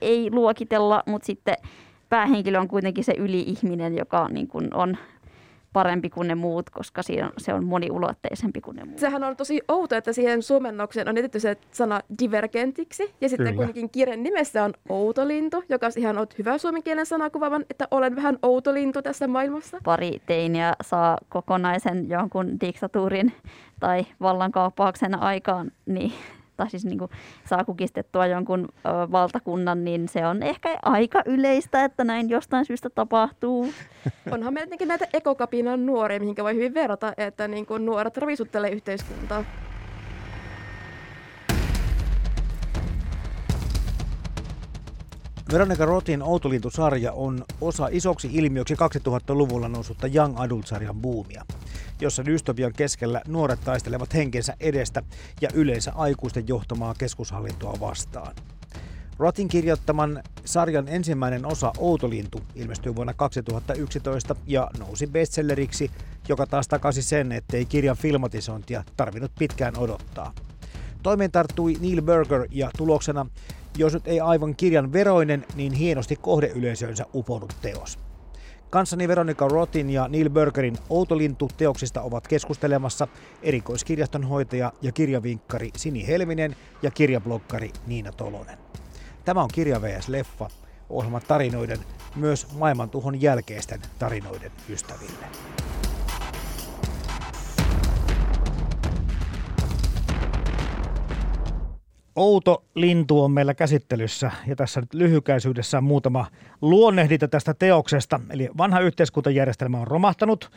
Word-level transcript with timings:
ei 0.00 0.30
luokitella, 0.30 1.02
mutta 1.06 1.26
sitten 1.26 1.56
päähenkilö 2.08 2.60
on 2.60 2.68
kuitenkin 2.68 3.04
se 3.04 3.14
yli-ihminen, 3.18 3.96
joka 3.96 4.28
niin 4.28 4.48
kuin 4.48 4.74
on 4.74 4.96
parempi 5.72 6.10
kuin 6.10 6.28
ne 6.28 6.34
muut, 6.34 6.70
koska 6.70 7.02
se 7.38 7.54
on 7.54 7.64
moniulotteisempi 7.64 8.60
kuin 8.60 8.76
ne 8.76 8.84
muut. 8.84 8.98
Sehän 8.98 9.24
on 9.24 9.36
tosi 9.36 9.60
outo, 9.68 9.96
että 9.96 10.12
siihen 10.12 10.42
suomennokseen 10.42 11.08
on 11.08 11.18
etetty 11.18 11.40
se 11.40 11.56
sana 11.70 12.00
divergentiksi. 12.22 13.14
Ja 13.20 13.28
sitten 13.28 13.46
Kyllä. 13.46 13.56
kuitenkin 13.56 13.90
kirjan 13.90 14.22
nimessä 14.22 14.64
on 14.64 14.72
outolintu, 14.88 15.64
joka 15.68 15.88
ihan 15.96 16.18
on 16.18 16.26
hyvä 16.38 16.58
suomen 16.58 16.82
kielen 16.82 17.06
sana 17.06 17.30
kuvaavan, 17.30 17.64
että 17.70 17.88
olen 17.90 18.16
vähän 18.16 18.38
outolintu 18.42 19.02
tässä 19.02 19.26
maailmassa. 19.26 19.78
Pari 19.84 20.22
teiniä 20.26 20.72
saa 20.82 21.18
kokonaisen 21.28 22.08
jonkun 22.08 22.60
diktatuurin 22.60 23.32
tai 23.80 24.06
vallankaappauksen 24.20 25.22
aikaan, 25.22 25.70
niin 25.86 26.12
tai 26.56 26.70
siis 26.70 26.84
niin 26.84 26.98
kuin 26.98 27.10
saa 27.44 27.64
kukistettua 27.64 28.26
jonkun 28.26 28.68
ö, 28.86 29.12
valtakunnan, 29.12 29.84
niin 29.84 30.08
se 30.08 30.26
on 30.26 30.42
ehkä 30.42 30.78
aika 30.82 31.22
yleistä, 31.26 31.84
että 31.84 32.04
näin 32.04 32.30
jostain 32.30 32.64
syystä 32.64 32.90
tapahtuu. 32.90 33.68
Onhan 34.32 34.54
meillä 34.54 34.86
näitä 34.86 35.06
ekokapinan 35.12 35.86
nuoria, 35.86 36.20
mihinkä 36.20 36.44
voi 36.44 36.54
hyvin 36.54 36.74
verrata, 36.74 37.12
että 37.16 37.48
niin 37.48 37.66
kuin 37.66 37.86
nuoret 37.86 38.16
ravistuttelee 38.16 38.70
yhteiskuntaa. 38.70 39.44
Veronika 45.52 45.84
Rotin 45.84 46.22
Outolintu-sarja 46.22 47.12
on 47.12 47.44
osa 47.60 47.88
isoksi 47.90 48.28
ilmiöksi 48.32 48.74
2000-luvulla 48.74 49.68
noussutta 49.68 50.06
Young 50.06 50.40
Adult-sarjan 50.40 50.96
buumia, 50.96 51.44
jossa 52.00 52.24
dystopian 52.24 52.72
keskellä 52.72 53.22
nuoret 53.28 53.60
taistelevat 53.64 54.14
henkensä 54.14 54.56
edestä 54.60 55.02
ja 55.40 55.48
yleensä 55.54 55.92
aikuisten 55.94 56.48
johtamaa 56.48 56.94
keskushallintoa 56.98 57.80
vastaan. 57.80 58.34
Rotin 59.18 59.48
kirjoittaman 59.48 60.22
sarjan 60.44 60.88
ensimmäinen 60.88 61.46
osa 61.46 61.72
Outolintu 61.78 62.40
ilmestyi 62.54 62.96
vuonna 62.96 63.14
2011 63.14 64.36
ja 64.46 64.70
nousi 64.78 65.06
bestselleriksi, 65.06 65.90
joka 66.28 66.46
taas 66.46 66.68
takasi 66.68 67.02
sen, 67.02 67.32
ettei 67.32 67.64
kirjan 67.64 67.96
filmatisointia 67.96 68.84
tarvinnut 68.96 69.32
pitkään 69.38 69.78
odottaa. 69.78 70.32
Toimeen 71.02 71.30
tarttui 71.30 71.76
Neil 71.80 72.02
Berger 72.02 72.46
ja 72.50 72.70
tuloksena 72.76 73.26
jos 73.76 73.92
nyt 73.94 74.08
ei 74.08 74.20
aivan 74.20 74.56
kirjan 74.56 74.92
veroinen, 74.92 75.46
niin 75.54 75.72
hienosti 75.72 76.16
kohdeyleisönsä 76.16 77.06
uponut 77.14 77.56
teos. 77.62 77.98
Kanssani 78.70 79.08
Veronika 79.08 79.48
Rotin 79.48 79.90
ja 79.90 80.08
Neil 80.08 80.30
Bergerin 80.30 80.78
Outolintu 80.90 81.50
teoksista 81.56 82.02
ovat 82.02 82.28
keskustelemassa 82.28 83.08
erikoiskirjaston 83.42 84.24
hoitaja 84.24 84.72
ja 84.82 84.92
kirjavinkkari 84.92 85.70
Sini 85.76 86.06
Helminen 86.06 86.56
ja 86.82 86.90
kirjablokkari 86.90 87.70
Niina 87.86 88.12
Tolonen. 88.12 88.58
Tämä 89.24 89.42
on 89.42 89.48
Kirja 89.54 89.82
vs. 89.82 90.08
Leffa, 90.08 90.50
ohjelma 90.90 91.20
tarinoiden, 91.20 91.78
myös 92.16 92.46
maailmantuhon 92.58 93.22
jälkeisten 93.22 93.80
tarinoiden 93.98 94.52
ystäville. 94.68 95.26
Outo 102.16 102.64
lintu 102.74 103.24
on 103.24 103.32
meillä 103.32 103.54
käsittelyssä 103.54 104.30
ja 104.46 104.56
tässä 104.56 104.80
nyt 104.80 104.94
lyhykäisyydessä 104.94 105.80
muutama 105.80 106.26
luonnehdinta 106.60 107.28
tästä 107.28 107.54
teoksesta. 107.54 108.20
Eli 108.30 108.48
vanha 108.58 108.80
yhteiskuntajärjestelmä 108.80 109.80
on 109.80 109.86
romahtanut 109.86 110.50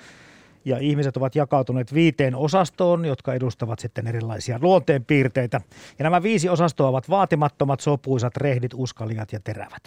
ja 0.66 0.78
ihmiset 0.78 1.18
ovat 1.18 1.36
jakautuneet 1.36 1.94
viiteen 1.94 2.36
osastoon, 2.36 3.06
jotka 3.06 3.34
edustavat 3.34 3.80
sitten 3.80 4.08
erilaisia 4.08 4.60
luonteenpiirteitä. 4.62 5.62
Ja 6.00 6.04
nämä 6.04 6.24
viisi 6.24 6.50
osastoa 6.50 6.88
ovat 6.90 7.10
vaatimattomat, 7.10 7.80
sopuisat, 7.80 8.38
rehdit, 8.38 8.72
uskaliat 8.74 9.34
ja 9.34 9.40
terävät. 9.44 9.84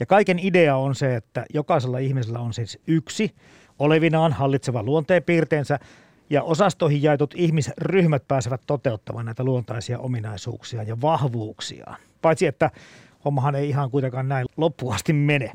Ja 0.00 0.06
kaiken 0.06 0.38
idea 0.38 0.76
on 0.76 0.94
se, 0.94 1.16
että 1.16 1.44
jokaisella 1.54 1.98
ihmisellä 1.98 2.38
on 2.38 2.54
siis 2.54 2.78
yksi 2.86 3.34
olevinaan 3.78 4.32
hallitseva 4.32 4.82
luonteenpiirteensä, 4.82 5.78
ja 6.30 6.42
osastoihin 6.42 7.02
jaetut 7.02 7.34
ihmisryhmät 7.36 8.28
pääsevät 8.28 8.60
toteuttamaan 8.66 9.26
näitä 9.26 9.44
luontaisia 9.44 9.98
ominaisuuksia 9.98 10.82
ja 10.82 11.00
vahvuuksia. 11.00 11.94
Paitsi 12.22 12.46
että 12.46 12.70
hommahan 13.24 13.54
ei 13.54 13.68
ihan 13.68 13.90
kuitenkaan 13.90 14.28
näin 14.28 14.46
loppuasti 14.56 15.12
mene. 15.12 15.52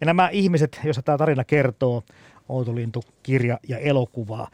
Ja 0.00 0.06
nämä 0.06 0.28
ihmiset, 0.28 0.80
joista 0.84 1.02
tämä 1.02 1.18
tarina 1.18 1.44
kertoo, 1.44 2.02
Outolintu, 2.48 3.04
kirja 3.22 3.58
ja 3.68 3.78
elokuvaa, 3.78 4.50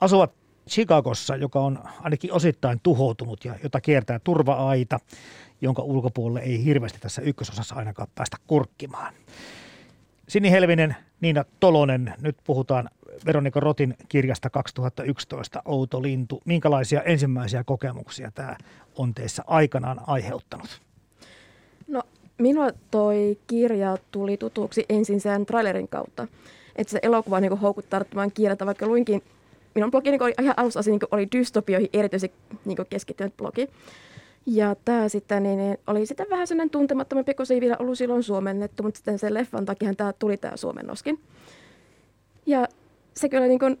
asuvat 0.00 0.32
Chicagossa, 0.68 1.36
joka 1.36 1.60
on 1.60 1.78
ainakin 2.00 2.32
osittain 2.32 2.80
tuhoutunut 2.82 3.44
ja 3.44 3.54
jota 3.62 3.80
kiertää 3.80 4.18
turva-aita, 4.18 4.98
jonka 5.60 5.82
ulkopuolelle 5.82 6.40
ei 6.40 6.64
hirveästi 6.64 6.98
tässä 6.98 7.22
ykkösosassa 7.22 7.74
ainakaan 7.74 8.08
päästä 8.14 8.36
kurkkimaan. 8.46 9.14
Sini 10.28 10.50
Helvinen, 10.50 10.96
Niina 11.20 11.44
Tolonen, 11.60 12.14
nyt 12.20 12.36
puhutaan 12.44 12.88
Veronika 13.26 13.60
Rotin 13.60 13.96
kirjasta 14.08 14.50
2011 14.50 15.62
Outo 15.64 16.02
lintu. 16.02 16.40
Minkälaisia 16.44 17.02
ensimmäisiä 17.02 17.64
kokemuksia 17.64 18.30
tämä 18.34 18.56
on 18.96 19.14
teissä 19.14 19.42
aikanaan 19.46 20.00
aiheuttanut? 20.06 20.80
No 21.88 22.02
minua 22.38 22.70
toi 22.90 23.38
kirja 23.46 23.96
tuli 24.10 24.36
tutuksi 24.36 24.86
ensin 24.88 25.20
sen 25.20 25.46
trailerin 25.46 25.88
kautta. 25.88 26.26
Että 26.76 26.90
se 26.90 26.98
elokuva 27.02 27.40
niin 27.40 27.58
houkuttaa 27.58 28.00
tarttumaan 28.00 28.32
kirjata, 28.32 28.66
vaikka 28.66 28.86
luinkin, 28.86 29.22
minun 29.74 29.90
blogi 29.90 30.10
niin 30.10 30.22
oli 30.22 30.34
ihan 30.40 30.54
alussa 30.56 30.80
niin 30.86 31.00
oli 31.10 31.28
dystopioihin 31.32 31.90
erityisesti 31.92 32.36
niin 32.64 32.78
keskittynyt 32.90 33.36
blogi. 33.36 33.68
Ja 34.46 34.76
tämä 34.84 35.08
sitten 35.08 35.42
niin, 35.42 35.58
niin, 35.58 35.78
oli 35.86 36.06
sitten 36.06 36.26
vähän 36.30 36.46
sellainen 36.46 36.70
tuntemattomampi, 36.70 37.34
kun 37.34 37.46
se 37.46 37.54
ei 37.54 37.60
vielä 37.60 37.76
ollut 37.78 37.98
silloin 37.98 38.22
suomennettu, 38.22 38.82
mutta 38.82 38.98
sitten 38.98 39.18
sen 39.18 39.34
leffan 39.34 39.64
takia 39.64 39.94
tämä 39.94 40.12
tuli 40.12 40.36
tämä 40.36 40.56
suomennoskin. 40.56 41.20
Ja 42.46 42.68
se 43.16 43.28
kyllä 43.28 43.46
niin 43.46 43.58
kuin 43.58 43.78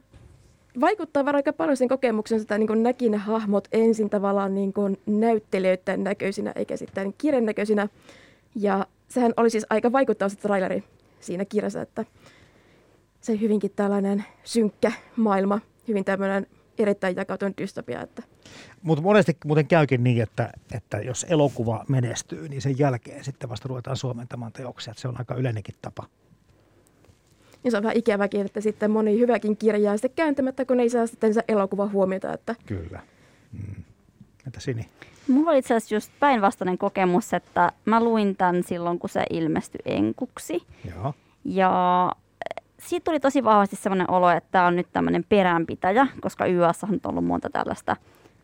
vaikuttaa 0.80 1.24
aika 1.26 1.52
paljon 1.52 1.76
sen 1.76 1.88
kokemuksen, 1.88 2.40
että 2.40 2.58
niin 2.58 2.82
näki 2.82 3.08
ne 3.08 3.16
hahmot 3.16 3.68
ensin 3.72 4.10
tavallaan 4.10 4.54
niin 4.54 4.72
kuin 4.72 4.98
näyttelijöiden 5.06 6.04
näköisinä, 6.04 6.52
eikä 6.56 6.76
sitten 6.76 7.14
kirjan 7.18 7.46
näköisinä. 7.46 7.88
Ja 8.54 8.86
sehän 9.08 9.32
oli 9.36 9.50
siis 9.50 9.66
aika 9.70 9.92
vaikuttava 9.92 10.28
se 10.28 10.36
traileri 10.36 10.84
siinä 11.20 11.44
kirjassa, 11.44 11.82
että 11.82 12.04
se 13.20 13.40
hyvinkin 13.40 13.72
tällainen 13.76 14.24
synkkä 14.44 14.92
maailma, 15.16 15.60
hyvin 15.88 16.04
tämmöinen 16.04 16.46
erittäin 16.78 17.16
jakautunut 17.16 17.58
dystopia. 17.58 18.02
Että. 18.02 18.22
Mutta 18.82 19.02
monesti 19.02 19.36
muuten 19.44 19.66
käykin 19.66 20.04
niin, 20.04 20.22
että, 20.22 20.52
että 20.74 20.98
jos 20.98 21.26
elokuva 21.28 21.84
menestyy, 21.88 22.48
niin 22.48 22.62
sen 22.62 22.78
jälkeen 22.78 23.24
sitten 23.24 23.50
vasta 23.50 23.68
ruvetaan 23.68 23.96
suomentamaan 23.96 24.52
teoksia. 24.52 24.90
Että 24.90 25.00
se 25.00 25.08
on 25.08 25.18
aika 25.18 25.34
yleinenkin 25.34 25.74
tapa. 25.82 26.06
Ja 27.64 27.70
se 27.70 27.76
on 27.76 27.82
vähän 27.82 27.96
ikäväkin, 27.96 28.46
että 28.46 28.60
sitten 28.60 28.90
moni 28.90 29.18
hyväkin 29.18 29.56
kirja 29.56 29.96
sitten 29.96 30.10
kääntämättä, 30.16 30.64
kun 30.64 30.80
ei 30.80 30.90
saa 30.90 31.06
sitten 31.06 31.34
se 31.34 31.44
elokuva 31.48 31.86
huomiota. 31.86 32.32
Että... 32.32 32.54
Kyllä. 32.66 33.00
Mm. 33.52 33.82
Entä 34.46 34.60
Sini? 34.60 34.88
Mulla 35.28 35.50
oli 35.50 35.58
itse 35.58 35.74
asiassa 35.74 35.94
just 35.94 36.12
päinvastainen 36.20 36.78
kokemus, 36.78 37.34
että 37.34 37.72
mä 37.84 38.04
luin 38.04 38.36
tämän 38.36 38.62
silloin, 38.62 38.98
kun 38.98 39.10
se 39.10 39.24
ilmestyi 39.30 39.80
enkuksi. 39.84 40.62
Joo. 40.94 41.14
Ja 41.44 42.12
siitä 42.78 43.04
tuli 43.04 43.20
tosi 43.20 43.44
vahvasti 43.44 43.76
sellainen 43.76 44.10
olo, 44.10 44.30
että 44.30 44.48
tämä 44.52 44.66
on 44.66 44.76
nyt 44.76 44.86
tämmöinen 44.92 45.24
peränpitäjä, 45.28 46.06
koska 46.20 46.46
YAssa 46.46 46.86
on 46.86 47.00
ollut 47.04 47.24
monta 47.24 47.50
tällaista 47.50 47.96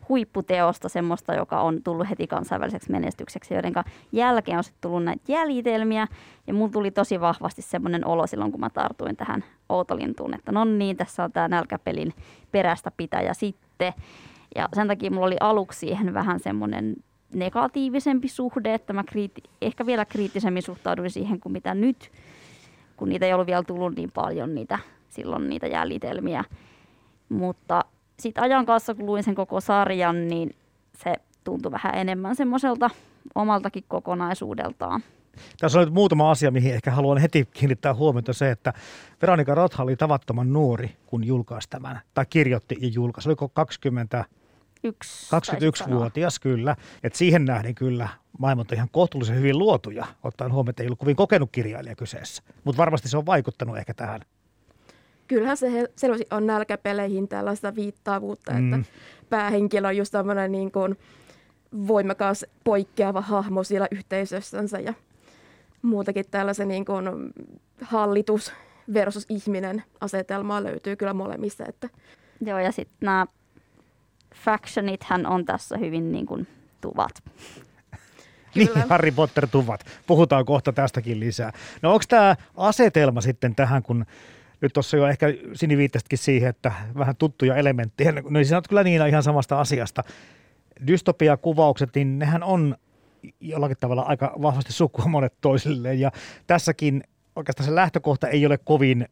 huipputeosta, 0.09 0.89
semmoista, 0.89 1.33
joka 1.33 1.61
on 1.61 1.83
tullut 1.83 2.09
heti 2.09 2.27
kansainväliseksi 2.27 2.91
menestykseksi, 2.91 3.53
joiden 3.53 3.73
jälkeen 4.11 4.57
on 4.57 4.63
sitten 4.63 4.81
tullut 4.81 5.03
näitä 5.03 5.23
jäljitelmiä. 5.27 6.07
Ja 6.47 6.53
mulla 6.53 6.71
tuli 6.71 6.91
tosi 6.91 7.21
vahvasti 7.21 7.61
semmoinen 7.61 8.05
olo 8.05 8.27
silloin, 8.27 8.51
kun 8.51 8.59
mä 8.59 8.69
tartuin 8.69 9.15
tähän 9.15 9.43
Outolintuun, 9.69 10.33
että 10.33 10.51
no 10.51 10.65
niin, 10.65 10.97
tässä 10.97 11.23
on 11.23 11.31
tämä 11.31 11.47
nälkäpelin 11.47 12.13
perästä 12.51 12.91
pitäjä 12.97 13.33
sitten. 13.33 13.93
Ja 14.55 14.69
sen 14.73 14.87
takia 14.87 15.11
mulla 15.11 15.27
oli 15.27 15.37
aluksi 15.39 15.79
siihen 15.79 16.13
vähän 16.13 16.39
semmoinen 16.39 16.95
negatiivisempi 17.33 18.27
suhde, 18.27 18.73
että 18.73 18.93
mä 18.93 19.03
kriiti, 19.03 19.43
ehkä 19.61 19.85
vielä 19.85 20.05
kriittisemmin 20.05 20.63
suhtauduin 20.63 21.11
siihen 21.11 21.39
kuin 21.39 21.53
mitä 21.53 21.73
nyt, 21.73 22.11
kun 22.97 23.09
niitä 23.09 23.25
ei 23.25 23.33
ollut 23.33 23.47
vielä 23.47 23.63
tullut 23.63 23.95
niin 23.95 24.11
paljon 24.11 24.55
niitä, 24.55 24.79
silloin 25.09 25.49
niitä 25.49 25.67
jäljitelmiä. 25.67 26.43
Mutta 27.29 27.85
sitten 28.19 28.43
ajan 28.43 28.65
kanssa, 28.65 28.95
kun 28.95 29.05
luin 29.05 29.23
sen 29.23 29.35
koko 29.35 29.61
sarjan, 29.61 30.27
niin 30.27 30.55
se 31.03 31.13
tuntui 31.43 31.71
vähän 31.71 31.95
enemmän 31.95 32.35
semmoiselta 32.35 32.89
omaltakin 33.35 33.83
kokonaisuudeltaan. 33.87 35.03
Tässä 35.59 35.79
on 35.79 35.85
nyt 35.85 35.93
muutama 35.93 36.31
asia, 36.31 36.51
mihin 36.51 36.73
ehkä 36.73 36.91
haluan 36.91 37.17
heti 37.17 37.47
kiinnittää 37.53 37.93
huomiota 37.93 38.33
se, 38.33 38.51
että 38.51 38.73
Veronika 39.21 39.55
Rotha 39.55 39.83
oli 39.83 39.95
tavattoman 39.95 40.53
nuori, 40.53 40.95
kun 41.05 41.23
julkaisi 41.23 41.69
tämän, 41.69 41.99
tai 42.13 42.25
kirjoitti 42.29 42.77
ja 42.81 42.87
julkaisi. 42.87 43.29
Oliko 43.29 43.49
20, 43.49 44.25
Yksi, 44.83 45.35
21-vuotias 45.35 46.39
kyllä, 46.39 46.75
että 47.03 47.17
siihen 47.17 47.45
nähden 47.45 47.75
kyllä 47.75 48.09
maailmat 48.39 48.71
on 48.71 48.75
ihan 48.75 48.89
kohtuullisen 48.91 49.37
hyvin 49.37 49.57
luotuja, 49.57 50.05
ottaen 50.23 50.51
huomioon, 50.51 50.69
että 50.69 50.83
ei 50.83 50.87
ollut 50.87 50.99
kovin 50.99 51.15
kokenut 51.15 51.49
kirjailija 51.51 51.95
kyseessä. 51.95 52.43
Mutta 52.63 52.77
varmasti 52.77 53.09
se 53.09 53.17
on 53.17 53.25
vaikuttanut 53.25 53.77
ehkä 53.77 53.93
tähän. 53.93 54.21
Kyllähän 55.29 55.57
se 55.57 55.89
selvästi 55.95 56.27
on 56.31 56.47
nälkäpeleihin 56.47 57.27
tällaista 57.27 57.75
viittaavuutta, 57.75 58.51
mm. 58.51 58.73
että 58.73 58.91
päähenkilö 59.29 59.87
on 59.87 59.97
just 59.97 60.11
tämmöinen 60.11 60.51
niin 60.51 60.71
kuin 60.71 60.97
voimakas 61.87 62.45
poikkeava 62.63 63.21
hahmo 63.21 63.63
siellä 63.63 63.87
yhteisössänsä 63.91 64.79
ja 64.79 64.93
muutakin 65.81 66.25
tällaisen 66.31 66.67
niin 66.67 66.85
kuin 66.85 67.05
hallitus 67.81 68.53
versus 68.93 69.25
ihminen 69.29 69.83
asetelmaa 70.01 70.63
löytyy 70.63 70.95
kyllä 70.95 71.13
molemmista. 71.13 71.65
Että 71.67 71.89
Joo, 72.41 72.59
ja 72.59 72.71
sitten 72.71 72.97
nämä 73.01 73.25
factionithän 74.35 75.25
on 75.25 75.45
tässä 75.45 75.77
hyvin 75.77 76.11
niin 76.11 76.25
kuin 76.25 76.47
tuvat. 76.81 77.11
Niin, 78.55 78.67
Kyllä. 78.67 78.85
Harry 78.89 79.11
Potter-tuvat. 79.11 79.85
Puhutaan 80.07 80.45
kohta 80.45 80.73
tästäkin 80.73 81.19
lisää. 81.19 81.53
No 81.81 81.93
onko 81.93 82.03
tämä 82.07 82.35
asetelma 82.57 83.21
sitten 83.21 83.55
tähän, 83.55 83.83
kun 83.83 84.05
nyt 84.61 84.73
tuossa 84.73 84.97
jo 84.97 85.07
ehkä 85.07 85.27
Sini 85.53 85.77
viittasitkin 85.77 86.17
siihen, 86.17 86.49
että 86.49 86.71
vähän 86.97 87.15
tuttuja 87.15 87.55
elementtejä. 87.55 88.11
No 88.11 88.43
sinä 88.43 88.57
olet 88.57 88.67
kyllä 88.67 88.83
Niina 88.83 89.05
ihan 89.05 89.23
samasta 89.23 89.59
asiasta. 89.59 90.03
Dystopiakuvaukset, 90.87 91.89
niin 91.95 92.19
nehän 92.19 92.43
on 92.43 92.75
jollakin 93.39 93.77
tavalla 93.79 94.01
aika 94.01 94.35
vahvasti 94.41 94.73
sukua 94.73 95.05
monet 95.05 95.33
toisilleen. 95.41 95.99
Ja 95.99 96.11
tässäkin 96.47 97.03
oikeastaan 97.35 97.65
se 97.65 97.75
lähtökohta 97.75 98.27
ei 98.27 98.45
ole 98.45 98.57
kovin 98.57 99.07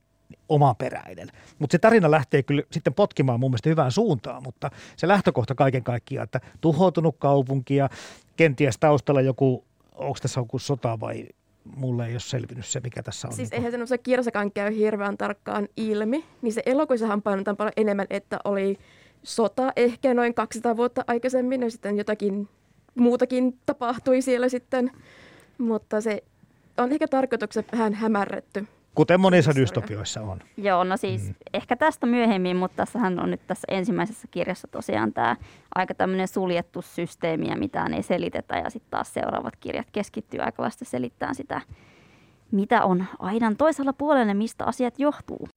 omaperäinen. 0.50 1.28
Mutta 1.60 1.72
se 1.72 1.80
tarina 1.80 2.12
lähtee 2.12 2.44
kyllä 2.44 2.64
sitten 2.72 2.94
potkimaan 2.94 3.40
mun 3.40 3.52
mielestä 3.52 3.70
hyvään 3.70 3.92
suuntaan, 3.92 4.44
mutta 4.44 4.72
se 4.96 5.08
lähtökohta 5.08 5.56
kaiken 5.56 5.84
kaikkiaan, 5.84 6.24
että 6.24 6.42
tuhoutunut 6.62 7.16
kaupunki 7.20 7.76
ja 7.76 7.90
kenties 8.38 8.78
taustalla 8.78 9.22
joku, 9.22 9.66
onko 9.96 10.18
tässä 10.22 10.40
joku 10.40 10.60
sota 10.60 11.00
vai 11.00 11.26
mulle 11.76 12.06
ei 12.06 12.14
ole 12.14 12.20
selvinnyt 12.20 12.66
se, 12.66 12.80
mikä 12.80 13.04
tässä 13.04 13.28
on. 13.28 13.34
siis 13.34 13.50
niin 13.50 13.58
eihän 13.58 13.72
se 13.72 13.78
noissa 13.78 13.98
kirjassakaan 13.98 14.52
käy 14.52 14.76
hirveän 14.76 15.18
tarkkaan 15.18 15.68
ilmi, 15.78 16.26
niin 16.42 16.54
se 16.54 16.62
elokuissahan 16.66 17.22
painotetaan 17.22 17.58
paljon 17.58 17.74
enemmän, 17.78 18.08
että 18.10 18.40
oli 18.44 18.78
sota 19.24 19.74
ehkä 19.76 20.14
noin 20.14 20.34
200 20.34 20.78
vuotta 20.78 21.04
aikaisemmin 21.08 21.62
ja 21.62 21.72
sitten 21.72 21.98
jotakin 21.98 22.50
muutakin 22.96 23.60
tapahtui 23.66 24.22
siellä 24.22 24.50
sitten, 24.50 24.92
mutta 25.58 26.02
se 26.02 26.24
on 26.78 26.92
ehkä 26.92 27.08
tarkoituksena 27.08 27.68
vähän 27.72 27.94
hämärretty. 27.94 28.66
Kuten 28.98 29.20
monissa 29.20 29.56
dystopioissa 29.56 30.22
on. 30.22 30.40
Joo, 30.58 30.84
no 30.84 30.98
siis 30.98 31.28
mm. 31.28 31.36
ehkä 31.54 31.76
tästä 31.76 32.06
myöhemmin, 32.06 32.58
mutta 32.58 32.76
tässähän 32.76 33.20
on 33.20 33.32
nyt 33.32 33.48
tässä 33.48 33.68
ensimmäisessä 33.68 34.28
kirjassa 34.32 34.68
tosiaan 34.68 35.14
tämä 35.14 35.36
aika 35.76 35.94
tämmöinen 35.94 36.28
suljettu 36.28 36.82
systeemi 36.82 37.48
ja 37.48 37.58
mitään 37.58 37.94
ei 37.94 38.04
selitetä. 38.04 38.58
Ja 38.58 38.70
sitten 38.70 38.92
taas 38.92 39.14
seuraavat 39.14 39.56
kirjat 39.56 39.88
keskittyy 39.92 40.40
aika 40.40 40.64
vasta 40.64 40.86
selittämään 40.86 41.36
sitä, 41.36 41.62
mitä 42.52 42.84
on 42.84 43.06
aidan 43.20 43.58
toisella 43.58 43.94
puolella 43.94 44.32
ja 44.32 44.36
mistä 44.36 44.66
asiat 44.66 45.00
johtuu. 45.00 45.48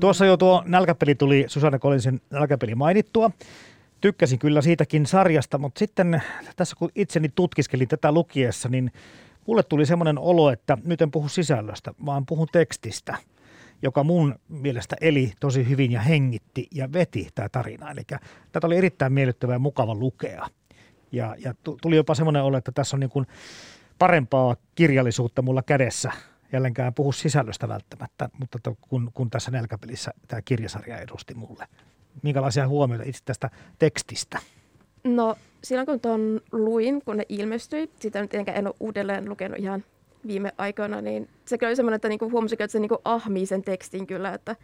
Tuossa 0.00 0.26
jo 0.26 0.36
tuo 0.36 0.62
nälkäpeli 0.66 1.14
tuli, 1.14 1.44
Susanne 1.46 1.78
Collinsin 1.78 2.20
nälkäpeli 2.30 2.74
mainittua. 2.74 3.30
Tykkäsin 4.00 4.38
kyllä 4.38 4.62
siitäkin 4.62 5.06
sarjasta, 5.06 5.58
mutta 5.58 5.78
sitten 5.78 6.22
tässä 6.56 6.76
kun 6.76 6.90
itseni 6.94 7.28
tutkiskelin 7.34 7.88
tätä 7.88 8.12
lukiessa, 8.12 8.68
niin 8.68 8.92
mulle 9.46 9.62
tuli 9.62 9.86
semmoinen 9.86 10.18
olo, 10.18 10.50
että 10.50 10.78
nyt 10.84 11.02
en 11.02 11.10
puhu 11.10 11.28
sisällöstä, 11.28 11.94
vaan 12.06 12.26
puhun 12.26 12.48
tekstistä, 12.52 13.16
joka 13.82 14.04
mun 14.04 14.34
mielestä 14.48 14.96
eli 15.00 15.32
tosi 15.40 15.68
hyvin 15.68 15.92
ja 15.92 16.00
hengitti 16.00 16.66
ja 16.74 16.92
veti 16.92 17.28
tämä 17.34 17.48
tarina. 17.48 17.90
Eli 17.90 18.02
tätä 18.52 18.66
oli 18.66 18.76
erittäin 18.76 19.12
miellyttävää 19.12 19.54
ja 19.54 19.58
mukava 19.58 19.94
lukea. 19.94 20.46
Ja, 21.12 21.34
ja 21.38 21.54
tu- 21.64 21.78
tuli 21.82 21.96
jopa 21.96 22.14
semmoinen 22.14 22.42
olo, 22.42 22.56
että 22.56 22.72
tässä 22.72 22.96
on 22.96 23.00
niin 23.00 23.10
kuin 23.10 23.26
parempaa 23.98 24.56
kirjallisuutta 24.74 25.42
mulla 25.42 25.62
kädessä. 25.62 26.12
Jälleenkään 26.52 26.94
puhu 26.94 27.12
sisällöstä 27.12 27.68
välttämättä, 27.68 28.28
mutta 28.38 28.58
to, 28.62 28.76
kun, 28.80 29.10
kun 29.14 29.30
tässä 29.30 29.50
nälkäpelissä 29.50 30.10
tämä 30.28 30.42
kirjasarja 30.42 30.98
edusti 30.98 31.34
mulle. 31.34 31.66
Minkälaisia 32.22 32.68
huomioita 32.68 33.04
itse 33.08 33.24
tästä 33.24 33.50
tekstistä? 33.78 34.38
No 35.04 35.36
silloin 35.64 35.86
kun 35.86 36.00
tuon 36.00 36.40
luin, 36.52 37.02
kun 37.04 37.16
ne 37.16 37.24
ilmestyi, 37.28 37.90
sitä 38.00 38.20
nyt 38.20 38.34
en 38.34 38.66
ole 38.66 38.74
uudelleen 38.80 39.28
lukenut 39.28 39.58
ihan 39.58 39.84
viime 40.26 40.52
aikoina, 40.58 41.00
niin 41.00 41.28
se 41.44 41.58
kyllä 41.58 41.70
oli 41.70 41.76
semmoinen, 41.76 41.96
että 41.96 42.08
niinku 42.08 42.30
huomasin, 42.30 42.62
että 42.62 42.72
se 42.72 42.78
niinku 42.78 42.98
ahmii 43.04 43.46
sen 43.46 43.62
tekstin 43.62 44.06
kyllä, 44.06 44.34
että 44.34 44.56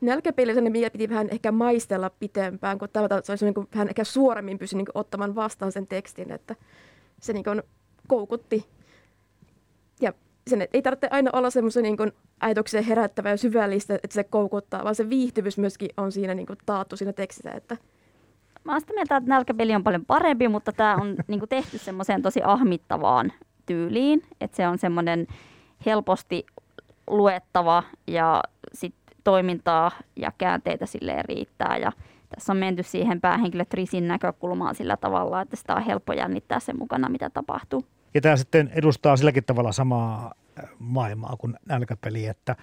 nälkäpelissä 0.00 0.60
mikä 0.60 0.90
piti 0.90 1.08
vähän 1.08 1.28
ehkä 1.30 1.52
maistella 1.52 2.10
pitempään, 2.10 2.78
kun 2.78 2.88
tämä 2.92 3.08
se 3.22 3.32
olisi 3.32 3.44
niinku 3.44 3.66
vähän 3.74 3.88
ehkä 3.88 4.04
suoremmin 4.04 4.58
pysy 4.58 4.76
niinku 4.76 4.92
ottamaan 4.94 5.34
vastaan 5.34 5.72
sen 5.72 5.86
tekstin, 5.86 6.32
että 6.32 6.56
se 7.20 7.32
niinku 7.32 7.50
koukutti. 8.08 8.64
Sen 10.48 10.68
ei 10.72 10.82
tarvitse 10.82 11.08
aina 11.10 11.30
olla 11.32 11.50
semmoisen 11.50 11.82
niinku 11.82 12.06
ajatuksen 12.40 12.84
herättävää 12.84 13.32
ja 13.32 13.36
syvällistä, 13.36 13.94
että 13.94 14.14
se 14.14 14.24
koukuttaa, 14.24 14.84
vaan 14.84 14.94
se 14.94 15.10
viihtyvyys 15.10 15.58
myöskin 15.58 15.90
on 15.96 16.12
siinä 16.12 16.34
niinku 16.34 16.54
taattu 16.66 16.96
siinä 16.96 17.12
tekstissä, 17.12 17.50
että 17.50 17.76
Mä 18.64 18.72
oon 18.72 18.80
sitä 18.80 18.92
mieltä, 18.92 19.16
että 19.16 19.28
nälkäpeli 19.28 19.74
on 19.74 19.84
paljon 19.84 20.04
parempi, 20.04 20.48
mutta 20.48 20.72
tämä 20.72 20.94
on 20.94 21.16
niinku 21.28 21.46
tehty 21.46 21.78
semmoiseen 21.78 22.22
tosi 22.22 22.40
ahmittavaan 22.44 23.32
tyyliin, 23.66 24.22
että 24.40 24.56
se 24.56 24.68
on 24.68 24.78
semmoinen 24.78 25.26
helposti 25.86 26.46
luettava 27.06 27.82
ja 28.06 28.42
sit 28.72 28.94
toimintaa 29.24 29.90
ja 30.16 30.32
käänteitä 30.38 30.86
silleen 30.86 31.24
riittää 31.24 31.76
ja 31.76 31.92
tässä 32.34 32.52
on 32.52 32.56
menty 32.56 32.82
siihen 32.82 33.20
päähenkilö 33.20 33.64
Trisin 33.64 34.08
näkökulmaan 34.08 34.74
sillä 34.74 34.96
tavalla, 34.96 35.40
että 35.40 35.56
sitä 35.56 35.74
on 35.74 35.82
helppo 35.82 36.12
jännittää 36.12 36.60
sen 36.60 36.78
mukana, 36.78 37.08
mitä 37.08 37.30
tapahtuu. 37.30 37.84
Ja 38.14 38.20
tämä 38.20 38.36
sitten 38.36 38.70
edustaa 38.74 39.16
silläkin 39.16 39.44
tavalla 39.44 39.72
samaa 39.72 40.34
äh, 40.58 40.70
maailmaa 40.78 41.36
kuin 41.38 41.54
nälkäpeli, 41.66 42.26
että 42.26 42.56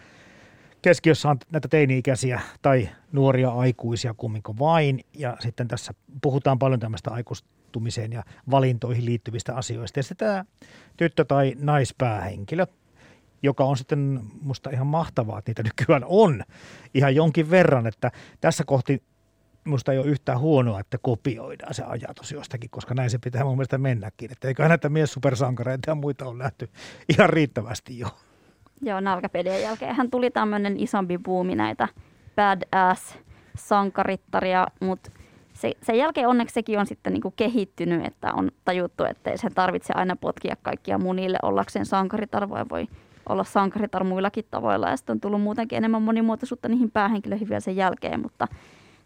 keskiössä 0.81 1.29
on 1.29 1.37
näitä 1.51 1.67
teini-ikäisiä 1.67 2.41
tai 2.61 2.89
nuoria 3.11 3.49
aikuisia 3.49 4.13
kumminko 4.13 4.55
vain. 4.59 4.99
Ja 5.13 5.37
sitten 5.39 5.67
tässä 5.67 5.93
puhutaan 6.21 6.59
paljon 6.59 6.79
tämmöistä 6.79 7.11
aikuistumiseen 7.11 8.13
ja 8.13 8.23
valintoihin 8.51 9.05
liittyvistä 9.05 9.55
asioista. 9.55 9.99
Ja 9.99 10.03
sitten 10.03 10.27
tämä 10.27 10.45
tyttö- 10.97 11.25
tai 11.25 11.55
naispäähenkilö, 11.59 12.65
joka 13.43 13.63
on 13.63 13.77
sitten 13.77 14.21
musta 14.41 14.69
ihan 14.69 14.87
mahtavaa, 14.87 15.39
että 15.39 15.49
niitä 15.49 15.63
nykyään 15.63 16.03
on 16.05 16.43
ihan 16.93 17.15
jonkin 17.15 17.49
verran, 17.51 17.87
että 17.87 18.11
tässä 18.41 18.63
kohti 18.63 19.03
musta 19.65 19.91
ei 19.91 19.97
ole 19.97 20.07
yhtään 20.07 20.39
huonoa, 20.39 20.79
että 20.79 20.97
kopioidaan 21.01 21.73
se 21.73 21.83
ajatus 21.83 22.31
jostakin, 22.31 22.69
koska 22.69 22.93
näin 22.93 23.09
se 23.09 23.17
pitää 23.17 23.43
mun 23.43 23.55
mielestä 23.55 23.77
mennäkin. 23.77 24.31
Että 24.31 24.47
eiköhän 24.47 24.69
näitä 24.69 24.89
mies 24.89 25.13
supersankareita 25.13 25.91
ja 25.91 25.95
muita 25.95 26.25
on 26.25 26.37
nähty 26.37 26.69
ihan 27.09 27.29
riittävästi 27.29 27.99
jo. 27.99 28.07
Joo, 28.81 28.99
nälkäpelien 28.99 29.61
jälkeen 29.61 29.95
hän 29.95 30.11
tuli 30.11 30.31
tämmöinen 30.31 30.79
isompi 30.79 31.17
buumi 31.17 31.55
näitä 31.55 31.87
badass 32.35 33.17
sankarittaria, 33.57 34.67
mutta 34.79 35.11
se, 35.53 35.71
sen 35.83 35.97
jälkeen 35.97 36.27
onneksi 36.27 36.53
sekin 36.53 36.79
on 36.79 36.85
sitten 36.85 37.13
niinku 37.13 37.33
kehittynyt, 37.35 38.05
että 38.05 38.33
on 38.33 38.51
tajuttu, 38.65 39.03
että 39.03 39.37
sen 39.37 39.53
tarvitse 39.53 39.93
aina 39.95 40.15
potkia 40.15 40.55
kaikkia 40.61 40.97
munille 40.97 41.37
ollakseen 41.43 41.85
sankaritar, 41.85 42.49
voi, 42.49 42.69
voi 42.69 42.87
olla 43.29 43.43
sankaritar 43.43 44.03
muillakin 44.03 44.45
tavoilla. 44.51 44.89
Ja 44.89 44.97
sitten 44.97 45.13
on 45.13 45.19
tullut 45.19 45.41
muutenkin 45.41 45.77
enemmän 45.77 46.01
monimuotoisuutta 46.01 46.69
niihin 46.69 46.91
päähenkilöihin 46.91 47.49
vielä 47.49 47.59
sen 47.59 47.75
jälkeen, 47.75 48.21
mutta 48.21 48.47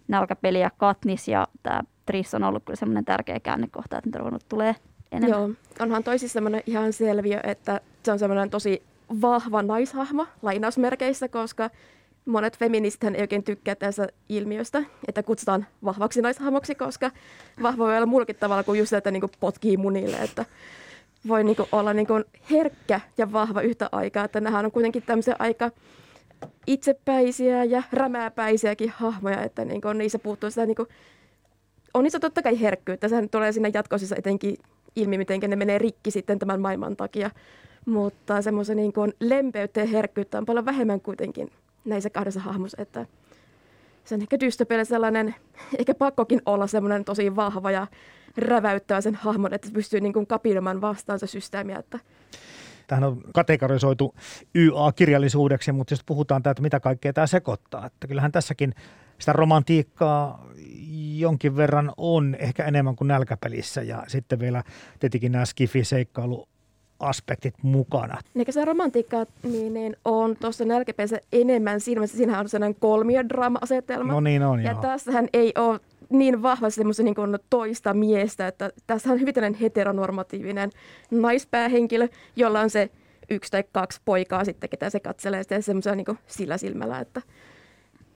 nälkäpeli 0.10 0.62
ja 0.62 0.72
Katnis 0.78 1.28
ja 1.28 1.48
tämä 1.64 1.82
Triss 2.06 2.34
on 2.34 2.44
ollut 2.44 2.64
kyllä 2.66 2.78
semmoinen 2.78 3.06
tärkeä 3.06 3.40
käännekohta, 3.40 3.98
että 3.98 4.08
nyt 4.08 4.16
on 4.16 4.20
ruvennut 4.20 4.50
tulee 4.50 4.76
enemmän. 5.12 5.40
Joo, 5.40 5.50
onhan 5.80 6.04
toisissa 6.04 6.34
semmoinen 6.34 6.64
ihan 6.66 6.94
selviö, 6.94 7.40
että 7.44 7.82
se 8.04 8.12
on 8.12 8.20
semmoinen 8.20 8.50
tosi 8.50 8.84
vahva 9.22 9.64
naishahmo 9.64 10.26
lainausmerkeissä, 10.42 11.28
koska 11.28 11.70
monet 12.26 12.58
feministithän 12.58 13.16
ei 13.16 13.22
oikein 13.22 13.44
tykkää 13.44 13.76
tästä 13.76 14.08
ilmiöstä, 14.30 14.84
että 15.08 15.24
kutsutaan 15.24 15.66
vahvaksi 15.86 16.22
naishahmoksi, 16.22 16.76
koska 16.76 17.12
vahva 17.62 17.84
voi 17.84 17.96
olla 17.96 18.06
muullakin 18.06 18.36
tavalla 18.36 18.64
kuin 18.64 18.80
just 18.80 18.94
että 18.94 19.12
niinku 19.12 19.30
potkii 19.40 19.78
munille, 19.78 20.18
että 20.18 20.46
voi 21.28 21.44
niinku 21.44 21.68
olla 21.72 21.94
niinku 21.94 22.14
herkkä 22.52 23.02
ja 23.18 23.32
vahva 23.32 23.62
yhtä 23.62 23.90
aikaa, 23.92 24.26
että 24.26 24.42
nämähän 24.42 24.66
on 24.66 24.72
kuitenkin 24.72 25.04
tämmöisiä 25.04 25.36
aika 25.40 25.72
itsepäisiä 26.68 27.64
ja 27.64 27.84
rämääpäisiäkin 27.92 28.94
hahmoja, 28.96 29.44
että 29.44 29.66
niinku 29.66 29.94
niissä 29.94 30.20
puuttuu 30.20 30.50
sitä 30.50 30.66
niinku, 30.66 30.88
on 31.94 32.04
niissä 32.04 32.20
totta 32.20 32.42
kai 32.42 32.62
herkkyyttä, 32.62 33.08
sehän 33.08 33.30
tulee 33.30 33.52
siinä 33.52 33.72
jatkoisissa 33.74 34.16
etenkin 34.16 34.58
ilmi, 34.96 35.18
miten 35.18 35.40
ne 35.48 35.56
menee 35.56 35.78
rikki 35.78 36.12
sitten 36.12 36.40
tämän 36.40 36.62
maailman 36.62 36.96
takia, 36.96 37.32
mutta 37.86 38.42
semmoisen 38.42 38.78
niin 38.78 38.94
kuin 38.94 39.14
lempeyttä 39.20 39.80
ja 39.80 39.86
herkkyyttä 39.86 40.38
on 40.38 40.46
paljon 40.46 40.66
vähemmän 40.66 41.02
kuitenkin 41.02 41.52
näissä 41.86 42.10
kahdessa 42.10 42.40
hahmossa, 42.40 42.82
että 42.82 43.06
se 44.06 44.16
on 44.16 44.22
ehkä 44.22 44.40
dystopialle 44.40 44.86
sellainen, 44.86 45.36
eikä 45.78 45.96
pakkokin 45.96 46.42
olla 46.46 46.68
semmoinen 46.68 47.06
tosi 47.06 47.36
vahva 47.36 47.72
ja 47.72 47.88
räväyttävä 48.38 49.02
sen 49.02 49.16
hahmon, 49.16 49.54
että 49.54 49.70
pystyy 49.74 50.02
niin 50.02 50.14
kuin 50.14 50.28
vastaan 50.82 51.20
se 51.20 51.28
systeemiä. 51.28 51.80
Että 51.80 52.00
Tähän 52.90 53.04
on 53.04 53.22
kategorisoitu 53.34 54.16
YA-kirjallisuudeksi, 54.56 55.72
mutta 55.72 55.94
jos 55.94 56.04
puhutaan 56.06 56.42
että 56.52 56.62
mitä 56.62 56.80
kaikkea 56.80 57.14
tämä 57.14 57.28
sekoittaa, 57.28 57.86
että 57.86 58.08
kyllähän 58.08 58.32
tässäkin 58.32 58.74
sitä 59.20 59.34
romantiikkaa 59.34 60.46
jonkin 61.16 61.56
verran 61.56 61.92
on, 61.98 62.36
ehkä 62.40 62.66
enemmän 62.66 62.96
kuin 62.96 63.08
nälkäpelissä 63.08 63.82
ja 63.82 64.04
sitten 64.08 64.40
vielä 64.40 64.64
tietenkin 65.00 65.32
nämä 65.32 65.46
skifi-seikkailu 65.46 66.48
aspektit 67.00 67.54
mukana. 67.62 68.18
Eikä 68.36 68.52
se 68.52 68.66
romantiikka 68.66 69.26
niin, 69.44 69.74
niin 69.74 69.96
on 70.06 70.36
tuossa 70.36 70.66
nälkäpelissä 70.66 71.20
enemmän 71.32 71.80
siinä, 71.80 72.04
että 72.04 72.18
siinä 72.18 72.40
on 72.40 72.50
sellainen 72.50 72.80
kolmiodraama-asetelma. 72.80 74.14
No 74.14 74.20
niin 74.20 74.44
on, 74.44 74.64
Ja 74.64 74.72
joo. 74.72 74.82
tässähän 74.82 75.28
ei 75.34 75.54
ole 75.58 75.80
niin 76.10 76.42
vahvasti 76.42 76.78
semmoista 76.78 77.04
niin 77.04 77.16
kuin 77.16 77.40
toista 77.50 77.94
miestä, 77.94 78.48
että 78.48 78.70
tässä 78.88 79.12
on 79.12 79.20
hyvin 79.20 79.34
tällainen 79.34 79.60
heteronormatiivinen 79.60 80.70
naispäähenkilö, 81.12 82.08
jolla 82.36 82.62
on 82.62 82.70
se 82.70 82.90
yksi 83.30 83.52
tai 83.52 83.64
kaksi 83.72 84.02
poikaa 84.06 84.46
sitten, 84.46 84.70
ketä 84.70 84.90
se 84.90 85.00
katselee 85.00 85.44
sitten 85.44 85.64
semmoisella 85.64 85.96
niin 85.96 86.20
sillä 86.28 86.58
silmällä, 86.58 87.00
että 87.00 87.22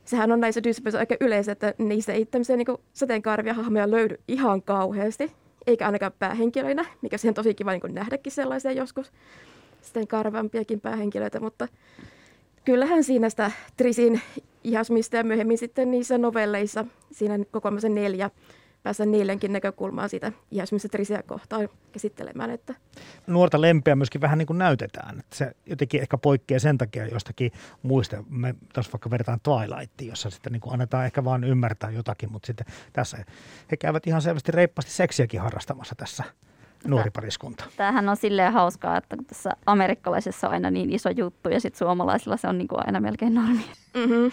sehän 0.06 0.32
on 0.32 0.40
näissä 0.40 0.64
dystopiassa 0.64 1.00
aika 1.00 1.16
yleistä, 1.22 1.52
että 1.52 1.74
niissä 1.78 2.14
ei 2.14 2.26
tämmöisiä 2.26 2.56
niin 2.58 2.78
sateenkaarvia 2.94 3.54
hahmoja 3.54 3.92
löydy 3.92 4.18
ihan 4.28 4.62
kauheasti, 4.62 5.32
eikä 5.68 5.86
ainakaan 5.86 6.12
päähenkilöinä, 6.20 6.86
mikä 7.02 7.18
siihen 7.18 7.34
tosi 7.34 7.54
kiva 7.54 7.72
niin 7.72 7.96
nähdäkin 7.96 8.32
sellaisia 8.32 8.72
joskus 8.72 9.12
sateenkaarvampiakin 9.82 10.82
päähenkilöitä, 10.82 11.40
mutta 11.40 11.68
kyllähän 12.66 13.04
siinä 13.04 13.30
sitä 13.30 13.52
Trisin 13.78 14.22
ihasmista 14.64 15.18
ja 15.18 15.24
myöhemmin 15.24 15.58
sitten 15.58 15.92
niissä 15.92 16.18
novelleissa, 16.18 16.86
siinä 17.12 17.40
kokoamassa 17.52 17.90
neljä, 17.90 18.30
päässä 18.84 19.06
neljänkin 19.06 19.54
näkökulmaa 19.54 20.08
siitä 20.08 20.32
ihasmista 20.52 20.90
Trisiä 20.90 21.24
kohtaan 21.24 21.70
käsittelemään, 21.92 22.50
että 22.50 22.76
Nuorta 23.28 23.62
lempeä 23.62 23.96
myöskin 23.96 24.22
vähän 24.22 24.38
niin 24.38 24.48
kuin 24.48 24.58
näytetään. 24.58 25.20
Että 25.20 25.36
se 25.36 25.52
jotenkin 25.66 26.02
ehkä 26.02 26.18
poikkeaa 26.18 26.60
sen 26.60 26.78
takia 26.78 27.08
jostakin 27.08 27.52
muista. 27.84 28.24
Me 28.30 28.56
tässä 28.74 28.92
vaikka 28.94 29.10
vertaan 29.10 29.40
Twilightiin, 29.44 30.10
jossa 30.10 30.30
sitten 30.30 30.54
niin 30.54 30.62
kuin 30.62 30.74
annetaan 30.74 31.06
ehkä 31.06 31.24
vaan 31.24 31.44
ymmärtää 31.44 31.92
jotakin, 31.92 32.32
mutta 32.32 32.48
sitten 32.48 32.68
tässä 32.94 33.18
he 33.72 33.78
käyvät 33.78 34.08
ihan 34.08 34.22
selvästi 34.22 34.52
reippaasti 34.52 34.92
seksiäkin 34.92 35.42
harrastamassa 35.42 35.96
tässä 35.96 36.24
nuori 36.88 37.10
pariskunta. 37.12 37.66
Tämähän 37.78 38.10
on 38.10 38.18
silleen 38.18 38.54
hauskaa, 38.54 38.98
että 38.98 39.16
kun 39.16 39.26
tässä 39.26 39.52
amerikkalaisessa 39.66 40.48
on 40.48 40.54
aina 40.54 40.72
niin 40.72 40.94
iso 40.94 41.10
juttu 41.10 41.50
ja 41.50 41.60
sitten 41.60 41.80
suomalaisilla 41.80 42.38
se 42.38 42.48
on 42.48 42.58
niin 42.58 42.68
kuin 42.68 42.82
aina 42.86 43.00
melkein 43.00 43.34
normi. 43.34 43.66
mm-hmm. 43.94 44.32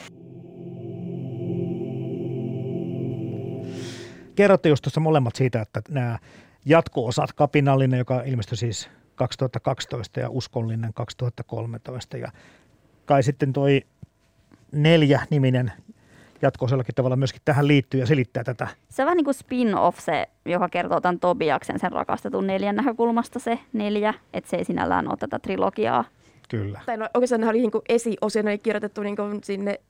Kerrotte 4.34 4.68
just 4.68 4.82
tuossa 4.82 5.00
molemmat 5.00 5.36
siitä, 5.36 5.60
että 5.60 5.82
nämä 5.88 6.18
jatko-osat, 6.64 7.32
kapinallinen, 7.32 7.98
joka 7.98 8.22
ilmestyi 8.22 8.56
siis 8.56 8.90
2012 9.14 10.20
ja 10.20 10.30
uskollinen 10.30 10.94
2013 10.94 12.16
ja 12.16 12.32
kai 13.04 13.22
sitten 13.22 13.52
toi 13.52 13.82
neljä 14.72 15.20
niminen 15.30 15.72
jatko 16.42 16.66
jollakin 16.70 16.94
tavalla 16.94 17.16
myöskin 17.16 17.42
tähän 17.44 17.68
liittyy 17.68 18.00
ja 18.00 18.06
selittää 18.06 18.44
tätä. 18.44 18.68
Se 18.88 19.02
on 19.02 19.06
vähän 19.06 19.16
niin 19.16 19.24
kuin 19.24 19.34
spin-off 19.34 19.98
se, 19.98 20.26
joka 20.44 20.68
kertoo 20.68 21.00
tämän 21.00 21.20
Tobiaksen 21.20 21.78
sen 21.78 21.92
rakastetun 21.92 22.46
neljän 22.46 22.76
näkökulmasta 22.76 23.38
se 23.38 23.58
neljä, 23.72 24.14
että 24.32 24.50
se 24.50 24.56
ei 24.56 24.64
sinällään 24.64 25.08
ole 25.08 25.16
tätä 25.16 25.38
trilogiaa. 25.38 26.04
Kyllä. 26.48 26.80
tai 26.86 26.96
no, 26.96 27.08
oikeastaan 27.14 27.40
nämä 27.40 27.50
oli 27.50 27.60
niin 27.60 27.70
esiosia, 27.88 28.42
ne 28.42 28.50
oli 28.50 28.58
kirjoitettu 28.58 29.02
niin 29.02 29.16
kuin 29.16 29.44
sinne 29.44 29.80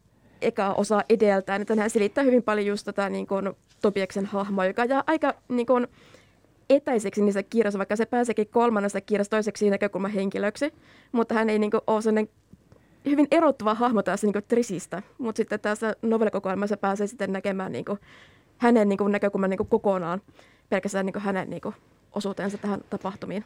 eka 0.43 0.73
osa 0.73 1.05
edeltään, 1.09 1.63
että 1.63 1.75
hän 1.77 1.91
selittää 1.91 2.25
hyvin 2.25 2.43
paljon 2.43 2.67
just 2.67 2.85
tätä 2.85 3.09
niin 3.09 3.27
kuin 3.27 3.51
Tobiaksen 3.83 4.27
hahmoa, 4.27 4.67
joka 4.67 4.85
jää 4.85 5.05
aika 5.07 5.35
niin 5.49 5.67
kuin 5.67 5.87
etäiseksi 6.71 7.23
niissä 7.23 7.43
kirjassa, 7.43 7.79
vaikka 7.79 7.97
se 7.97 8.07
pääseekin 8.07 8.49
kolmannesta 8.49 9.01
kirjasta 9.01 9.37
toiseksi 9.37 9.71
näkökulman 9.71 10.11
henkilöksi, 10.11 10.73
mutta 11.13 11.35
hän 11.35 11.51
ei 11.51 11.59
niin 11.59 11.71
kuin 11.71 11.81
ole 11.87 12.03
sellainen 12.03 12.29
hyvin 13.05 13.27
erottuva 13.31 13.75
hahmo 13.75 14.03
taas 14.03 14.23
niin 14.23 14.35
Trisistä, 14.49 15.03
mutta 15.19 15.37
sitten 15.37 15.61
tässä 15.61 15.97
novellikokoelmassa 16.03 16.77
pääsee 16.77 17.07
sitten 17.07 17.33
näkemään 17.33 17.73
niin 17.73 17.85
kuin 17.85 17.99
hänen 18.59 18.89
niin 18.89 18.99
kuin 18.99 19.13
näkökulman 19.13 19.51
niin 19.51 19.59
kuin 19.59 19.69
kokonaan, 19.69 20.23
pelkästään 20.69 21.07
niin 21.07 21.13
kuin 21.13 21.23
hänen 21.23 21.51
niin 21.51 21.63
kuin 21.63 21.75
osuutensa 22.13 22.59
tähän 22.59 22.81
tapahtumiin. 22.91 23.45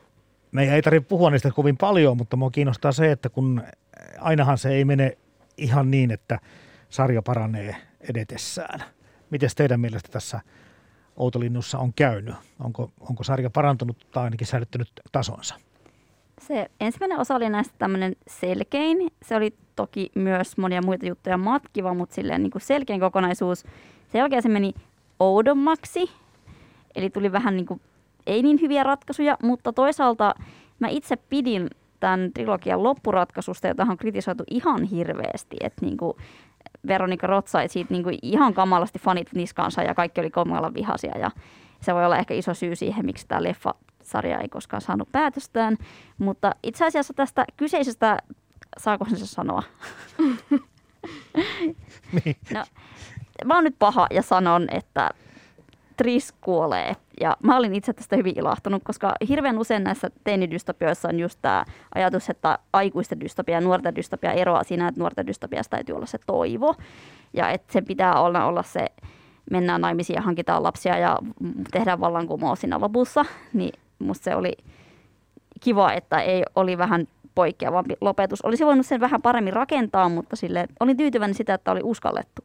Meidän 0.53 0.75
ei 0.75 0.83
tarvitse 0.83 1.09
puhua 1.09 1.31
niistä 1.31 1.51
kovin 1.51 1.77
paljon, 1.77 2.17
mutta 2.17 2.37
mua 2.37 2.51
kiinnostaa 2.51 2.93
se, 2.93 3.11
että 3.11 3.29
kun 3.29 3.63
ainahan 4.19 4.59
se 4.59 4.69
ei 4.69 4.85
mene 4.85 5.19
ihan 5.57 5.91
niin, 5.91 6.11
että 6.11 6.39
sarja 6.89 7.23
paranee 7.23 7.77
edetessään. 8.01 8.83
Miten 9.31 9.51
teidän 9.57 9.81
mielestä 9.81 10.09
tässä 10.13 10.41
Outolinnussa 11.17 11.79
on 11.79 11.93
käynyt? 11.93 12.35
Onko, 12.61 12.93
onko 13.01 13.25
sarja 13.25 13.51
parantunut 13.51 14.07
tai 14.11 14.25
ainakin 14.25 14.47
säilyttänyt 14.47 14.89
tasonsa? 15.13 15.55
Se 16.39 16.71
ensimmäinen 16.81 17.19
osa 17.19 17.35
oli 17.35 17.49
näistä 17.49 17.75
tämmöinen 17.79 18.17
selkein. 18.27 19.09
Se 19.23 19.37
oli 19.37 19.55
toki 19.77 20.11
myös 20.15 20.57
monia 20.57 20.83
muita 20.83 21.07
juttuja 21.07 21.39
matkiva, 21.39 21.95
mutta 21.95 22.15
silleen 22.15 22.43
niin 22.43 22.51
kuin 22.51 22.63
selkein 22.63 23.01
kokonaisuus. 23.01 23.65
Sen 24.09 24.19
jälkeen 24.19 24.43
se 24.43 24.49
meni 24.49 24.75
oudommaksi, 25.21 26.11
eli 26.95 27.11
tuli 27.11 27.33
vähän 27.33 27.57
niin 27.57 27.67
kuin, 27.67 27.81
ei 28.27 28.43
niin 28.43 28.61
hyviä 28.61 28.83
ratkaisuja, 28.83 29.37
mutta 29.43 29.73
toisaalta 29.73 30.35
mä 30.79 30.89
itse 30.89 31.17
pidin 31.17 31.71
tämän 32.01 32.33
trilogian 32.35 32.83
loppuratkaisusta, 32.83 33.69
jota 33.69 33.87
on 33.91 33.97
kritisoitu 33.97 34.45
ihan 34.51 34.85
hirveästi, 34.85 35.57
että 35.61 35.87
niin 35.87 35.97
kuin 35.97 36.17
Veronika 36.87 37.27
Rot 37.27 37.49
sai 37.49 37.69
siitä 37.69 37.95
niin 37.95 38.03
kuin 38.03 38.19
ihan 38.23 38.55
kamalasti 38.55 38.99
fanit 38.99 39.33
niskansa 39.33 39.83
ja 39.83 39.95
kaikki 39.95 40.21
oli 40.21 40.31
komalla 40.31 40.75
vihaisia 40.75 41.19
ja 41.19 41.31
se 41.81 41.95
voi 41.95 42.05
olla 42.05 42.19
ehkä 42.19 42.35
iso 42.35 42.55
syy 42.55 42.77
siihen, 42.77 43.07
miksi 43.07 43.29
tämä 43.29 43.43
leffa 43.43 43.75
sarja 44.05 44.41
ei 44.41 44.49
koskaan 44.49 44.81
saanut 44.81 45.13
päätöstään, 45.13 45.77
mutta 46.19 46.55
itse 46.63 46.87
asiassa 46.87 47.15
tästä 47.15 47.45
kyseisestä, 47.57 48.19
saako 48.79 49.05
sen 49.05 49.19
se 49.19 49.27
sanoa? 49.27 49.63
Niin. 52.25 52.37
No, 52.55 52.65
mä 53.45 53.55
oon 53.55 53.65
nyt 53.65 53.77
paha 53.79 54.07
ja 54.11 54.23
sanon, 54.23 54.67
että 54.71 55.11
Tris 55.97 56.33
kuolee. 56.41 56.97
Ja 57.21 57.37
mä 57.43 57.57
olin 57.57 57.75
itse 57.75 57.93
tästä 57.93 58.17
hyvin 58.17 58.39
ilahtunut, 58.39 58.83
koska 58.85 59.15
hirveän 59.29 59.59
usein 59.59 59.85
näissä 59.85 60.11
teinidystopioissa 60.25 61.09
on 61.09 61.21
just 61.21 61.39
tämä 61.43 61.65
ajatus, 61.95 62.31
että 62.31 62.59
aikuisten 62.73 63.21
dystopia 63.21 63.55
ja 63.55 63.61
nuorten 63.61 63.97
dystopia 63.97 64.33
eroaa 64.33 64.65
siinä, 64.65 64.89
että 64.89 65.01
nuorten 65.01 65.27
dystopiasta 65.27 65.77
täytyy 65.77 65.97
olla 65.97 66.07
se 66.07 66.19
toivo. 66.27 66.75
Ja 67.33 67.51
että 67.51 67.73
sen 67.73 67.85
pitää 67.85 68.21
olla, 68.21 68.45
olla 68.45 68.63
se, 68.63 68.87
mennään 69.51 69.81
naimisiin 69.81 70.15
ja 70.15 70.23
hankitaan 70.23 70.63
lapsia 70.63 70.99
ja 70.99 71.19
tehdään 71.71 72.01
vallankumous 72.01 72.61
siinä 72.61 72.81
lopussa. 72.81 73.25
Niin 73.53 73.73
musta 74.05 74.25
se 74.25 74.37
oli 74.37 74.53
kiva, 75.61 75.93
että 75.93 76.21
ei 76.21 76.43
oli 76.57 76.79
vähän 76.79 77.07
poikkeavampi 77.35 77.95
lopetus. 78.01 78.43
Olisi 78.43 78.67
voinut 78.67 78.87
sen 78.87 79.01
vähän 79.01 79.23
paremmin 79.23 79.53
rakentaa, 79.53 80.09
mutta 80.09 80.37
sille 80.37 80.67
olin 80.81 80.97
tyytyväinen 80.97 81.35
sitä, 81.35 81.55
että 81.55 81.73
oli 81.73 81.81
uskallettu. 81.83 82.43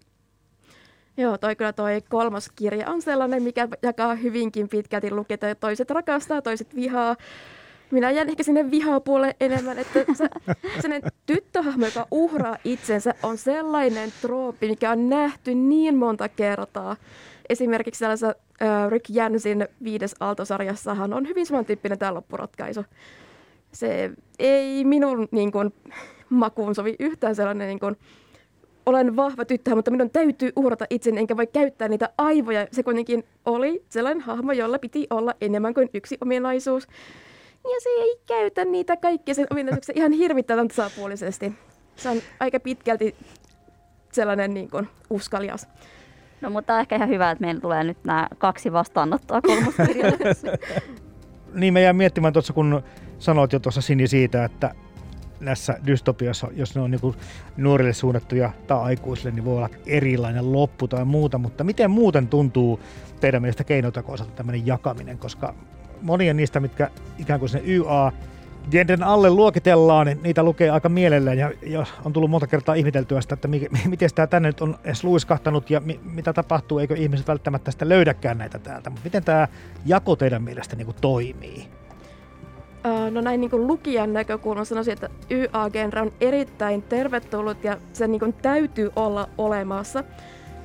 Joo, 1.18 1.38
toi 1.38 1.56
kyllä 1.56 1.74
toi 1.74 2.02
kolmas 2.10 2.50
kirja 2.56 2.90
on 2.90 3.02
sellainen, 3.02 3.44
mikä 3.44 3.68
jakaa 3.84 4.16
hyvinkin 4.16 4.70
pitkälti 4.70 5.12
luketa. 5.12 5.56
Toiset 5.56 5.92
rakastaa, 5.92 6.42
toiset 6.42 6.76
vihaa. 6.76 7.16
Minä 7.92 8.12
jään 8.12 8.30
ehkä 8.30 8.44
sinne 8.44 8.72
vihapuolelle 8.72 9.36
enemmän, 9.40 9.80
että 9.80 10.06
se, 10.14 10.30
sellainen 10.82 11.12
tyttöhahmo, 11.26 11.86
joka 11.86 12.08
uhraa 12.12 12.58
itsensä, 12.64 13.14
on 13.24 13.38
sellainen 13.38 14.14
trooppi, 14.22 14.68
mikä 14.68 14.92
on 14.92 15.10
nähty 15.10 15.56
niin 15.56 15.96
monta 15.98 16.30
kertaa. 16.30 16.96
Esimerkiksi 17.50 18.00
sellaisessa 18.00 18.28
äh, 18.28 18.49
Rick 18.90 19.06
Jansin 19.10 19.68
viides 19.84 20.16
aaltosarjassahan 20.20 21.14
on 21.14 21.28
hyvin 21.28 21.46
samantyyppinen 21.46 22.00
tämä 22.00 22.14
loppuratkaisu. 22.14 22.86
Se 23.72 24.12
ei 24.40 24.86
minun 24.86 25.28
niin 25.32 25.52
kuin, 25.52 25.74
makuun 26.30 26.76
sovi 26.76 26.96
yhtään 27.00 27.36
sellainen 27.36 27.68
niin 27.68 27.80
kuin, 27.80 27.96
olen 28.86 29.16
vahva 29.16 29.46
tyttö, 29.46 29.76
mutta 29.76 29.92
minun 29.92 30.10
täytyy 30.10 30.52
uhrata 30.56 30.86
itseni, 30.90 31.20
enkä 31.20 31.38
voi 31.38 31.48
käyttää 31.48 31.88
niitä 31.88 32.10
aivoja. 32.18 32.68
Se 32.72 32.84
kuitenkin 32.84 33.24
oli 33.46 33.84
sellainen 33.90 34.22
hahmo, 34.22 34.52
jolla 34.52 34.80
piti 34.80 35.08
olla 35.10 35.34
enemmän 35.42 35.74
kuin 35.74 35.90
yksi 35.94 36.18
ominaisuus. 36.22 36.88
Ja 37.64 37.80
se 37.84 37.90
ei 37.90 38.20
käytä 38.26 38.66
niitä 38.66 38.98
kaikkia 38.98 39.36
sen 39.36 39.48
ominaisuuksia 39.52 39.96
ihan 39.98 40.12
hirvittävän 40.12 40.68
tasapuolisesti. 40.68 41.54
Se 41.96 42.10
on 42.10 42.22
aika 42.40 42.60
pitkälti 42.60 43.16
sellainen 44.12 44.54
niin 44.54 44.70
kuin, 44.70 44.88
uskalias. 45.10 45.68
No 46.42 46.50
mutta 46.50 46.74
on 46.74 46.80
ehkä 46.80 46.96
ihan 46.96 47.10
hyvä, 47.10 47.32
että 47.32 47.42
meillä 47.42 47.62
tulee 47.62 47.84
nyt 47.84 47.98
nämä 48.04 48.28
kaksi 48.38 48.72
vastaanottoa 48.72 49.42
kolmoskirjoituksessa. 49.42 50.48
Niin 51.54 51.74
mä 51.74 51.80
jäin 51.80 51.96
miettimään 51.96 52.34
tuossa, 52.34 52.54
kun 52.54 52.84
sanoit 53.20 53.54
jo 53.54 53.60
tuossa 53.60 53.82
Sini 53.82 54.08
siitä, 54.08 54.46
että 54.46 54.74
näissä 55.40 55.80
dystopiassa, 55.86 56.48
jos 56.56 56.76
ne 56.76 56.82
on 56.82 56.92
niin 56.92 57.16
nuorille 57.58 57.94
suunnattuja 57.94 58.52
tai 58.68 58.80
aikuisille, 58.82 59.32
niin 59.32 59.46
voi 59.46 59.58
olla 59.58 59.70
erilainen 59.86 60.54
loppu 60.54 60.88
tai 60.88 61.06
muuta, 61.06 61.38
mutta 61.38 61.64
miten 61.64 61.92
muuten 61.92 62.28
tuntuu 62.28 62.80
teidän 63.20 63.42
mielestä 63.42 63.64
keinotekoiselta 63.64 64.32
tämmöinen 64.32 64.68
jakaminen, 64.68 65.18
koska 65.18 65.56
monia 66.02 66.34
niistä, 66.34 66.60
mitkä 66.60 66.90
ikään 67.18 67.40
kuin 67.40 67.50
sinne 67.50 67.74
YA 67.74 68.12
genren 68.72 69.04
alle 69.04 69.30
luokitellaan, 69.30 70.08
niin 70.08 70.20
niitä 70.24 70.44
lukee 70.44 70.70
aika 70.70 70.90
mielellään 70.90 71.38
ja, 71.38 71.52
ja 71.62 71.86
on 72.06 72.14
tullut 72.14 72.30
monta 72.30 72.48
kertaa 72.48 72.76
ihmeteltyä 72.76 73.22
sitä, 73.22 73.34
että 73.34 73.48
mi, 73.48 73.68
miten 73.86 74.10
tämä 74.16 74.28
tänne 74.28 74.50
nyt 74.50 74.62
on 74.62 74.76
edes 74.84 75.04
luiskahtanut 75.04 75.70
ja 75.70 75.80
mi, 75.80 76.00
mitä 76.04 76.34
tapahtuu, 76.34 76.80
eikö 76.80 76.96
ihmiset 76.96 77.28
välttämättä 77.28 77.72
sitä 77.72 77.90
löydäkään 77.90 78.38
näitä 78.38 78.60
täältä. 78.60 78.90
Mutta 78.90 79.04
miten 79.04 79.24
tämä 79.24 79.48
jako 79.86 80.16
teidän 80.16 80.44
mielestä 80.44 80.76
niin 80.76 80.86
kuin 80.86 80.98
toimii? 81.02 81.68
No 83.12 83.22
näin 83.22 83.42
niin 83.42 83.68
lukijan 83.68 84.14
näkökulmasta 84.14 84.70
sanoisin, 84.70 84.94
että 84.94 85.10
YA-genre 85.32 86.02
on 86.02 86.12
erittäin 86.22 86.82
tervetullut 86.82 87.64
ja 87.64 87.78
se 87.94 88.08
niin 88.08 88.36
täytyy 88.42 88.92
olla 88.96 89.30
olemassa, 89.38 90.04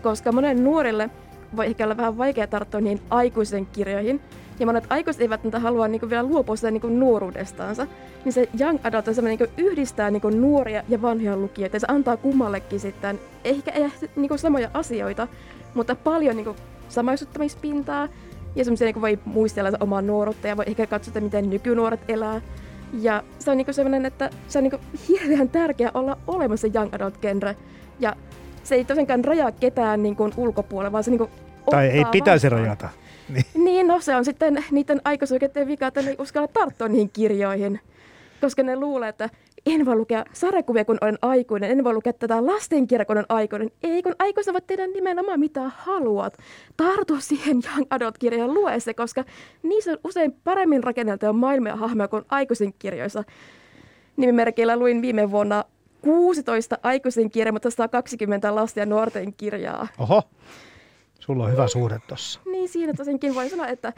koska 0.02 0.32
monen 0.32 0.64
nuorille 0.64 1.10
voi 1.56 1.66
ehkä 1.66 1.84
olla 1.84 1.96
vähän 1.96 2.18
vaikea 2.18 2.46
tarttua 2.46 2.80
niin 2.80 3.00
aikuisen 3.10 3.66
kirjoihin, 3.66 4.20
ja 4.60 4.66
monet 4.66 4.84
aikuiset 4.90 5.22
eivät 5.22 5.30
välttämättä 5.30 5.58
halua 5.58 5.88
niin 5.88 6.00
kuin 6.00 6.10
vielä 6.10 6.28
luopua 6.28 6.56
sitä 6.56 6.70
niin 6.70 6.80
kuin 6.80 7.00
nuoruudestaansa, 7.00 7.86
niin 8.24 8.32
se 8.32 8.48
young 8.60 8.78
adult 8.84 9.08
on 9.08 9.24
niin 9.24 9.38
yhdistää 9.56 10.10
niin 10.10 10.22
kuin 10.22 10.40
nuoria 10.40 10.82
ja 10.88 11.02
vanhoja 11.02 11.36
lukijoita, 11.36 11.76
ja 11.76 11.80
se 11.80 11.86
antaa 11.90 12.16
kummallekin 12.16 12.80
sitten 12.80 13.20
ehkä 13.44 13.70
ei 13.70 13.90
niin 14.16 14.28
kuin 14.28 14.38
samoja 14.38 14.70
asioita, 14.74 15.28
mutta 15.74 15.94
paljon 15.94 16.36
niin 16.36 16.44
kuin 16.44 16.56
samaistuttamispintaa, 16.88 18.08
ja 18.56 18.64
semmoisia 18.64 18.84
niin 18.84 19.00
voi 19.00 19.18
muistella 19.24 19.70
omaa 19.80 20.02
nuoruutta 20.02 20.48
ja 20.48 20.56
voi 20.56 20.64
ehkä 20.68 20.86
katsoa, 20.86 21.20
miten 21.20 21.50
nykynuoret 21.50 22.00
elää. 22.08 22.40
Ja 23.00 23.22
se 23.38 23.50
on 23.50 23.56
niin 23.56 23.74
semmoinen, 23.74 24.06
että 24.06 24.30
se 24.48 24.58
on 24.58 24.64
niin 24.64 24.80
hirveän 25.08 25.48
tärkeää 25.48 25.90
olla 25.94 26.18
olemassa 26.26 26.68
young 26.74 26.94
adult 26.94 27.18
genre. 27.18 27.56
Ja 28.00 28.16
se 28.62 28.74
ei 28.74 28.84
tosiaankaan 28.84 29.24
rajaa 29.24 29.52
ketään 29.52 30.02
niin 30.02 30.16
kuin 30.16 30.32
ulkopuolella, 30.36 30.92
vaan 30.92 31.04
se 31.04 31.10
niin 31.10 31.18
kuin 31.18 31.30
Tai 31.70 31.86
ei 31.86 32.04
pitäisi 32.04 32.46
vastaan. 32.46 32.62
rajata. 32.62 32.88
Niin. 33.28 33.44
niin, 33.64 33.86
no 33.86 34.00
se 34.00 34.16
on 34.16 34.24
sitten 34.24 34.64
niiden 34.70 35.00
aikuisuukeiden 35.04 35.66
vika, 35.66 35.86
että 35.86 36.02
ne 36.02 36.10
ei 36.10 36.16
uskalla 36.18 36.48
tarttua 36.48 36.88
niihin 36.88 37.10
kirjoihin. 37.10 37.80
Koska 38.40 38.62
ne 38.62 38.76
luulee, 38.76 39.08
että 39.08 39.28
en 39.66 39.86
voi 39.86 39.96
lukea 39.96 40.24
sarjakuvia, 40.32 40.84
kun 40.84 40.98
olen 41.00 41.18
aikuinen, 41.22 41.70
en 41.70 41.84
voi 41.84 41.94
lukea 41.94 42.12
tätä 42.12 42.46
lastenkirjaa, 42.46 43.04
kun 43.04 43.16
olen 43.16 43.26
aikuinen. 43.28 43.70
Ei, 43.82 44.02
kun 44.02 44.14
aikuisena 44.18 44.52
voit 44.52 44.66
tehdä 44.66 44.86
nimenomaan 44.86 45.40
mitä 45.40 45.70
haluat. 45.76 46.38
Tartu 46.76 47.16
siihen 47.20 47.60
Young 47.66 47.86
Adult-kirjan 47.90 48.54
lue 48.54 48.80
se, 48.80 48.94
koska 48.94 49.24
niissä 49.62 49.90
on 49.90 49.98
usein 50.04 50.32
paremmin 50.44 50.84
rakenneltuja 50.84 51.32
maailmia 51.32 51.76
hahmoja 51.76 52.08
kuin 52.08 52.24
aikuisen 52.28 52.74
kirjoissa. 52.78 53.24
Nimimerkillä 54.16 54.76
luin 54.76 55.02
viime 55.02 55.30
vuonna 55.30 55.64
16 56.02 56.78
aikuisen 56.82 57.30
kirjaa, 57.30 57.52
mutta 57.52 57.70
120 57.70 58.54
lasten 58.54 58.82
ja 58.82 58.86
nuorten 58.86 59.34
kirjaa. 59.34 59.88
Oho, 59.98 60.22
sulla 61.24 61.44
on 61.44 61.52
hyvä 61.52 61.68
suhde 61.68 62.00
tossa. 62.08 62.40
Niin, 62.46 62.68
siinä 62.68 62.92
tosinkin 62.96 63.34
voi 63.34 63.50
sanoa, 63.50 63.66
että 63.66 63.92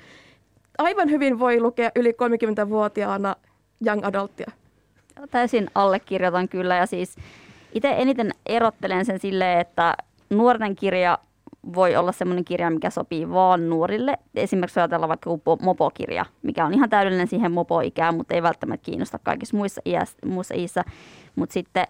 aivan 0.79 1.11
hyvin 1.11 1.39
voi 1.39 1.61
lukea 1.61 1.91
yli 1.97 2.11
30-vuotiaana 2.11 3.37
young 3.87 4.05
adulttia. 4.05 4.51
Täysin 5.31 5.71
allekirjoitan 5.75 6.49
kyllä 6.49 6.77
ja 6.77 6.87
siis 6.87 7.17
itse 7.73 7.95
eniten 7.99 8.31
erottelen 8.47 9.05
sen 9.05 9.19
silleen, 9.19 9.61
että 9.61 9.97
nuorten 10.31 10.77
kirja 10.77 11.19
voi 11.75 11.97
olla 11.97 12.13
semmoinen 12.13 12.45
kirja, 12.45 12.71
mikä 12.71 12.91
sopii 12.91 13.31
vaan 13.31 13.71
nuorille. 13.71 14.19
Esimerkiksi 14.35 14.81
ajatellaan 14.81 15.09
vaikka 15.09 15.31
mopokirja, 15.63 16.27
mikä 16.43 16.67
on 16.67 16.75
ihan 16.75 16.91
täydellinen 16.91 17.29
siihen 17.29 17.53
mopoikään, 17.53 18.15
mutta 18.15 18.35
ei 18.35 18.43
välttämättä 18.43 18.85
kiinnosta 18.85 19.19
kaikissa 19.19 19.57
muissa, 19.57 19.81
iäs, 19.85 20.17
muissa 20.27 20.55
iissä. 20.55 20.85
Mutta 21.37 21.53
sitten 21.53 21.87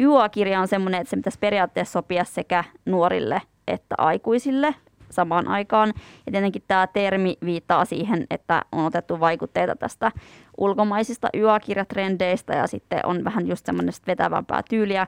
YA-kirja 0.00 0.60
on 0.60 0.68
semmoinen, 0.68 1.00
että 1.00 1.10
se 1.10 1.16
pitäisi 1.16 1.38
periaatteessa 1.38 1.92
sopia 1.92 2.24
sekä 2.24 2.64
nuorille 2.86 3.42
että 3.66 3.94
aikuisille 3.98 4.74
samaan 5.10 5.48
aikaan. 5.48 5.92
Ja 6.26 6.32
tietenkin 6.32 6.62
tämä 6.68 6.86
termi 6.86 7.36
viittaa 7.44 7.84
siihen, 7.84 8.26
että 8.30 8.62
on 8.72 8.84
otettu 8.84 9.20
vaikutteita 9.20 9.76
tästä 9.76 10.12
ulkomaisista 10.58 11.28
yökirjatrendeistä 11.34 12.54
ja 12.54 12.66
sitten 12.66 13.06
on 13.06 13.24
vähän 13.24 13.46
just 13.46 13.66
semmoinen 13.66 13.94
vetävämpää 14.06 14.62
tyyliä. 14.70 15.06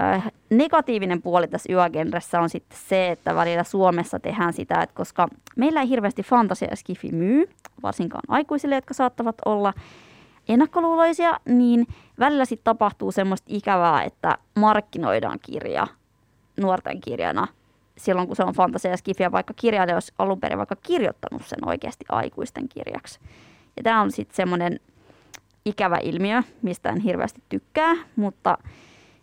Äh, 0.00 0.32
negatiivinen 0.50 1.22
puoli 1.22 1.48
tässä 1.48 1.72
yögenressä 1.72 2.40
on 2.40 2.48
sitten 2.48 2.78
se, 2.88 3.10
että 3.10 3.34
välillä 3.34 3.64
Suomessa 3.64 4.20
tehdään 4.20 4.52
sitä, 4.52 4.82
että 4.82 4.94
koska 4.94 5.28
meillä 5.56 5.80
ei 5.80 5.88
hirveästi 5.88 6.22
fantasia 6.22 6.68
ja 6.70 6.76
skifi 6.76 7.12
myy, 7.12 7.50
varsinkaan 7.82 8.22
aikuisille, 8.28 8.74
jotka 8.74 8.94
saattavat 8.94 9.36
olla 9.44 9.72
ennakkoluuloisia, 10.48 11.40
niin 11.44 11.86
välillä 12.18 12.44
sitten 12.44 12.64
tapahtuu 12.64 13.12
semmoista 13.12 13.46
ikävää, 13.50 14.02
että 14.02 14.38
markkinoidaan 14.54 15.38
kirja 15.42 15.86
nuorten 16.60 17.00
kirjana 17.00 17.46
silloin, 17.98 18.26
kun 18.26 18.36
se 18.36 18.42
on 18.42 18.54
fantasia 18.54 18.90
ja 18.90 18.96
skifiä, 18.96 19.32
vaikka 19.32 19.54
kirjailija 19.56 19.96
olisi 19.96 20.12
alun 20.18 20.40
perin 20.40 20.58
vaikka 20.58 20.76
kirjoittanut 20.76 21.46
sen 21.46 21.68
oikeasti 21.68 22.04
aikuisten 22.08 22.68
kirjaksi. 22.68 23.20
Ja 23.76 23.82
tämä 23.82 24.00
on 24.00 24.12
sitten 24.12 24.36
semmoinen 24.36 24.80
ikävä 25.64 25.98
ilmiö, 26.02 26.42
mistä 26.62 26.88
en 26.88 27.00
hirveästi 27.00 27.42
tykkää, 27.48 27.94
mutta 28.16 28.58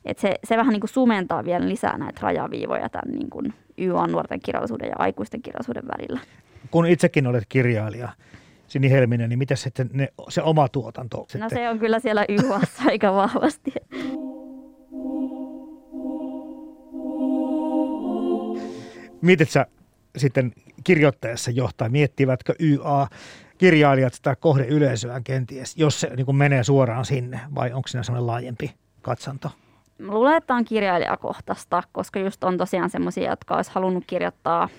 et 0.06 0.20
se, 0.20 0.36
se 0.44 0.58
vähän 0.58 0.74
niin 0.74 0.82
kuin 0.82 0.90
sumentaa 0.90 1.46
vielä 1.46 1.70
lisää 1.70 1.98
näitä 1.98 2.20
rajaviivoja 2.22 2.90
tämän 2.90 3.16
niin 3.16 3.30
kuin 3.30 3.54
YA-nuorten 3.78 4.40
kirjallisuuden 4.40 4.90
ja 4.90 4.96
aikuisten 4.98 5.42
kirjallisuuden 5.42 5.88
välillä. 5.88 6.20
Kun 6.72 6.86
itsekin 6.86 7.28
olet 7.28 7.44
kirjailija, 7.50 8.10
Sini 8.68 8.92
Helminen, 8.92 9.30
niin 9.30 9.40
miten 9.40 9.58
sitten 9.58 9.90
ne, 9.94 10.08
se 10.30 10.42
oma 10.42 10.70
tuotanto? 10.70 11.18
No 11.18 11.26
sitten? 11.28 11.50
se 11.50 11.70
on 11.70 11.80
kyllä 11.80 12.00
siellä 12.00 12.26
YAssa 12.30 12.84
aika 12.86 13.14
vahvasti. 13.14 13.74
Mietit 19.22 19.50
sitten 20.18 20.54
kirjoittajassa 20.84 21.52
johtaa, 21.52 21.90
miettivätkö 21.90 22.54
YA 22.60 23.08
kirjailijat 23.58 24.14
sitä 24.14 24.36
kohdeyleisöään 24.36 25.24
kenties, 25.24 25.78
jos 25.78 26.00
se 26.00 26.16
niin 26.16 26.36
menee 26.36 26.64
suoraan 26.64 27.06
sinne, 27.06 27.40
vai 27.56 27.74
onko 27.74 27.88
siinä 27.88 28.04
sellainen 28.04 28.28
laajempi 28.28 28.74
katsanto? 29.02 29.52
Mä 29.98 30.12
luulen, 30.12 30.38
että 30.38 30.54
on 30.54 30.66
kirjailijakohtaista, 30.66 31.84
koska 31.92 32.20
just 32.20 32.44
on 32.44 32.58
tosiaan 32.58 32.90
semmoisia, 32.90 33.30
jotka 33.30 33.56
olisi 33.56 33.72
halunnut 33.74 34.04
kirjoittaa 34.08 34.70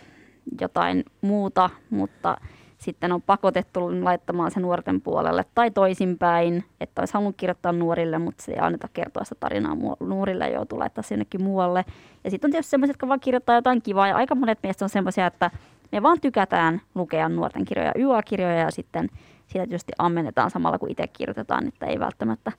jotain 0.60 1.04
muuta, 1.20 1.70
mutta 1.90 2.36
sitten 2.82 3.12
on 3.12 3.22
pakotettu 3.22 4.04
laittamaan 4.04 4.50
se 4.50 4.60
nuorten 4.60 5.00
puolelle 5.00 5.44
tai 5.54 5.70
toisinpäin, 5.70 6.64
että 6.80 7.02
olisi 7.02 7.14
halunnut 7.14 7.36
kirjoittaa 7.36 7.72
nuorille, 7.72 8.18
mutta 8.18 8.42
se 8.42 8.52
ei 8.52 8.58
anneta 8.58 8.88
kertoa 8.92 9.24
sitä 9.24 9.36
tarinaa 9.40 9.76
nuorille 10.00 10.50
joutuu 10.50 10.78
laittaa 10.78 11.02
sinnekin 11.02 11.42
muualle. 11.42 11.84
Ja 12.24 12.30
sitten 12.30 12.48
on 12.48 12.52
tietysti 12.52 12.70
sellaiset, 12.70 12.94
jotka 12.94 13.08
vaan 13.08 13.20
kirjoittaa 13.20 13.54
jotain 13.54 13.82
kivaa 13.82 14.08
ja 14.08 14.16
aika 14.16 14.34
monet 14.34 14.58
meistä 14.62 14.84
on 14.84 14.88
semmoisia, 14.88 15.26
että 15.26 15.50
me 15.92 16.02
vaan 16.02 16.20
tykätään 16.20 16.80
lukea 16.94 17.28
nuorten 17.28 17.64
kirjoja, 17.64 17.92
YA-kirjoja 17.98 18.58
ja 18.58 18.70
sitten 18.70 19.08
sitä 19.46 19.66
tietysti 19.66 19.92
ammennetaan 19.98 20.50
samalla 20.50 20.78
kuin 20.78 20.92
itse 20.92 21.06
kirjoitetaan, 21.06 21.68
että 21.68 21.86
ei 21.86 22.00
välttämättä 22.00 22.52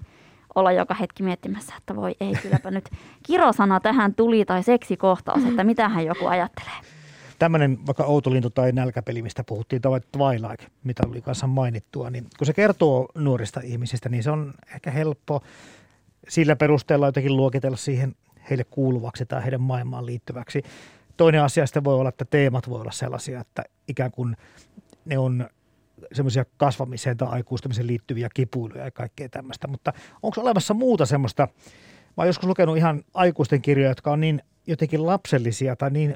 olla 0.55 0.71
joka 0.71 0.93
hetki 0.93 1.23
miettimässä, 1.23 1.73
että 1.77 1.95
voi 1.95 2.15
ei, 2.19 2.33
kylläpä 2.41 2.71
nyt 2.71 2.89
kirosana 3.23 3.79
tähän 3.79 4.15
tuli 4.15 4.45
tai 4.45 4.63
seksikohtaus, 4.63 5.45
että 5.45 5.63
mitä 5.63 5.89
hän 5.89 6.05
joku 6.05 6.25
ajattelee 6.25 6.92
tämmöinen 7.43 7.85
vaikka 7.85 8.03
Outolintu 8.03 8.49
tai 8.49 8.71
Nälkäpeli, 8.71 9.21
mistä 9.21 9.43
puhuttiin, 9.43 9.81
tai 9.81 10.01
Twilight, 10.11 10.67
mitä 10.83 11.03
oli 11.07 11.21
kanssa 11.21 11.47
mainittua, 11.47 12.09
niin 12.09 12.27
kun 12.37 12.47
se 12.47 12.53
kertoo 12.53 13.09
nuorista 13.15 13.61
ihmisistä, 13.63 14.09
niin 14.09 14.23
se 14.23 14.31
on 14.31 14.53
ehkä 14.75 14.91
helppo 14.91 15.41
sillä 16.27 16.55
perusteella 16.55 17.05
jotenkin 17.05 17.37
luokitella 17.37 17.77
siihen 17.77 18.15
heille 18.49 18.63
kuuluvaksi 18.63 19.25
tai 19.25 19.43
heidän 19.43 19.61
maailmaan 19.61 20.05
liittyväksi. 20.05 20.63
Toinen 21.17 21.41
asia 21.41 21.65
sitten 21.65 21.83
voi 21.83 21.95
olla, 21.95 22.09
että 22.09 22.25
teemat 22.25 22.69
voi 22.69 22.81
olla 22.81 22.91
sellaisia, 22.91 23.39
että 23.39 23.63
ikään 23.87 24.11
kuin 24.11 24.37
ne 25.05 25.17
on 25.17 25.49
semmoisia 26.13 26.45
kasvamiseen 26.57 27.17
tai 27.17 27.27
aikuistamiseen 27.31 27.87
liittyviä 27.87 28.29
kipuiluja 28.33 28.85
ja 28.85 28.91
kaikkea 28.91 29.29
tämmöistä. 29.29 29.67
Mutta 29.67 29.93
onko 30.21 30.41
olemassa 30.41 30.73
muuta 30.73 31.05
semmoista, 31.05 31.47
mä 32.07 32.13
oon 32.17 32.27
joskus 32.27 32.47
lukenut 32.47 32.77
ihan 32.77 33.03
aikuisten 33.13 33.61
kirjoja, 33.61 33.89
jotka 33.91 34.11
on 34.11 34.19
niin 34.19 34.41
jotenkin 34.67 35.05
lapsellisia 35.05 35.75
tai 35.75 35.91
niin 35.91 36.15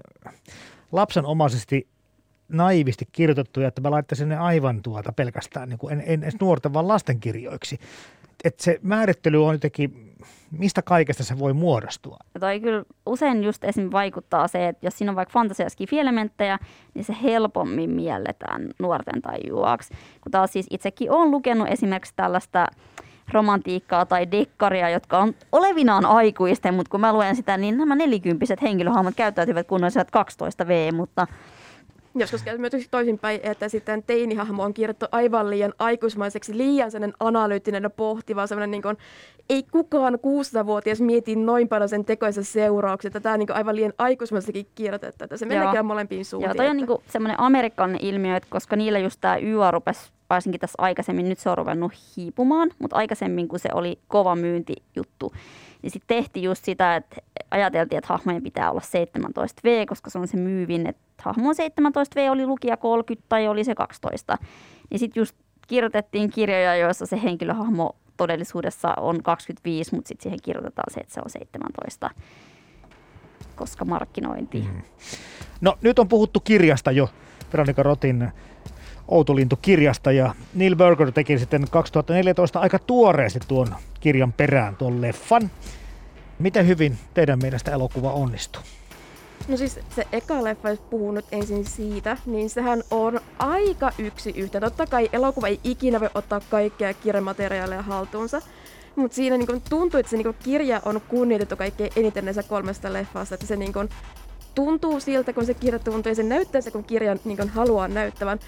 lapsenomaisesti 0.91 1.87
naivisti 2.49 3.07
kirjoitettuja, 3.11 3.67
että 3.67 3.81
mä 3.81 3.91
laittaisin 3.91 4.29
ne 4.29 4.37
aivan 4.37 4.81
tuota 4.81 5.11
pelkästään, 5.11 5.69
niin 5.69 5.79
kuin 5.79 5.93
en, 5.93 6.03
en 6.05 6.23
edes 6.23 6.39
nuorten, 6.41 6.73
vaan 6.73 6.87
lastenkirjoiksi. 6.87 7.79
Että 8.43 8.63
se 8.63 8.79
määrittely 8.81 9.45
on 9.45 9.55
jotenkin, 9.55 10.15
mistä 10.51 10.81
kaikesta 10.81 11.23
se 11.23 11.39
voi 11.39 11.53
muodostua. 11.53 12.17
Ja 12.33 12.39
toi 12.39 12.59
kyllä 12.59 12.83
usein 13.05 13.43
just 13.43 13.63
esim. 13.63 13.89
vaikuttaa 13.91 14.47
se, 14.47 14.67
että 14.67 14.85
jos 14.87 14.97
siinä 14.97 15.11
on 15.11 15.15
vaikka 15.15 15.33
fantasia 15.33 15.67
elementtejä, 15.91 16.59
niin 16.93 17.05
se 17.05 17.15
helpommin 17.23 17.89
mielletään 17.89 18.69
nuorten 18.79 19.21
tai 19.21 19.37
juoksi. 19.47 19.93
Kun 20.21 20.31
taas 20.31 20.53
siis 20.53 20.67
itsekin 20.69 21.11
olen 21.11 21.31
lukenut 21.31 21.67
esimerkiksi 21.67 22.13
tällaista 22.15 22.67
romantiikkaa 23.31 24.05
tai 24.05 24.31
dekkaria, 24.31 24.89
jotka 24.89 25.17
on 25.17 25.33
olevinaan 25.51 26.05
aikuisten, 26.05 26.73
mutta 26.73 26.89
kun 26.89 27.01
mä 27.01 27.13
luen 27.13 27.35
sitä, 27.35 27.57
niin 27.57 27.77
nämä 27.77 27.95
nelikymppiset 27.95 28.61
henkilöhahmot 28.61 29.15
käyttäytyvät 29.15 29.67
kun 29.67 29.81
12 30.11 30.67
V, 30.67 30.93
mutta 30.93 31.27
Joskus 32.19 32.43
käy 32.43 32.57
myös 32.57 32.71
toisinpäin, 32.91 33.39
että 33.43 33.69
sitten 33.69 34.03
teinihahmo 34.03 34.63
on 34.63 34.73
kirjoittu 34.73 35.05
aivan 35.11 35.49
liian 35.49 35.73
aikuismaiseksi, 35.79 36.57
liian 36.57 36.91
sellainen 36.91 37.15
analyyttinen 37.19 37.83
ja 37.83 37.89
pohtiva, 37.89 38.47
sellainen 38.47 38.71
niin 38.71 38.81
kuin, 38.81 38.97
ei 39.49 39.63
kukaan 39.63 40.13
16-vuotias 40.13 41.01
mieti 41.01 41.35
noin 41.35 41.67
paljon 41.67 41.89
sen 41.89 42.05
tekoisen 42.05 42.43
seurauksia. 42.43 43.11
Tämä 43.11 43.33
on 43.33 43.39
niin 43.39 43.55
aivan 43.55 43.75
liian 43.75 43.93
aikuismaiseksikin 43.97 44.71
kirjoitettu, 44.75 45.23
että 45.23 45.37
se 45.37 45.45
menee 45.45 45.83
molempiin 45.83 46.25
suuntiin. 46.25 46.49
Joo, 46.49 46.55
toi 46.55 46.67
on 46.67 46.77
niin 46.77 46.87
semmoinen 47.07 47.39
amerikkalainen 47.39 48.01
ilmiö, 48.01 48.35
että 48.35 48.49
koska 48.49 48.75
niillä 48.75 48.99
just 48.99 49.21
tämä 49.21 49.37
YA 49.37 49.71
rupesi 49.71 50.11
varsinkin 50.29 50.59
tässä 50.59 50.75
aikaisemmin, 50.77 51.29
nyt 51.29 51.39
se 51.39 51.49
on 51.49 51.57
ruvennut 51.57 51.93
hiipumaan, 52.17 52.71
mutta 52.79 52.95
aikaisemmin 52.95 53.47
kun 53.47 53.59
se 53.59 53.69
oli 53.73 53.99
kova 54.07 54.35
myyntijuttu, 54.35 55.33
niin 55.81 55.91
sitten 55.91 56.17
tehtiin 56.17 56.43
just 56.43 56.65
sitä, 56.65 56.95
että 56.95 57.15
ajateltiin, 57.51 57.97
että 57.97 58.13
hahmojen 58.13 58.43
pitää 58.43 58.71
olla 58.71 58.81
17V, 58.81 59.85
koska 59.87 60.09
se 60.09 60.19
on 60.19 60.27
se 60.27 60.37
myyvin, 60.37 60.87
että 60.87 61.23
hahmo 61.23 61.49
on 61.49 61.55
17V, 61.55 62.31
oli 62.31 62.45
lukija 62.45 62.77
30 62.77 63.25
tai 63.29 63.47
oli 63.47 63.63
se 63.63 63.75
12. 63.75 64.37
Niin 64.89 64.99
sitten 64.99 65.21
just 65.21 65.35
kirjoitettiin 65.67 66.29
kirjoja, 66.29 66.75
joissa 66.75 67.05
se 67.05 67.19
henkilöhahmo 67.23 67.95
todellisuudessa 68.17 68.93
on 68.97 69.23
25, 69.23 69.95
mutta 69.95 70.07
sitten 70.07 70.23
siihen 70.23 70.39
kirjoitetaan 70.43 70.93
se, 70.93 70.99
että 70.99 71.13
se 71.13 71.21
on 71.25 71.29
17 71.29 72.09
koska 73.57 73.85
markkinointi. 73.85 74.61
Mm. 74.61 74.81
No 75.61 75.77
nyt 75.81 75.99
on 75.99 76.07
puhuttu 76.07 76.39
kirjasta 76.39 76.91
jo, 76.91 77.09
Veronika 77.53 77.83
Rotin 77.83 78.31
Outolintu-kirjasta 79.07 80.11
ja 80.11 80.35
Neil 80.53 80.75
Burger 80.75 81.11
teki 81.11 81.39
sitten 81.39 81.67
2014 81.71 82.59
aika 82.59 82.79
tuoreesti 82.79 83.39
tuon 83.47 83.75
kirjan 83.99 84.33
perään 84.33 84.75
tuon 84.75 85.01
leffan. 85.01 85.51
Miten 86.39 86.67
hyvin 86.67 86.97
teidän 87.13 87.39
mielestä 87.39 87.71
elokuva 87.71 88.11
onnistui? 88.11 88.61
No 89.47 89.57
siis 89.57 89.79
se 89.95 90.07
eka 90.11 90.43
leffa, 90.43 90.69
jos 90.69 90.79
puhun 90.79 91.13
nyt 91.13 91.25
ensin 91.31 91.65
siitä, 91.65 92.17
niin 92.25 92.49
sehän 92.49 92.83
on 92.91 93.19
aika 93.39 93.91
yksi 93.97 94.33
yhtä. 94.35 94.59
Totta 94.59 94.87
kai 94.87 95.09
elokuva 95.13 95.47
ei 95.47 95.59
ikinä 95.63 95.99
voi 95.99 96.09
ottaa 96.15 96.41
kaikkea 96.49 96.93
kirjamateriaaleja 96.93 97.81
haltuunsa, 97.81 98.41
mutta 98.95 99.15
siinä 99.15 99.37
niin 99.37 99.61
tuntuu, 99.69 99.99
että 99.99 100.09
se 100.09 100.17
niin 100.17 100.35
kirja 100.43 100.81
on 100.85 101.01
kunnioitettu 101.07 101.55
kaikkein 101.55 101.91
eniten 101.95 102.25
näissä 102.25 102.43
kolmesta 102.43 102.93
leffasta. 102.93 103.35
Että 103.35 103.47
se 103.47 103.55
niin 103.55 103.73
tuntuu 104.55 104.99
siltä, 104.99 105.33
kun 105.33 105.45
se 105.45 105.53
kirja 105.53 105.79
tuntuu 105.79 106.09
ja 106.09 106.15
se 106.15 106.23
näyttää 106.23 106.61
se, 106.61 106.71
kun 106.71 106.83
kirja 106.83 107.17
niin 107.25 107.49
haluaa 107.49 107.87
näyttävän. 107.87 108.39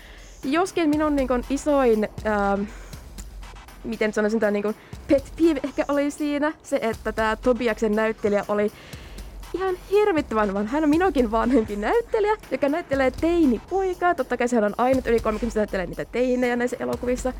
Joskin 0.44 0.90
minun 0.90 1.16
niin 1.16 1.30
isoin, 1.50 2.08
ähm, 2.26 2.64
miten 3.84 4.14
sanoisin, 4.14 4.40
tämä 4.40 4.52
niin 4.52 4.76
pet 5.08 5.34
peeve 5.38 5.60
ehkä 5.64 5.86
oli 5.88 6.12
siinä 6.12 6.54
se, 6.64 6.80
että 6.82 7.12
tämä 7.12 7.36
Tobiaksen 7.36 7.96
näyttelijä 7.96 8.46
oli 8.48 8.72
ihan 9.54 9.76
hirvittävän 9.92 10.54
vanha. 10.54 10.72
Hän 10.72 10.84
on 10.84 10.90
minunkin 10.90 11.32
vanhempi 11.32 11.76
näyttelijä, 11.76 12.38
joka 12.52 12.70
näyttelee 12.70 13.12
teini-poikaa. 13.12 14.16
Totta 14.16 14.38
kai 14.38 14.48
sehän 14.48 14.64
on 14.64 14.74
aina 14.78 15.02
yli 15.06 15.20
30 15.20 15.60
näyttelee 15.60 15.86
niitä 15.86 16.06
teinejä 16.06 16.56
näissä 16.56 16.78
elokuvissa. 16.80 17.34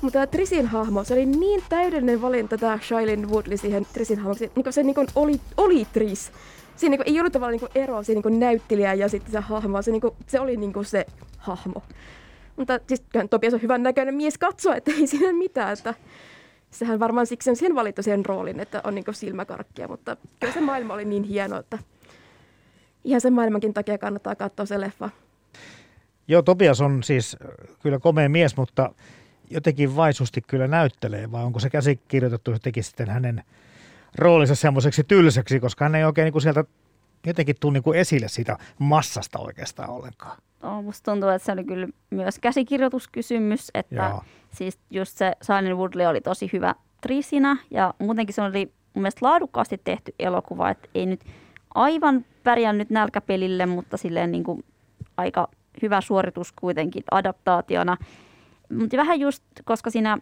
Mutta 0.00 0.12
tämä 0.12 0.26
Trisin 0.26 0.66
hahmo, 0.66 1.04
se 1.04 1.14
oli 1.14 1.26
niin 1.26 1.62
täydellinen 1.68 2.22
valinta 2.22 2.58
tämä 2.58 2.78
Shailene 2.82 3.26
Woodley 3.26 3.56
siihen 3.56 3.86
Trisin 3.92 4.18
hahmoksi. 4.18 4.50
Niin 4.56 4.72
se 4.72 4.82
niin 4.82 4.96
oli, 5.14 5.40
oli 5.56 5.86
Tris. 5.92 6.32
Siinä 6.76 6.96
niin 6.96 7.14
ei 7.14 7.20
ollut 7.20 7.32
tavallaan 7.32 7.60
niin 7.60 7.82
eroa 7.84 8.02
siinä 8.02 8.20
niin 8.24 8.40
näyttelijä 8.40 8.94
ja 8.94 9.08
sitten 9.08 9.32
se 9.32 9.40
hahmo, 9.40 9.82
se, 9.82 9.90
niin 9.90 10.00
kuin, 10.00 10.14
se 10.26 10.40
oli 10.40 10.56
niin 10.56 10.72
se 10.82 11.06
hahmo. 11.38 11.82
Mutta 12.56 12.80
siis 12.86 13.02
Topias 13.30 13.54
on 13.54 13.62
hyvän 13.62 13.82
näköinen 13.82 14.14
mies 14.14 14.38
katsoa, 14.38 14.76
että 14.76 14.90
ei 14.90 15.06
siinä 15.06 15.32
mitään. 15.32 15.72
Että 15.72 15.94
sehän 16.70 17.00
varmaan 17.00 17.26
siksi 17.26 17.50
on 17.50 17.56
sen 17.56 17.74
valittu 17.74 18.02
sen 18.02 18.26
roolin, 18.26 18.60
että 18.60 18.80
on 18.84 18.94
niin 18.94 19.04
silmäkarkkia, 19.12 19.88
mutta 19.88 20.16
kyllä 20.40 20.52
se 20.52 20.60
maailma 20.60 20.94
oli 20.94 21.04
niin 21.04 21.22
hieno, 21.22 21.58
että 21.58 21.78
ihan 23.04 23.20
sen 23.20 23.32
maailmankin 23.32 23.74
takia 23.74 23.98
kannattaa 23.98 24.34
katsoa 24.34 24.66
se 24.66 24.80
leffa. 24.80 25.10
Joo, 26.28 26.42
Topias 26.42 26.80
on 26.80 27.02
siis 27.02 27.36
kyllä 27.82 27.98
komea 27.98 28.28
mies, 28.28 28.56
mutta 28.56 28.94
jotenkin 29.50 29.96
vaisusti 29.96 30.40
kyllä 30.40 30.68
näyttelee, 30.68 31.32
vai 31.32 31.44
onko 31.44 31.60
se 31.60 31.70
käsikirjoitettu 31.70 32.50
jotenkin 32.50 32.84
sitten 32.84 33.10
hänen 33.10 33.44
roolinsa 34.18 34.54
semmoiseksi 34.54 35.04
tylsäksi, 35.04 35.60
koska 35.60 35.84
hän 35.84 35.94
ei 35.94 36.04
oikein 36.04 36.24
niin 36.24 36.32
kuin 36.32 36.42
sieltä 36.42 36.64
jotenkin 37.26 37.56
tule 37.60 37.72
niin 37.72 37.82
kuin 37.82 37.98
esille 37.98 38.28
siitä 38.28 38.58
massasta 38.78 39.38
oikeastaan 39.38 39.90
ollenkaan. 39.90 40.38
Oh, 40.64 40.84
musta 40.84 41.12
tuntuu, 41.12 41.28
että 41.28 41.46
se 41.46 41.52
oli 41.52 41.64
kyllä 41.64 41.88
myös 42.10 42.38
käsikirjoituskysymys, 42.38 43.70
että 43.74 44.06
Joo. 44.10 44.22
siis 44.50 44.78
just 44.90 45.18
se 45.18 45.32
Silent 45.42 45.78
Woodley 45.78 46.06
oli 46.06 46.20
tosi 46.20 46.50
hyvä 46.52 46.74
Trisinä 47.00 47.56
ja 47.70 47.94
muutenkin 47.98 48.34
se 48.34 48.42
oli 48.42 48.72
mun 48.94 49.02
mielestä 49.02 49.26
laadukkaasti 49.26 49.80
tehty 49.84 50.14
elokuva, 50.18 50.70
että 50.70 50.88
ei 50.94 51.06
nyt 51.06 51.20
aivan 51.74 52.24
pärjännyt 52.42 52.90
nälkäpelille, 52.90 53.66
mutta 53.66 53.96
silleen 53.96 54.32
niin 54.32 54.44
kuin 54.44 54.64
aika 55.16 55.48
hyvä 55.82 56.00
suoritus 56.00 56.52
kuitenkin 56.52 57.04
adaptaationa. 57.10 57.96
Mutta 58.78 58.96
vähän 58.96 59.20
just, 59.20 59.42
koska 59.64 59.90
siinä 59.90 60.18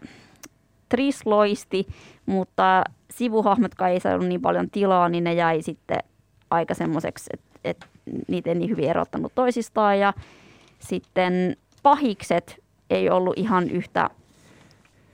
Tris 0.89 1.27
loisti, 1.27 1.87
mutta 2.27 2.85
sivuhahmotkaan 3.11 3.91
ei 3.91 4.01
saanut 4.01 4.29
niin 4.29 4.43
paljon 4.43 4.71
tilaa, 4.71 5.09
niin 5.09 5.25
ne 5.25 5.35
jäi 5.35 5.63
sitten 5.63 5.99
aika 6.51 6.75
semmoiseksi, 6.75 7.31
että, 7.33 7.61
että 7.65 7.87
niitä 8.29 8.51
ei 8.51 8.55
niin 8.55 8.71
hyvin 8.71 8.91
erottanut 8.91 9.33
toisistaan. 9.35 9.99
Ja 9.99 10.13
sitten 10.79 11.57
pahikset 11.83 12.63
ei 12.91 13.11
ollut 13.11 13.35
ihan 13.37 13.71
yhtä 13.71 14.11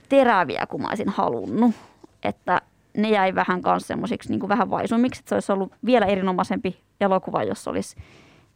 teräviä 0.09 0.65
kuin 0.69 0.81
mä 0.81 0.87
olisin 0.87 1.09
halunnut. 1.09 1.75
Että 2.23 2.61
ne 2.97 3.09
jäi 3.09 3.35
vähän 3.35 3.61
kanssa 3.61 3.87
semmoisiksi 3.87 4.29
niin 4.29 4.49
vähän 4.49 4.69
vaisummiksi, 4.69 5.19
että 5.19 5.29
se 5.29 5.35
olisi 5.35 5.51
ollut 5.51 5.73
vielä 5.85 6.05
erinomaisempi 6.05 6.79
elokuva, 7.01 7.43
jos 7.43 7.67
olisi 7.67 7.95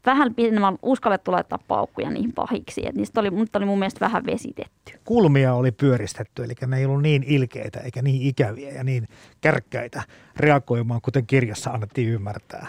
vähän 0.06 0.36
pidemmän 0.36 0.78
uskallettu 0.82 1.32
laittaa 1.32 1.60
paukkuja 1.68 2.10
niihin 2.10 2.34
pahiksi. 2.34 2.88
Et 2.88 2.96
niistä 2.96 3.20
oli, 3.20 3.32
mutta 3.32 3.60
oli 3.60 3.66
mun 3.66 3.80
mielestä 3.80 4.06
vähän 4.06 4.26
vesitetty. 4.26 5.00
Kulmia 5.06 5.54
oli 5.54 5.72
pyöristetty, 5.72 6.44
eli 6.44 6.54
ne 6.68 6.78
ei 6.78 6.86
ollut 6.86 7.02
niin 7.02 7.24
ilkeitä 7.24 7.80
eikä 7.80 8.02
niin 8.02 8.22
ikäviä 8.22 8.72
ja 8.72 8.84
niin 8.84 9.08
kärkkäitä 9.42 10.04
reagoimaan, 10.38 11.02
kuten 11.02 11.28
kirjassa 11.28 11.70
annettiin 11.70 12.10
ymmärtää. 12.10 12.68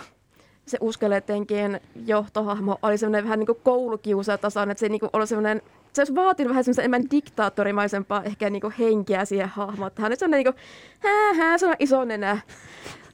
Se 0.66 0.79
uskelletenkin 0.81 1.81
johtohahmo 2.07 2.79
oli 2.83 2.98
semmoinen 2.98 3.24
vähän 3.24 3.38
niin 3.38 3.46
kuin 3.46 3.59
koulukiusatason, 3.62 4.70
että 4.70 4.81
se 4.81 4.88
niin 4.88 5.00
kuin 5.00 5.11
oli 5.12 5.27
semmoinen 5.27 5.62
se 5.92 6.00
olisi 6.00 6.14
vaatinut 6.14 6.48
vähän 6.48 6.64
semmoista 6.64 6.83
enemmän 6.83 7.11
diktaattorimaisempaa 7.11 8.22
ehkä 8.22 8.50
niin 8.50 8.61
kuin 8.61 8.74
henkeä 8.79 9.24
siihen 9.24 9.48
hahmoon. 9.48 9.90
Hän 9.98 10.12
on 10.12 10.18
semmoinen 10.18 10.44
niin 10.44 10.55
kuin, 10.55 10.62
hää, 10.98 11.35
hää, 11.35 11.59
se 11.59 11.66
on 11.66 11.74
iso 11.79 12.05
nenä 12.05 12.38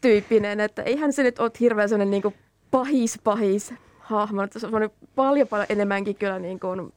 tyyppinen, 0.00 0.60
että 0.60 0.82
eihän 0.82 1.12
se 1.12 1.22
nyt 1.22 1.38
ole 1.38 1.50
hirveän 1.60 1.88
semmoinen 1.88 2.10
niin 2.10 2.22
kuin 2.22 2.34
pahis 2.70 3.18
pahis 3.24 3.74
hahmo. 3.98 4.42
Että 4.42 4.58
se 4.58 4.66
on 4.66 4.90
paljon 5.14 5.48
paljon 5.48 5.66
enemmänkin 5.68 6.16
kyllä 6.16 6.38
niin 6.38 6.60
kuin, 6.60 6.92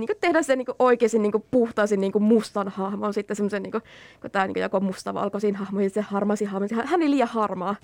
niin 0.00 0.06
kuin 0.06 0.18
tehdä 0.20 0.42
sen 0.42 0.58
niin 0.58 0.66
kuin 0.66 0.76
oikeasti 0.78 1.18
niin 1.18 1.32
kuin 1.32 1.44
puhtaasin 1.50 2.00
niin 2.00 2.12
kuin 2.12 2.24
mustan 2.24 2.68
hahmon. 2.68 3.14
Sitten 3.14 3.36
semmoisen, 3.36 3.62
niin 3.62 3.70
kuin, 3.70 3.82
kun 4.20 4.30
tämä 4.30 4.46
niin 4.46 4.60
jako 4.60 4.80
mustavalkoisiin 4.80 5.56
hahmoihin, 5.56 5.90
se 5.90 6.00
harmasi 6.00 6.44
hahmo. 6.44 6.66
Hän 6.84 7.00
oli 7.00 7.10
liian 7.10 7.28
harmaa. 7.28 7.76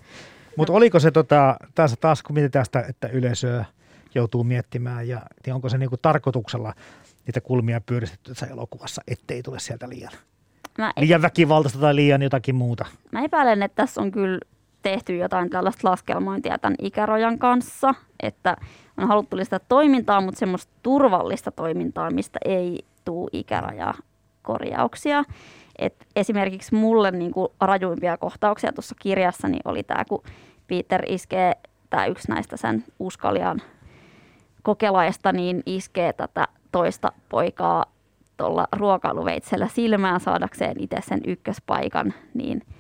Mutta 0.57 0.73
oliko 0.73 1.01
se 1.01 1.11
tota, 1.11 1.57
taas, 1.75 1.97
taas 2.01 2.23
kun 2.23 2.35
mietitään 2.35 2.65
sitä, 2.65 2.85
että 2.89 3.09
yleisöä 3.09 3.65
joutuu 4.15 4.45
miettimään 4.45 5.09
ja 5.09 5.21
niin 5.47 5.55
onko 5.55 5.69
se 5.69 5.79
niin 5.79 5.91
kuin 5.91 6.01
tarkoituksella 6.03 6.75
niitä 7.27 7.41
kulmia 7.41 7.81
pyöristetty 7.81 8.31
tässä 8.31 8.47
elokuvassa, 8.47 9.03
ettei 9.09 9.43
tule 9.43 9.59
sieltä 9.59 9.89
liian, 9.89 10.13
Mä 10.79 10.93
liian 10.97 11.23
väkivaltaista 11.23 11.81
tai 11.81 11.97
liian 11.97 12.23
jotakin 12.23 12.55
muuta? 12.55 12.85
Mä 13.13 13.25
epäilen, 13.25 13.63
että 13.63 13.83
tässä 13.83 14.01
on 14.01 14.11
kyllä 14.11 14.39
tehty 14.83 15.17
jotain 15.17 15.51
tällaista 15.51 15.91
laskelmointia 15.91 16.59
tämän 16.59 16.77
ikärojan 16.79 17.39
kanssa, 17.39 17.95
että 18.23 18.57
on 19.03 19.09
haluttu 19.09 19.37
lisätä 19.37 19.65
toimintaa, 19.69 20.21
mutta 20.21 20.39
semmoista 20.39 20.73
turvallista 20.83 21.51
toimintaa, 21.51 22.11
mistä 22.11 22.39
ei 22.45 22.85
tule 23.05 23.31
ikärajaa 23.33 23.95
korjauksia. 24.43 25.25
Et 25.79 26.07
esimerkiksi 26.17 26.75
mulle 26.75 27.11
niin 27.11 27.33
kuin 27.33 27.49
rajuimpia 27.61 28.17
kohtauksia 28.17 28.73
tuossa 28.73 28.95
kirjassa 29.03 29.49
niin 29.49 29.63
oli 29.65 29.83
tämä, 29.83 30.05
kun 30.09 30.23
Peter 30.67 31.03
iskee, 31.07 31.53
tämä 31.91 32.07
yksi 32.07 32.29
näistä 32.29 32.57
sen 32.57 32.85
uskalian 32.99 33.63
kokelaista, 34.63 35.33
niin 35.33 35.63
iskee 35.67 36.13
tätä 36.13 36.49
toista 36.73 37.13
poikaa 37.29 37.85
tuolla 38.37 38.69
ruokailuveitsellä 38.73 39.69
silmään 39.69 40.21
saadakseen 40.21 40.77
itse 40.81 40.97
sen 41.01 41.21
ykköspaikan, 41.27 42.15
niin– 42.35 42.63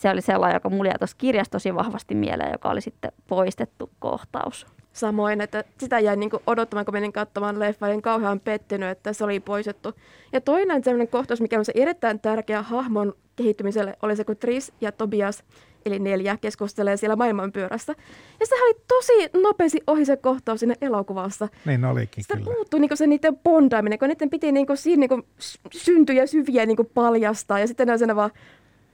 se 0.00 0.10
oli 0.10 0.20
sellainen, 0.20 0.56
joka 0.56 0.70
mulle 0.70 0.88
jäi 0.88 0.98
tuossa 0.98 1.16
kirjassa 1.16 1.50
tosi 1.50 1.74
vahvasti 1.74 2.14
mieleen, 2.14 2.52
joka 2.52 2.70
oli 2.70 2.80
sitten 2.80 3.12
poistettu 3.28 3.90
kohtaus. 3.98 4.66
Samoin, 4.92 5.40
että 5.40 5.64
sitä 5.78 5.98
jäi 5.98 6.16
niin 6.16 6.30
odottamaan, 6.46 6.84
kun 6.84 6.94
menin 6.94 7.12
katsomaan 7.12 7.58
leffa, 7.60 7.86
olin 7.86 8.02
kauhean 8.02 8.40
pettynyt, 8.40 8.88
että 8.88 9.12
se 9.12 9.24
oli 9.24 9.40
poistettu. 9.40 9.94
Ja 10.32 10.40
toinen 10.40 10.84
sellainen 10.84 11.08
kohtaus, 11.08 11.40
mikä 11.40 11.58
on 11.58 11.64
se 11.64 11.72
erittäin 11.74 12.20
tärkeä 12.20 12.62
hahmon 12.62 13.14
kehittymiselle, 13.36 13.96
oli 14.02 14.16
se, 14.16 14.24
kun 14.24 14.36
Tris 14.36 14.72
ja 14.80 14.92
Tobias, 14.92 15.44
eli 15.86 15.98
neljä, 15.98 16.36
keskustelee 16.40 16.96
siellä 16.96 17.16
maailmanpyörässä. 17.16 17.94
Ja 18.40 18.46
se 18.46 18.54
oli 18.54 18.74
tosi 18.88 19.12
nopeasti 19.42 19.80
ohi 19.86 20.04
se 20.04 20.16
kohtaus 20.16 20.60
siinä 20.60 20.74
elokuvassa. 20.80 21.48
Niin 21.66 21.84
olikin 21.84 22.24
Sitä 22.24 22.36
kyllä. 22.36 22.78
niin 22.78 22.96
se 22.96 23.06
niiden 23.06 23.36
bondaaminen, 23.36 23.98
kun 23.98 24.08
niiden 24.08 24.30
piti 24.30 24.52
niin 24.52 24.66
siinä 24.74 25.06
niin 25.10 25.26
syntyjä 25.72 26.26
syviä 26.26 26.66
niin 26.66 26.90
paljastaa. 26.94 27.58
Ja 27.58 27.66
sitten 27.66 27.86
ne 27.86 27.92
on 27.92 28.16
vaan, 28.16 28.30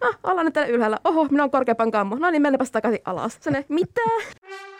ah, 0.00 0.18
ollaan 0.22 0.52
täällä 0.52 0.72
ylhäällä. 0.72 0.98
Oho, 1.04 1.24
minä 1.24 1.44
on 1.44 1.50
korkeampan 1.50 1.90
kammo. 1.90 2.16
No 2.16 2.30
niin, 2.30 2.42
mennäpäs 2.42 2.70
takaisin 2.70 3.00
alas. 3.04 3.38
Sane, 3.40 3.64
mitä? 3.68 4.00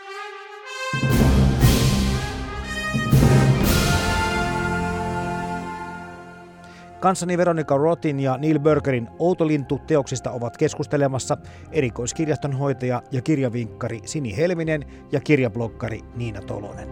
Kanssani 7.07 7.39
Veronika 7.39 7.77
Rotin 7.77 8.21
ja 8.21 8.37
Neil 8.37 8.59
Burgerin 8.59 9.09
Outolintu 9.19 9.81
teoksista 9.87 10.31
ovat 10.31 10.57
keskustelemassa 10.57 11.37
erikoiskirjastonhoitaja 11.73 13.03
ja 13.13 13.23
kirjavinkkari 13.23 14.01
Sini 14.05 14.37
Helminen 14.37 14.85
ja 15.13 15.21
kirjablokkari 15.21 16.01
Niina 16.17 16.41
Tolonen. 16.41 16.89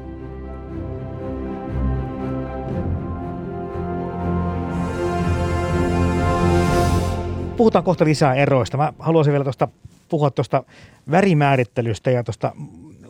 puhutaan 7.57 7.85
kohta 7.85 8.05
lisää 8.05 8.35
eroista. 8.35 8.77
Mä 8.77 8.92
haluaisin 8.98 9.33
vielä 9.33 9.44
tuosta 9.44 9.68
puhua 10.09 10.31
tuosta 10.31 10.64
värimäärittelystä 11.11 12.11
ja 12.11 12.24
tuosta 12.24 12.53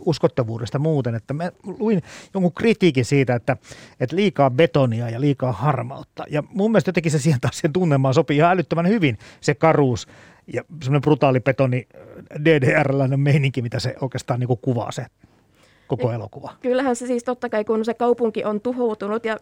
uskottavuudesta 0.07 0.79
muuten, 0.79 1.14
että 1.14 1.35
mä 1.35 1.53
luin 1.79 2.03
jonkun 2.35 2.53
kritiikin 2.53 3.05
siitä, 3.05 3.35
että, 3.35 3.57
että 4.01 4.17
liikaa 4.17 4.51
betonia 4.51 5.11
ja 5.11 5.21
liikaa 5.21 5.53
harmautta. 5.53 6.25
Ja 6.31 6.43
mun 6.49 6.71
mielestä 6.71 6.88
jotenkin 6.88 7.12
se 7.12 7.19
siihen 7.19 7.40
taas 7.40 7.59
sen 7.59 7.73
tunnelmaan 7.73 8.14
sopii 8.14 8.37
ihan 8.37 8.51
älyttömän 8.51 8.88
hyvin, 8.88 9.19
se 9.40 9.55
karuus 9.55 10.09
ja 10.53 10.62
semmoinen 10.83 11.03
brutaali 11.03 11.40
betoni 11.40 11.88
DDR-läinen 12.45 13.21
meininki, 13.21 13.62
mitä 13.62 13.79
se 13.79 13.95
oikeastaan 14.01 14.40
niin 14.40 14.59
kuvaa 14.62 14.93
se 14.93 15.07
koko 15.87 16.12
elokuva. 16.12 16.53
Kyllähän 16.62 16.97
se 16.97 17.07
siis 17.07 17.25
totta 17.25 17.49
kai, 17.49 17.64
kun 17.64 17.85
se 17.85 17.95
kaupunki 17.95 18.45
on 18.45 18.61
tuhoutunut 18.61 19.25
ja 19.25 19.37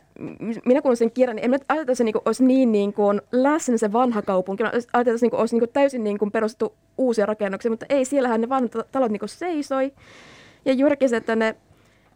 minä 0.64 0.83
kun 0.83 0.96
sen 0.96 1.11
kirjan, 1.11 1.37
niin 1.37 1.44
en 1.44 1.55
ajatella, 1.55 1.81
että 1.81 1.94
se 1.94 2.05
niin 2.05 2.14
olisi 2.25 2.44
niin, 2.44 2.72
niin 2.72 2.92
kuin 2.92 3.20
läsnä 3.33 3.77
se 3.77 3.92
vanha 3.92 4.22
kaupunki. 4.22 4.62
Ajatella, 4.62 5.01
että 5.01 5.18
se 5.18 5.27
niin 5.27 5.35
olisi 5.35 5.55
niin 5.55 5.61
kuin 5.61 5.72
täysin 5.72 6.05
niin 6.05 6.18
kuin 6.18 6.31
perustettu 6.31 6.75
uusia 6.98 7.27
rakennuksia, 7.27 7.70
mutta 7.70 7.87
ei, 7.88 8.05
siellähän 8.05 8.40
ne 8.40 8.48
vanhat 8.48 8.72
talot 8.92 9.12
niin 9.12 9.20
kuin 9.20 9.29
seisoi. 9.29 9.92
Ja 10.64 10.72
juurikin 10.72 11.09
se, 11.09 11.16
että 11.16 11.37
ne 11.37 11.57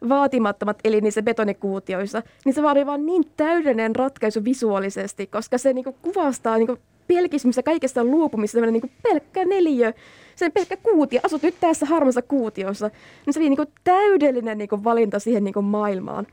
vaatimattomat 0.09 0.79
eli 0.85 1.01
niissä 1.01 1.23
betonikuutioissa, 1.23 2.23
niin 2.45 2.55
se 2.55 2.63
vaatii 2.63 2.87
vaan 2.87 3.07
niin 3.07 3.25
täydellinen 3.37 3.97
ratkaisu 3.97 4.45
visuaalisesti, 4.45 5.27
koska 5.27 5.59
se 5.59 5.73
niinku 5.73 5.97
kuvastaa 6.03 6.57
niinku 6.57 6.79
pelkismistä 7.07 7.63
kaikesta 7.63 8.05
luopumista, 8.05 8.61
niinku 8.61 8.91
pelkkä 9.03 9.45
neliö, 9.45 9.93
sen 10.37 10.53
pelkkä 10.53 10.77
kuutio, 10.77 11.21
asut 11.23 11.43
nyt 11.43 11.55
tässä 11.61 11.87
harmassa 11.87 12.23
kuutiossa, 12.23 12.91
niin 13.27 13.35
se 13.35 13.41
oli 13.41 13.49
niinku 13.49 13.73
täydellinen 13.85 14.59
niinku 14.59 14.85
valinta 14.85 15.19
siihen 15.19 15.45
niinku 15.45 15.63
maailmaan. 15.63 16.27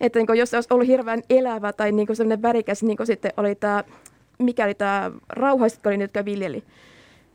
Että 0.00 0.18
niinku, 0.18 0.32
jos 0.32 0.50
se 0.50 0.56
olisi 0.56 0.74
ollut 0.74 0.86
hirveän 0.86 1.22
elävä 1.30 1.72
tai 1.72 1.92
niinku 1.92 2.14
sellainen 2.14 2.42
värikäs, 2.42 2.82
niin 2.82 2.96
kuin 2.96 3.06
sitten 3.06 3.32
oli 3.36 3.54
tämä, 3.54 3.84
mikä 4.38 4.64
oli 4.64 4.74
tämä 4.74 5.10
rauhaiset, 5.28 5.86
oli 5.86 6.00
jotka 6.00 6.24
viljeli, 6.24 6.64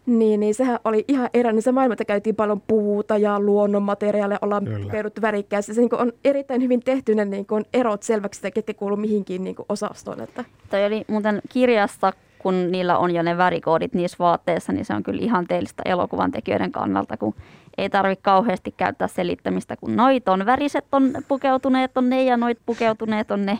niin, 0.05 0.39
niin 0.39 0.55
sehän 0.55 0.79
oli 0.83 1.05
ihan 1.07 1.29
eräinen 1.33 1.61
se 1.61 1.71
maailma, 1.71 1.93
että 1.93 2.05
käytiin 2.05 2.35
paljon 2.35 2.61
puuta 2.61 3.17
ja 3.17 3.39
luonnonmateriaaleja, 3.39 4.39
ollaan 4.41 4.67
peuduttu 4.91 5.21
värikkäästi. 5.21 5.73
Se 5.73 5.81
niin 5.81 5.95
on 5.95 6.13
erittäin 6.23 6.61
hyvin 6.61 6.79
tehty 6.79 7.15
ne 7.15 7.25
niin 7.25 7.45
kuin 7.45 7.65
erot 7.73 8.03
selväksi, 8.03 8.39
että 8.39 8.51
ketkä 8.51 8.73
kuuluu 8.73 8.97
mihinkin 8.97 9.43
niin 9.43 9.55
kuin 9.55 9.65
osastoon. 9.69 10.21
Että. 10.21 10.45
Toi 10.69 10.85
oli 10.85 11.05
muuten 11.07 11.41
kirjasta, 11.49 12.13
kun 12.39 12.71
niillä 12.71 12.97
on 12.97 13.11
jo 13.11 13.23
ne 13.23 13.37
värikoodit 13.37 13.93
niissä 13.93 14.17
vaatteissa, 14.19 14.73
niin 14.73 14.85
se 14.85 14.93
on 14.93 15.03
kyllä 15.03 15.21
ihan 15.21 15.47
teellistä 15.47 15.83
elokuvan 15.85 16.31
tekijöiden 16.31 16.71
kannalta, 16.71 17.17
kun 17.17 17.35
ei 17.77 17.89
tarvitse 17.89 18.23
kauheasti 18.23 18.73
käyttää 18.77 19.07
selittämistä, 19.07 19.75
kun 19.77 19.95
noit 19.95 20.29
on 20.29 20.45
väriset 20.45 20.85
on 20.91 21.11
pukeutuneet 21.27 21.97
on 21.97 22.09
ne 22.09 22.23
ja 22.23 22.37
noit 22.37 22.57
pukeutuneet 22.65 23.31
on 23.31 23.45
ne. 23.45 23.59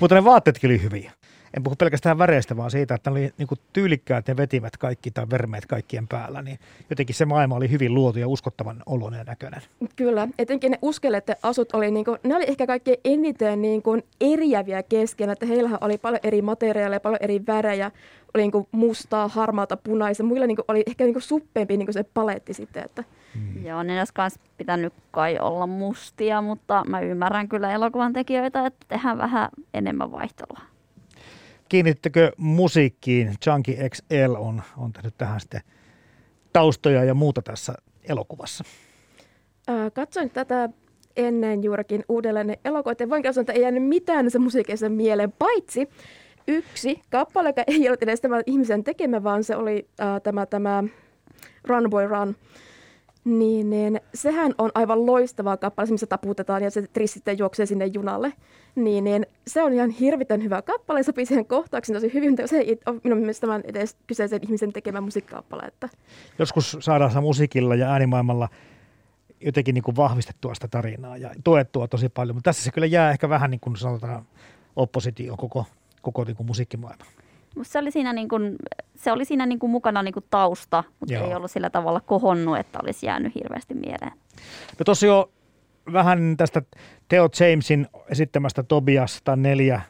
Mutta 0.00 0.14
ne 0.14 0.24
vaatteetkin 0.24 0.70
oli 0.70 0.82
hyviä 0.82 1.12
en 1.56 1.62
puhu 1.62 1.76
pelkästään 1.76 2.18
väreistä, 2.18 2.56
vaan 2.56 2.70
siitä, 2.70 2.94
että 2.94 3.10
ne 3.10 3.12
oli 3.12 3.32
niin 3.38 3.46
kuin 3.46 3.58
tyylikkäät 3.72 4.28
ja 4.28 4.36
vetivät 4.36 4.76
kaikki 4.76 5.10
tai 5.10 5.26
vermeet 5.30 5.66
kaikkien 5.66 6.08
päällä, 6.08 6.42
niin 6.42 6.58
jotenkin 6.90 7.14
se 7.14 7.24
maailma 7.24 7.56
oli 7.56 7.70
hyvin 7.70 7.94
luotu 7.94 8.18
ja 8.18 8.28
uskottavan 8.28 8.82
oloinen 8.86 9.18
ja 9.18 9.24
näköinen. 9.24 9.60
Kyllä, 9.96 10.28
etenkin 10.38 10.70
ne 10.70 10.78
uskelet 10.82 11.26
asut 11.42 11.74
oli, 11.74 11.90
niin 11.90 12.04
kuin, 12.04 12.18
ne 12.22 12.36
oli 12.36 12.44
ehkä 12.48 12.66
kaikkein 12.66 13.00
eniten 13.04 13.62
niin 13.62 13.82
kuin 13.82 14.04
eriäviä 14.20 14.82
kesken, 14.82 15.30
että 15.30 15.46
heillähän 15.46 15.78
oli 15.80 15.98
paljon 15.98 16.20
eri 16.22 16.42
materiaaleja, 16.42 17.00
paljon 17.00 17.22
eri 17.22 17.46
värejä, 17.46 17.90
oli 18.34 18.42
niin 18.42 18.52
kuin 18.52 18.68
mustaa, 18.72 19.28
harmaata, 19.28 19.76
punaista, 19.76 20.24
muilla 20.24 20.46
niin 20.46 20.56
kuin 20.56 20.64
oli 20.68 20.82
ehkä 20.86 21.04
niin 21.04 21.14
kuin 21.14 21.22
suppeempi 21.22 21.76
niin 21.76 21.86
kuin 21.86 21.94
se 21.94 22.04
paletti 22.14 22.54
sitten, 22.54 22.84
että 22.84 23.04
Hmm. 23.34 23.66
Joo, 23.66 23.82
ne 23.82 23.98
olisi 23.98 24.12
myös 24.18 24.34
pitänyt 24.56 24.92
kai 25.10 25.38
olla 25.38 25.66
mustia, 25.66 26.42
mutta 26.42 26.84
mä 26.88 27.00
ymmärrän 27.00 27.48
kyllä 27.48 27.72
elokuvan 27.72 28.12
tekijöitä, 28.12 28.66
että 28.66 28.86
tehdään 28.88 29.18
vähän 29.18 29.48
enemmän 29.74 30.12
vaihtelua 30.12 30.73
kiinnittekö 31.68 32.32
musiikkiin? 32.36 33.34
Chunky 33.42 33.72
XL 33.88 34.34
on, 34.38 34.62
on 34.76 34.92
tehnyt 34.92 35.14
tähän 35.18 35.40
sitten 35.40 35.60
taustoja 36.52 37.04
ja 37.04 37.14
muuta 37.14 37.42
tässä 37.42 37.74
elokuvassa. 38.08 38.64
Äh, 39.68 39.92
katsoin 39.92 40.30
tätä 40.30 40.68
ennen 41.16 41.64
juurikin 41.64 42.04
uudelleen 42.08 42.56
elokuva, 42.64 42.94
voin 43.10 43.22
sanoa, 43.22 43.40
että 43.40 43.52
ei 43.52 43.62
jäänyt 43.62 43.88
mitään 43.88 44.30
se 44.30 44.38
musiikissa 44.38 44.88
mieleen, 44.88 45.32
paitsi 45.32 45.88
yksi 46.48 47.00
kappale, 47.10 47.48
joka 47.48 47.64
ei 47.66 47.88
ollut 47.88 48.02
edes 48.02 48.20
tämä 48.20 48.42
ihmisen 48.46 48.84
tekemä, 48.84 49.22
vaan 49.22 49.44
se 49.44 49.56
oli 49.56 49.88
äh, 50.00 50.22
tämä, 50.22 50.46
tämä 50.46 50.84
Run 51.64 51.90
Boy 51.90 52.06
Run. 52.06 52.36
Niin, 53.24 53.70
niin, 53.70 54.00
sehän 54.14 54.54
on 54.58 54.70
aivan 54.74 55.06
loistava 55.06 55.56
kappale, 55.56 55.88
missä 55.90 56.06
taputetaan 56.06 56.62
ja 56.62 56.70
se 56.70 56.82
Triss 56.92 57.14
sitten 57.14 57.38
juoksee 57.38 57.66
sinne 57.66 57.86
junalle. 57.86 58.32
Niin, 58.74 59.04
niin, 59.04 59.26
se 59.46 59.62
on 59.62 59.72
ihan 59.72 59.90
hirvitän 59.90 60.42
hyvä 60.42 60.62
kappale, 60.62 61.02
sopii 61.02 61.26
siihen 61.26 61.46
kohtauksiin 61.46 61.96
tosi 61.96 62.14
hyvin, 62.14 62.30
mutta 62.30 62.46
se 62.46 62.58
ei 62.58 62.80
ole 62.86 63.00
minun 63.04 63.18
mielestä 63.18 63.46
tämän 63.46 63.62
edes 63.64 63.96
kyseisen 64.06 64.40
ihmisen 64.42 64.72
tekemä 64.72 65.00
musiikkikappale. 65.00 65.62
Että. 65.62 65.88
Joskus 66.38 66.76
saadaan 66.80 67.22
musiikilla 67.22 67.74
ja 67.74 67.90
äänimaailmalla 67.90 68.48
jotenkin 69.40 69.74
niin 69.74 69.82
kuin 69.82 69.96
vahvistettua 69.96 70.54
sitä 70.54 70.68
tarinaa 70.68 71.16
ja 71.16 71.30
tuettua 71.44 71.88
tosi 71.88 72.08
paljon, 72.08 72.36
mutta 72.36 72.48
tässä 72.48 72.64
se 72.64 72.70
kyllä 72.70 72.86
jää 72.86 73.10
ehkä 73.10 73.28
vähän 73.28 73.50
niin 73.50 73.60
kuin 73.60 73.76
sanotaan 73.76 74.26
oppositio 74.76 75.36
koko, 75.36 75.66
koko 76.02 76.24
niin 76.24 76.36
kuin 76.36 76.46
musiikkimaailma. 76.46 77.04
Se 77.62 77.78
oli 77.78 77.90
siinä, 77.90 78.12
niin 78.12 78.28
kuin, 78.28 78.56
se 78.96 79.12
oli 79.12 79.24
siinä 79.24 79.46
niin 79.46 79.58
kuin 79.58 79.70
mukana 79.70 80.02
niin 80.02 80.14
kuin 80.14 80.24
tausta, 80.30 80.84
mutta 81.00 81.14
Joo. 81.14 81.28
ei 81.28 81.34
ollut 81.34 81.50
sillä 81.50 81.70
tavalla 81.70 82.00
kohonnut, 82.00 82.58
että 82.58 82.78
olisi 82.82 83.06
jäänyt 83.06 83.34
hirveästi 83.34 83.74
mieleen. 83.74 84.12
No 84.78 84.84
tosiaan 84.84 85.24
vähän 85.92 86.34
tästä 86.36 86.62
Theo 87.08 87.28
Jamesin 87.40 87.86
esittämästä 88.08 88.62
Tobiasta 88.62 89.36
neljä 89.36 89.80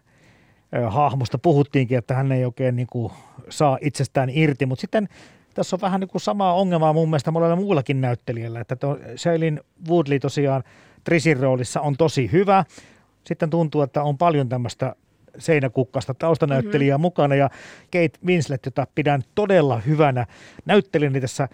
hahmosta 0.89 1.39
puhuttiinkin, 1.39 1.99
että 1.99 2.15
hän 2.15 2.33
ei 2.33 2.45
oikein 2.45 2.77
niin 2.77 2.89
kuin 2.91 3.13
saa 3.49 3.79
itsestään 3.81 4.31
irti, 4.31 4.67
mutta 4.67 4.81
sitten 4.81 5.09
tässä 5.55 5.77
on 5.77 5.81
vähän 5.81 6.01
niin 6.01 6.09
kuin 6.09 6.23
samaa 6.23 6.55
ongelmaa 6.55 6.93
mun 6.93 7.11
mielestä 7.11 7.31
monella 7.31 7.57
muullakin 7.57 8.01
näyttelijällä, 8.01 8.61
että 8.61 8.77
Shailin 9.17 9.61
Woodley 9.89 10.19
tosiaan 10.19 10.63
Trisin 11.05 11.41
roolissa 11.41 11.81
on 11.81 11.97
tosi 11.97 12.33
hyvä. 12.33 12.65
Sitten 13.25 13.51
tuntuu, 13.51 13.83
että 13.83 14.03
on 14.03 14.19
paljon 14.19 14.49
tämmöistä 14.49 14.97
seinäkukkasta 15.39 16.15
taustanäyttelijää 16.15 16.97
mm-hmm. 16.97 17.03
mukana 17.03 17.35
ja 17.35 17.51
Kate 17.85 18.19
Winslet, 18.27 18.65
jota 18.65 18.87
pidän 18.95 19.23
todella 19.35 19.79
hyvänä 19.79 20.27
näyttelijänä 20.65 21.21
tässä 21.21 21.49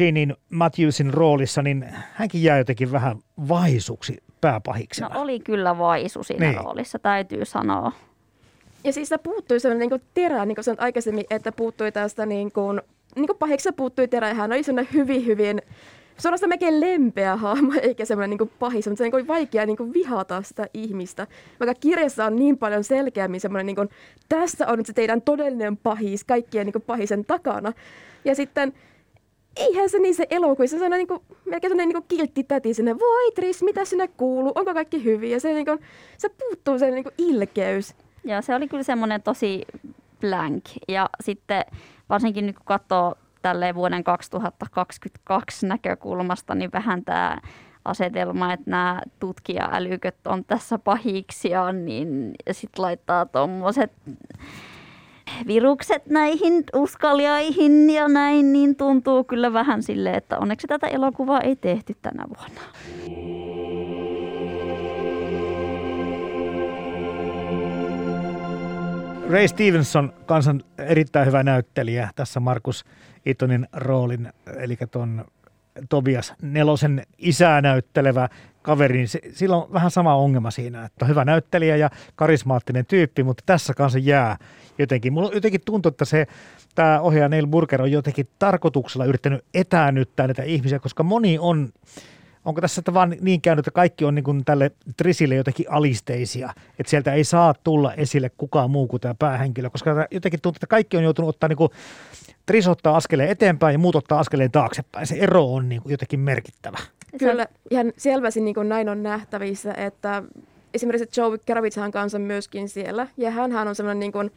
Jeanin 0.00 0.36
Matthewsin 0.52 1.14
roolissa, 1.14 1.62
niin 1.62 1.84
hänkin 2.12 2.42
jää 2.42 2.58
jotenkin 2.58 2.92
vähän 2.92 3.16
vaisuksi 3.48 4.22
pääpahiksena. 4.40 5.08
No 5.14 5.20
oli 5.20 5.40
kyllä 5.40 5.78
vaisu 5.78 6.22
siinä 6.22 6.46
niin. 6.46 6.64
roolissa, 6.64 6.98
täytyy 6.98 7.44
sanoa. 7.44 7.92
Ja 8.84 8.92
siis 8.92 9.10
puuttui 9.22 9.60
sellainen 9.60 9.88
niin 9.88 10.02
terä, 10.14 10.44
niin 10.44 10.54
kuin 10.54 10.64
sanoit 10.64 10.80
aikaisemmin, 10.80 11.24
että 11.30 11.52
puuttui 11.52 11.92
tästä 11.92 12.26
niin 12.26 12.52
kuin, 12.52 12.80
niin 13.16 13.26
kuin 13.26 13.38
pahiksi 13.38 13.72
puuttui 13.72 14.08
terä. 14.08 14.34
Hän 14.34 14.52
oli 14.52 14.62
sellainen 14.62 14.92
hyvin, 14.92 15.26
hyvin 15.26 15.62
suorastaan 16.18 16.48
melkein 16.48 16.80
lempeä 16.80 17.36
hahmo, 17.36 17.72
eikä 17.82 18.04
semmoinen 18.04 18.38
niin 18.38 18.50
pahis, 18.58 18.86
mutta 18.86 18.98
se 18.98 19.04
on 19.04 19.10
niin 19.12 19.26
vaikea 19.26 19.66
niin 19.66 19.76
kuin 19.76 19.92
vihata 19.92 20.42
sitä 20.42 20.66
ihmistä. 20.74 21.26
Vaikka 21.60 21.74
kirjassa 21.80 22.24
on 22.24 22.36
niin 22.36 22.58
paljon 22.58 22.84
selkeämmin 22.84 23.40
semmoinen, 23.40 23.66
niin 23.66 23.76
kuin, 23.76 23.88
tässä 24.28 24.66
on 24.66 24.78
nyt 24.78 24.86
se 24.86 24.92
teidän 24.92 25.22
todellinen 25.22 25.76
pahis, 25.76 26.24
kaikkien 26.24 26.66
niin 26.66 26.72
kuin 26.72 26.82
pahisen 26.82 27.24
takana. 27.24 27.72
Ja 28.24 28.34
sitten 28.34 28.72
eihän 29.56 29.90
se 29.90 29.98
niin 29.98 30.14
se 30.14 30.26
elokuvissa, 30.30 30.78
se 30.78 30.84
on 30.84 30.90
niin 30.90 31.08
kuin, 31.08 31.20
melkein 31.44 31.70
sellainen 31.70 31.94
niin 31.94 32.08
kiltti 32.08 32.44
täti 32.44 32.74
sinne, 32.74 32.98
voi 32.98 33.32
Tris, 33.34 33.62
mitä 33.62 33.84
sinne 33.84 34.08
kuuluu, 34.08 34.52
onko 34.54 34.74
kaikki 34.74 35.04
hyvin? 35.04 35.30
Ja 35.30 35.40
se, 35.40 35.52
niin 35.52 35.66
kuin, 35.66 35.78
se 36.18 36.28
puuttuu 36.28 36.78
se 36.78 36.90
niin 36.90 37.04
kuin 37.04 37.14
ilkeys. 37.18 37.94
Joo, 38.24 38.42
se 38.42 38.54
oli 38.54 38.68
kyllä 38.68 38.82
semmoinen 38.82 39.22
tosi 39.22 39.64
blank. 40.20 40.64
Ja 40.88 41.10
sitten 41.24 41.64
varsinkin 42.08 42.46
nyt 42.46 42.56
kun 42.56 42.66
katsoo 42.66 43.14
tälle 43.42 43.74
vuoden 43.74 44.04
2022 44.04 45.66
näkökulmasta, 45.66 46.54
niin 46.54 46.72
vähän 46.72 47.04
tämä 47.04 47.38
asetelma, 47.84 48.52
että 48.52 48.70
nämä 48.70 49.02
tutkija-älyköt 49.18 50.26
on 50.26 50.44
tässä 50.44 50.78
pahiksia, 50.78 51.72
niin 51.72 52.34
sitten 52.50 52.82
laittaa 52.82 53.26
tuommoiset 53.26 53.92
virukset 55.46 56.06
näihin 56.06 56.64
uskaliaihin 56.74 57.90
ja 57.90 58.08
näin, 58.08 58.52
niin 58.52 58.76
tuntuu 58.76 59.24
kyllä 59.24 59.52
vähän 59.52 59.82
sille, 59.82 60.10
että 60.10 60.38
onneksi 60.38 60.66
tätä 60.66 60.86
elokuvaa 60.86 61.40
ei 61.40 61.56
tehty 61.56 61.96
tänä 62.02 62.24
vuonna. 62.36 62.60
Ray 69.30 69.48
Stevenson, 69.48 70.12
kansan 70.26 70.62
erittäin 70.78 71.26
hyvä 71.26 71.42
näyttelijä 71.42 72.10
tässä 72.16 72.40
Markus 72.40 72.84
Itonin 73.26 73.68
roolin, 73.72 74.32
eli 74.56 74.76
tuon 74.90 75.24
Tobias 75.88 76.34
Nelosen 76.42 77.02
isää 77.18 77.60
näyttelevä 77.60 78.28
kaveri, 78.62 78.96
niin 78.96 79.08
sillä 79.32 79.56
on 79.56 79.72
vähän 79.72 79.90
sama 79.90 80.14
ongelma 80.14 80.50
siinä, 80.50 80.84
että 80.84 81.04
on 81.04 81.08
hyvä 81.08 81.24
näyttelijä 81.24 81.76
ja 81.76 81.90
karismaattinen 82.14 82.86
tyyppi, 82.86 83.22
mutta 83.22 83.42
tässä 83.46 83.74
kanssa 83.74 83.98
jää 83.98 84.36
jotenkin. 84.78 85.12
Mulla 85.12 85.30
jotenkin 85.34 85.60
tuntuu, 85.64 85.88
että 85.90 86.04
se, 86.04 86.26
tämä 86.74 87.00
ohjaaja 87.00 87.28
Neil 87.28 87.46
Burger 87.46 87.82
on 87.82 87.92
jotenkin 87.92 88.28
tarkoituksella 88.38 89.04
yrittänyt 89.04 89.44
etäännyttää 89.54 90.26
näitä 90.26 90.42
ihmisiä, 90.42 90.78
koska 90.78 91.02
moni 91.02 91.38
on 91.38 91.68
onko 92.48 92.60
tässä 92.60 92.82
vaan 92.94 93.16
niin 93.20 93.40
käynyt, 93.40 93.62
että 93.66 93.74
kaikki 93.74 94.04
on 94.04 94.14
niin 94.14 94.24
kuin 94.24 94.44
tälle 94.44 94.70
Trisille 94.96 95.34
jotenkin 95.34 95.66
alisteisia, 95.68 96.52
että 96.78 96.90
sieltä 96.90 97.12
ei 97.12 97.24
saa 97.24 97.54
tulla 97.64 97.94
esille 97.94 98.30
kukaan 98.36 98.70
muu 98.70 98.86
kuin 98.86 99.00
tämä 99.00 99.14
päähenkilö, 99.18 99.70
koska 99.70 100.06
jotenkin 100.10 100.40
tuntuu, 100.40 100.56
että 100.56 100.66
kaikki 100.66 100.96
on 100.96 101.02
joutunut 101.02 101.28
ottaa 101.28 101.48
niin 101.48 101.56
kuin, 101.56 101.70
Tris 102.46 102.68
ottaa 102.68 102.96
askeleen 102.96 103.30
eteenpäin 103.30 103.72
ja 103.72 103.78
muut 103.78 103.96
ottaa 103.96 104.18
askeleen 104.18 104.50
taaksepäin. 104.50 105.06
Se 105.06 105.14
ero 105.14 105.54
on 105.54 105.68
niin 105.68 105.82
kuin 105.82 105.90
jotenkin 105.90 106.20
merkittävä. 106.20 106.78
Kyllä, 107.18 107.46
ihan 107.70 107.92
selvästi 107.96 108.40
niin 108.40 108.54
kuin 108.54 108.68
näin 108.68 108.88
on 108.88 109.02
nähtävissä, 109.02 109.74
että 109.74 110.22
esimerkiksi 110.74 111.20
Joe 111.20 111.38
Kravitsahan 111.38 111.90
kanssa 111.90 112.18
myöskin 112.18 112.68
siellä, 112.68 113.08
ja 113.16 113.30
hän 113.30 113.68
on 113.68 113.74
semmoinen 113.74 114.00
niin 114.00 114.12
kuin 114.12 114.30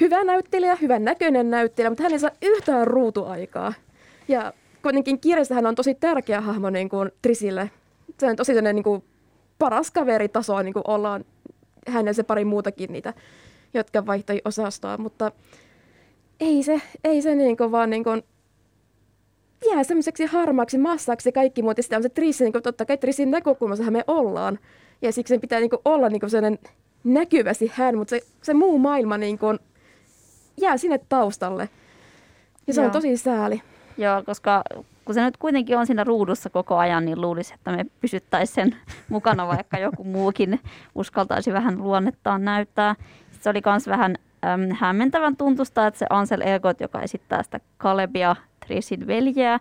hyvä 0.00 0.24
näyttelijä, 0.24 0.76
hyvän 0.76 1.04
näköinen 1.04 1.50
näyttelijä, 1.50 1.90
mutta 1.90 2.02
hän 2.02 2.12
ei 2.12 2.18
saa 2.18 2.30
yhtään 2.42 2.86
ruutuaikaa. 2.86 3.72
Ja 4.28 4.52
kuitenkin 4.82 5.20
kirjassa 5.20 5.54
hän 5.54 5.66
on 5.66 5.74
tosi 5.74 5.94
tärkeä 5.94 6.40
hahmo 6.40 6.70
niin 6.70 6.88
kuin 6.88 7.10
Trisille. 7.22 7.70
Se 8.20 8.26
on 8.26 8.36
tosi 8.36 8.62
niin 8.62 8.82
kuin 8.82 9.04
paras 9.58 9.90
kaveritaso, 9.90 10.62
niin 10.62 10.72
kuin 10.74 10.82
ollaan 10.88 11.24
hän 11.88 12.06
ja 12.06 12.14
se 12.14 12.22
pari 12.22 12.44
muutakin 12.44 12.92
niitä, 12.92 13.14
jotka 13.74 14.06
vaihtoi 14.06 14.42
osastoa, 14.44 14.98
mutta 14.98 15.32
ei 16.40 16.62
se, 16.62 16.80
ei 17.04 17.22
se 17.22 17.34
niin 17.34 17.56
kuin 17.56 17.72
vaan 17.72 17.90
niin 17.90 18.04
kuin 18.04 18.22
jää 19.70 19.84
semmoiseksi 19.84 20.24
harmaaksi 20.24 20.78
massaksi 20.78 21.32
kaikki 21.32 21.62
muut. 21.62 21.76
Ja 21.76 21.82
sitten 21.82 21.96
on 21.96 22.02
se 22.02 22.08
Trissi, 22.08 22.44
niin 22.44 22.52
kuin, 22.52 22.62
totta 22.62 22.84
kai 22.84 22.98
Trissin 22.98 23.30
näkökulmassa 23.30 23.90
me 23.90 24.04
ollaan. 24.06 24.58
Ja 25.02 25.12
siksi 25.12 25.32
sen 25.32 25.40
pitää 25.40 25.60
niin 25.60 25.70
kuin, 25.70 25.82
olla 25.84 26.08
niin 26.08 26.20
kuin 26.20 26.30
sellainen 26.30 26.58
näkyvästi 27.04 27.72
hän, 27.74 27.98
mutta 27.98 28.10
se, 28.10 28.20
se 28.42 28.54
muu 28.54 28.78
maailma 28.78 29.18
niin 29.18 29.38
kuin, 29.38 29.58
jää 30.60 30.76
sinne 30.76 31.00
taustalle. 31.08 31.68
Ja 32.66 32.74
se 32.74 32.80
Joo. 32.80 32.86
on 32.86 32.92
tosi 32.92 33.16
sääli. 33.16 33.62
Joo, 33.98 34.22
koska 34.26 34.62
kun 35.04 35.14
se 35.14 35.24
nyt 35.24 35.36
kuitenkin 35.36 35.78
on 35.78 35.86
siinä 35.86 36.04
ruudussa 36.04 36.50
koko 36.50 36.76
ajan, 36.76 37.04
niin 37.04 37.20
luulisi, 37.20 37.54
että 37.54 37.72
me 37.72 37.86
pysyttäisiin 38.00 38.54
sen 38.54 38.76
mukana, 39.08 39.46
vaikka 39.46 39.78
joku 39.78 40.04
muukin 40.04 40.60
uskaltaisi 40.94 41.52
vähän 41.52 41.78
luonnettaan 41.78 42.44
näyttää. 42.44 42.94
Sitten 42.98 43.42
se 43.42 43.50
oli 43.50 43.60
myös 43.66 43.86
vähän 43.86 44.16
äm, 44.44 44.60
hämmentävän 44.74 45.36
tuntusta, 45.36 45.86
että 45.86 45.98
se 45.98 46.06
Ansel 46.10 46.40
Elgot, 46.40 46.80
joka 46.80 47.02
esittää 47.02 47.42
sitä 47.42 47.60
Kalebia, 47.76 48.36
Trisin 48.66 49.06
veljeä, 49.06 49.58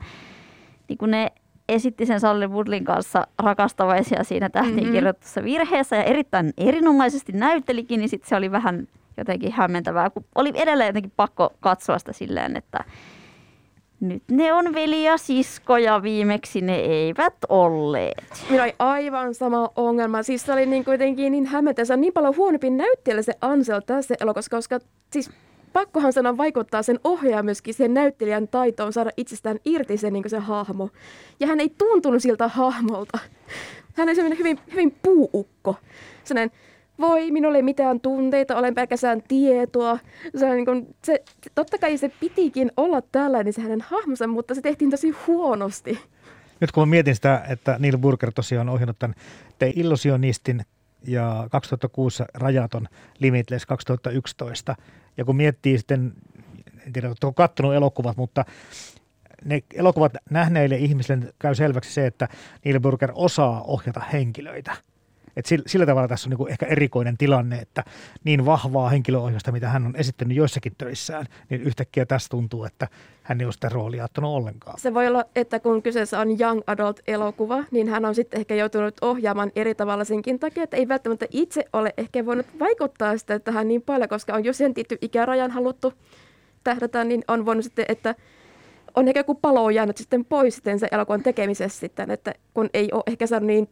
niin 0.88 0.98
kun 0.98 1.12
ne 1.12 1.32
esitti 1.70 2.06
sen 2.06 2.20
Salli 2.20 2.48
Woodlin 2.48 2.86
kanssa 2.86 3.28
rakastavaisia 3.44 4.24
siinä 4.24 4.50
tähtiinkirjoitussa 4.50 5.42
mm-hmm. 5.42 5.52
virheessä 5.52 5.96
ja 5.96 6.04
erittäin 6.04 6.54
erinomaisesti 6.58 7.32
näyttelikin, 7.32 8.00
niin 8.00 8.10
sitten 8.10 8.30
se 8.30 8.36
oli 8.36 8.52
vähän 8.52 8.88
jotenkin 9.18 9.52
hämmentävää, 9.52 10.10
kun 10.10 10.26
oli 10.36 10.52
edelleen 10.56 10.88
jotenkin 10.88 11.14
pakko 11.16 11.54
katsoa 11.60 12.00
sitä 12.00 12.14
silleen, 12.14 12.58
että 12.58 12.84
nyt 14.00 14.24
ne 14.32 14.54
on 14.54 14.74
veli 14.74 15.04
ja 15.04 15.18
sisko 15.18 15.78
ja 15.78 16.04
viimeksi 16.04 16.62
ne 16.62 16.76
eivät 16.76 17.34
olleet. 17.50 18.44
Minulla 18.50 18.64
oli 18.64 18.76
aivan 18.80 19.34
sama 19.34 19.70
ongelma. 19.76 20.24
Siis 20.24 20.46
se 20.46 20.54
oli 20.54 20.66
niin 20.66 20.86
kuitenkin 20.86 21.32
niin 21.32 21.46
hämmentävä. 21.46 21.86
Se 21.86 21.94
on 21.94 22.02
niin 22.02 22.14
paljon 22.14 22.36
huonompi 22.36 22.70
näyttelijä 22.70 23.22
se 23.22 23.34
Ansel 23.42 23.82
tässä 23.86 24.16
elokuvassa, 24.22 24.50
koska 24.50 24.80
siis 25.14 25.30
pakkohan 25.74 26.14
sanoa 26.14 26.38
vaikuttaa 26.38 26.84
sen 26.84 27.00
ohjaa 27.04 27.44
myöskin 27.44 27.74
sen 27.74 27.94
näyttelijän 27.94 28.48
taitoon 28.48 28.94
saada 28.94 29.12
itsestään 29.18 29.60
irti 29.66 29.98
se, 29.98 30.12
niin 30.12 30.30
se 30.30 30.40
hahmo. 30.40 30.90
Ja 31.40 31.48
hän 31.48 31.60
ei 31.60 31.70
tuntunut 31.78 32.22
siltä 32.22 32.48
hahmolta. 32.48 33.20
Hän 33.94 34.10
on 34.10 34.38
hyvin, 34.38 34.60
hyvin 34.72 34.96
puuukko. 35.02 35.76
Sellainen 36.24 36.58
voi, 37.00 37.32
minulla 37.32 37.58
ei 37.58 37.64
mitään 37.64 38.00
tunteita, 38.00 38.58
olen 38.58 38.76
pelkästään 38.76 39.22
tietoa. 39.28 40.00
Se 40.36 40.46
on 40.46 40.56
niin 40.56 40.66
kuin, 40.66 40.96
se, 41.04 41.24
totta 41.56 41.78
kai 41.78 41.98
se 41.98 42.12
pitikin 42.20 42.72
olla 42.78 43.02
tällainen 43.02 43.54
se 43.54 43.62
hänen 43.62 43.82
hahmonsa, 43.82 44.28
mutta 44.28 44.56
se 44.56 44.62
tehtiin 44.62 44.92
tosi 44.92 45.14
huonosti. 45.28 46.00
Nyt 46.60 46.72
kun 46.72 46.88
mä 46.88 46.90
mietin 46.90 47.16
sitä, 47.16 47.42
että 47.50 47.76
Neil 47.80 47.98
Burger 47.98 48.32
tosiaan 48.34 48.70
on 48.70 48.74
ohjannut 48.74 49.00
tämän 49.00 49.16
The 49.60 49.74
Illusionistin 49.76 50.66
ja 51.08 51.48
2006 51.52 52.24
Rajaton 52.34 52.88
Limitless 53.20 53.66
2011. 53.66 54.76
Ja 55.18 55.26
kun 55.26 55.36
miettii 55.36 55.78
sitten, 55.78 56.14
en 56.86 56.94
tiedä, 56.94 57.08
onko 57.10 57.34
kattonut 57.34 57.74
elokuvat, 57.74 58.18
mutta 58.18 58.46
ne 59.46 59.64
elokuvat 59.74 60.14
nähneille 60.30 60.76
ihmisille 60.76 61.34
käy 61.40 61.56
selväksi 61.56 61.94
se, 61.94 62.06
että 62.06 62.28
Neil 62.66 62.80
Burger 62.80 63.12
osaa 63.16 63.62
ohjata 63.62 64.00
henkilöitä– 64.00 64.76
et 65.38 65.46
sillä, 65.46 65.64
sillä 65.68 65.86
tavalla 65.86 66.08
tässä 66.08 66.28
on 66.28 66.30
niin 66.30 66.38
kuin 66.38 66.52
ehkä 66.52 66.66
erikoinen 66.66 67.18
tilanne, 67.18 67.60
että 67.60 67.84
niin 68.24 68.46
vahvaa 68.46 68.90
henkilöohjausta, 68.90 69.52
mitä 69.52 69.70
hän 69.70 69.86
on 69.86 69.96
esittänyt 69.96 70.38
joissakin 70.38 70.74
töissään, 70.78 71.26
niin 71.50 71.62
yhtäkkiä 71.62 72.06
tässä 72.06 72.30
tuntuu, 72.30 72.64
että 72.64 72.88
hän 73.24 73.42
ei 73.42 73.46
ole 73.46 73.54
sitä 73.54 73.70
roolia 73.70 74.04
ottanut 74.04 74.36
ollenkaan. 74.36 74.80
Se 74.80 74.94
voi 74.94 75.08
olla, 75.08 75.26
että 75.36 75.60
kun 75.60 75.82
kyseessä 75.82 76.20
on 76.20 76.42
young 76.42 76.62
adult 76.68 77.00
elokuva, 77.08 77.64
niin 77.72 77.88
hän 77.88 78.06
on 78.06 78.16
sitten 78.16 78.40
ehkä 78.40 78.56
joutunut 78.56 78.96
ohjaamaan 79.02 79.52
eri 79.56 79.76
tavalla 79.76 80.04
senkin 80.04 80.40
takia, 80.40 80.64
että 80.64 80.78
ei 80.78 80.88
välttämättä 80.88 81.26
itse 81.32 81.66
ole 81.74 81.94
ehkä 81.98 82.26
voinut 82.26 82.46
vaikuttaa 82.60 83.18
sitä 83.18 83.40
tähän 83.40 83.68
niin 83.68 83.82
paljon, 83.82 84.10
koska 84.10 84.34
on 84.34 84.46
jo 84.46 84.54
sen 84.54 84.74
tietty 84.74 84.98
ikärajan 85.02 85.52
haluttu 85.52 85.94
tähdätä, 86.64 87.04
niin 87.04 87.24
on 87.28 87.46
voinut 87.46 87.64
sitten, 87.64 87.86
että 87.88 88.16
on 88.96 89.08
ehkä 89.08 89.20
joku 89.20 89.36
palo 89.36 89.70
jäänyt 89.70 89.98
sitten 89.98 90.26
pois 90.26 90.56
sitten 90.56 90.80
sen 90.80 90.90
elokuvan 90.92 91.24
tekemisessä 91.24 91.80
sitten, 91.80 92.12
että 92.12 92.34
kun 92.54 92.70
ei 92.74 92.90
ole 92.92 93.04
ehkä 93.08 93.28
saanut 93.28 93.48
niin 93.48 93.70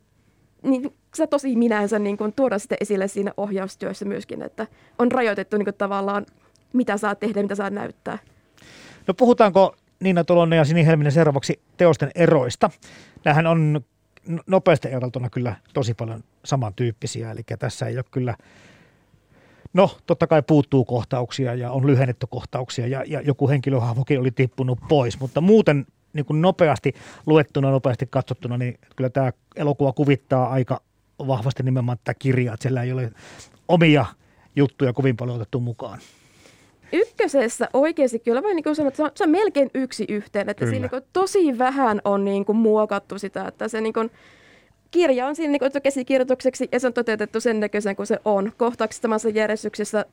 niin 0.63 0.93
se 1.13 1.27
tosi 1.27 1.55
minänsä 1.55 1.99
niin 1.99 2.17
kuin 2.17 2.33
tuoda 2.33 2.59
sitten 2.59 2.77
esille 2.81 3.07
siinä 3.07 3.33
ohjaustyössä 3.37 4.05
myöskin, 4.05 4.41
että 4.41 4.67
on 4.99 5.11
rajoitettu 5.11 5.57
niin 5.57 5.65
kuin 5.65 5.75
tavallaan, 5.75 6.25
mitä 6.73 6.97
saa 6.97 7.15
tehdä, 7.15 7.41
mitä 7.41 7.55
saa 7.55 7.69
näyttää. 7.69 8.17
No 9.07 9.13
puhutaanko 9.13 9.75
Niina 9.99 10.23
Tolonen 10.23 10.57
ja 10.57 10.65
Sini 10.65 10.85
Helminen 10.85 11.11
seuraavaksi 11.11 11.59
teosten 11.77 12.11
eroista. 12.15 12.69
Nämähän 13.25 13.47
on 13.47 13.81
nopeasti 14.47 14.87
ajateltuna 14.87 15.29
kyllä 15.29 15.55
tosi 15.73 15.93
paljon 15.93 16.23
samantyyppisiä, 16.45 17.31
eli 17.31 17.41
tässä 17.59 17.87
ei 17.87 17.97
ole 17.97 18.05
kyllä 18.11 18.35
No, 19.75 19.97
totta 20.05 20.27
kai 20.27 20.41
puuttuu 20.41 20.85
kohtauksia 20.85 21.53
ja 21.53 21.71
on 21.71 21.87
lyhennetty 21.87 22.27
kohtauksia 22.29 22.87
ja, 22.87 23.03
ja 23.07 23.21
joku 23.21 23.49
henkilöhahmokin 23.49 24.19
oli 24.19 24.31
tippunut 24.31 24.79
pois, 24.87 25.19
mutta 25.19 25.41
muuten 25.41 25.85
niin 26.15 26.25
kuin 26.25 26.41
nopeasti 26.41 26.93
luettuna, 27.25 27.71
nopeasti 27.71 28.07
katsottuna, 28.09 28.57
niin 28.57 28.79
kyllä 28.95 29.09
tämä 29.09 29.31
elokuva 29.55 29.93
kuvittaa 29.93 30.49
aika 30.49 30.81
vahvasti 31.19 31.63
nimenomaan 31.63 31.97
tätä 31.97 32.13
kirjaa, 32.19 32.53
että 32.53 32.63
siellä 32.63 32.83
ei 32.83 32.91
ole 32.91 33.11
omia 33.67 34.05
juttuja 34.55 34.93
kovin 34.93 35.17
paljon 35.17 35.35
otettu 35.35 35.59
mukaan. 35.59 35.99
Ykkösessä 36.93 37.69
oikeasti 37.73 38.19
kyllä 38.19 38.43
voi 38.43 38.53
niin 38.53 38.75
sanoa, 38.75 38.87
että 38.87 38.97
se 38.97 39.03
on, 39.03 39.11
se 39.15 39.23
on 39.23 39.29
melkein 39.29 39.71
yksi 39.73 40.05
yhteen, 40.09 40.49
että 40.49 40.65
siinä 40.65 40.89
niin 40.91 41.03
tosi 41.13 41.57
vähän 41.57 42.01
on 42.05 42.25
niin 42.25 42.45
kuin 42.45 42.55
muokattu 42.55 43.19
sitä, 43.19 43.47
että 43.47 43.67
se 43.67 43.81
niin 43.81 43.93
kuin, 43.93 44.11
kirja 44.91 45.27
on 45.27 45.35
siinä 45.35 45.51
niin 45.51 45.81
käsikirjoitukseksi 45.83 46.69
ja 46.71 46.79
se 46.79 46.87
on 46.87 46.93
toteutettu 46.93 47.39
sen 47.39 47.59
näköisen 47.59 47.95
kuin 47.95 48.07
se 48.07 48.19
on. 48.25 48.51
Kohtauksessa 48.57 49.01
samassa 49.01 49.29
järjestyksessä 49.29 50.05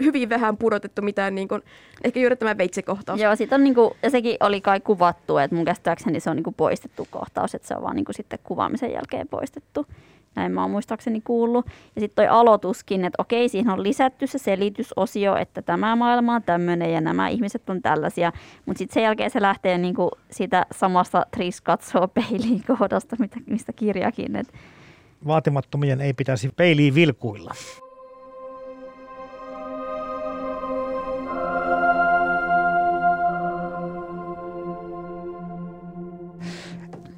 hyvin 0.00 0.28
vähän 0.28 0.56
pudotettu 0.56 1.02
mitään, 1.02 1.34
niin 1.34 1.48
kuin, 1.48 1.62
ehkä 2.04 2.20
juuri 2.20 2.36
tämä 2.36 2.58
veitsikohtaus. 2.58 3.20
Joo, 3.20 3.36
sit 3.36 3.52
on, 3.52 3.64
niin 3.64 3.74
kuin, 3.74 3.94
ja 4.02 4.10
sekin 4.10 4.36
oli 4.40 4.60
kai 4.60 4.80
kuvattu, 4.80 5.38
että 5.38 5.56
mun 5.56 5.64
käsittääkseni 5.64 6.20
se 6.20 6.30
on 6.30 6.36
niin 6.36 6.44
kuin 6.44 6.54
poistettu 6.54 7.06
kohtaus, 7.10 7.54
että 7.54 7.68
se 7.68 7.76
on 7.76 7.82
vaan 7.82 7.96
niin 7.96 8.04
kuin 8.04 8.14
sitten 8.14 8.38
kuvaamisen 8.44 8.92
jälkeen 8.92 9.28
poistettu. 9.28 9.86
Näin 10.34 10.52
mä 10.52 10.62
oon 10.62 10.70
muistaakseni 10.70 11.20
kuullut. 11.20 11.66
Ja 11.66 12.00
sitten 12.00 12.16
toi 12.16 12.26
aloituskin, 12.26 13.04
että 13.04 13.22
okei, 13.22 13.48
siihen 13.48 13.70
on 13.70 13.82
lisätty 13.82 14.26
se 14.26 14.38
selitysosio, 14.38 15.36
että 15.36 15.62
tämä 15.62 15.96
maailma 15.96 16.34
on 16.34 16.42
tämmöinen 16.42 16.92
ja 16.92 17.00
nämä 17.00 17.28
ihmiset 17.28 17.70
on 17.70 17.82
tällaisia. 17.82 18.32
Mutta 18.66 18.78
sitten 18.78 18.94
sen 18.94 19.02
jälkeen 19.02 19.30
se 19.30 19.42
lähtee 19.42 19.78
niinku 19.78 20.10
siitä 20.30 20.66
samasta 20.72 21.26
Tris 21.30 21.60
katsoo 21.60 22.08
peiliin 22.08 22.62
kohdasta, 22.78 23.16
mistä 23.46 23.72
kirjakin. 23.72 24.36
Et. 24.36 24.52
Vaatimattomien 25.26 26.00
ei 26.00 26.12
pitäisi 26.12 26.50
peiliin 26.56 26.94
vilkuilla. 26.94 27.54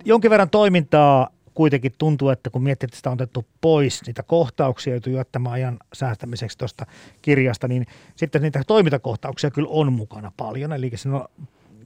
Jonkin 0.05 0.31
verran 0.31 0.51
toimintaa 0.51 1.29
kuitenkin 1.55 1.93
tuntuu, 1.99 2.29
että 2.29 2.51
kun 2.51 2.63
miettii, 2.63 2.87
että 2.87 2.97
sitä 2.97 3.11
on 3.11 3.15
otettu 3.15 3.47
pois 3.61 4.07
niitä 4.07 4.23
kohtauksia, 4.23 4.95
joutuu 4.95 5.13
jättämään 5.13 5.53
ajan 5.53 5.79
säästämiseksi 5.93 6.59
tuosta 6.59 6.87
kirjasta, 7.23 7.69
niin 7.69 7.87
sitten 8.17 8.43
niitä 8.43 8.63
toimintakohtauksia 8.67 9.51
kyllä 9.51 9.69
on 9.71 9.93
mukana 9.93 10.33
paljon. 10.37 10.73
Eli 10.73 10.91
se 10.95 11.09
on 11.09 11.25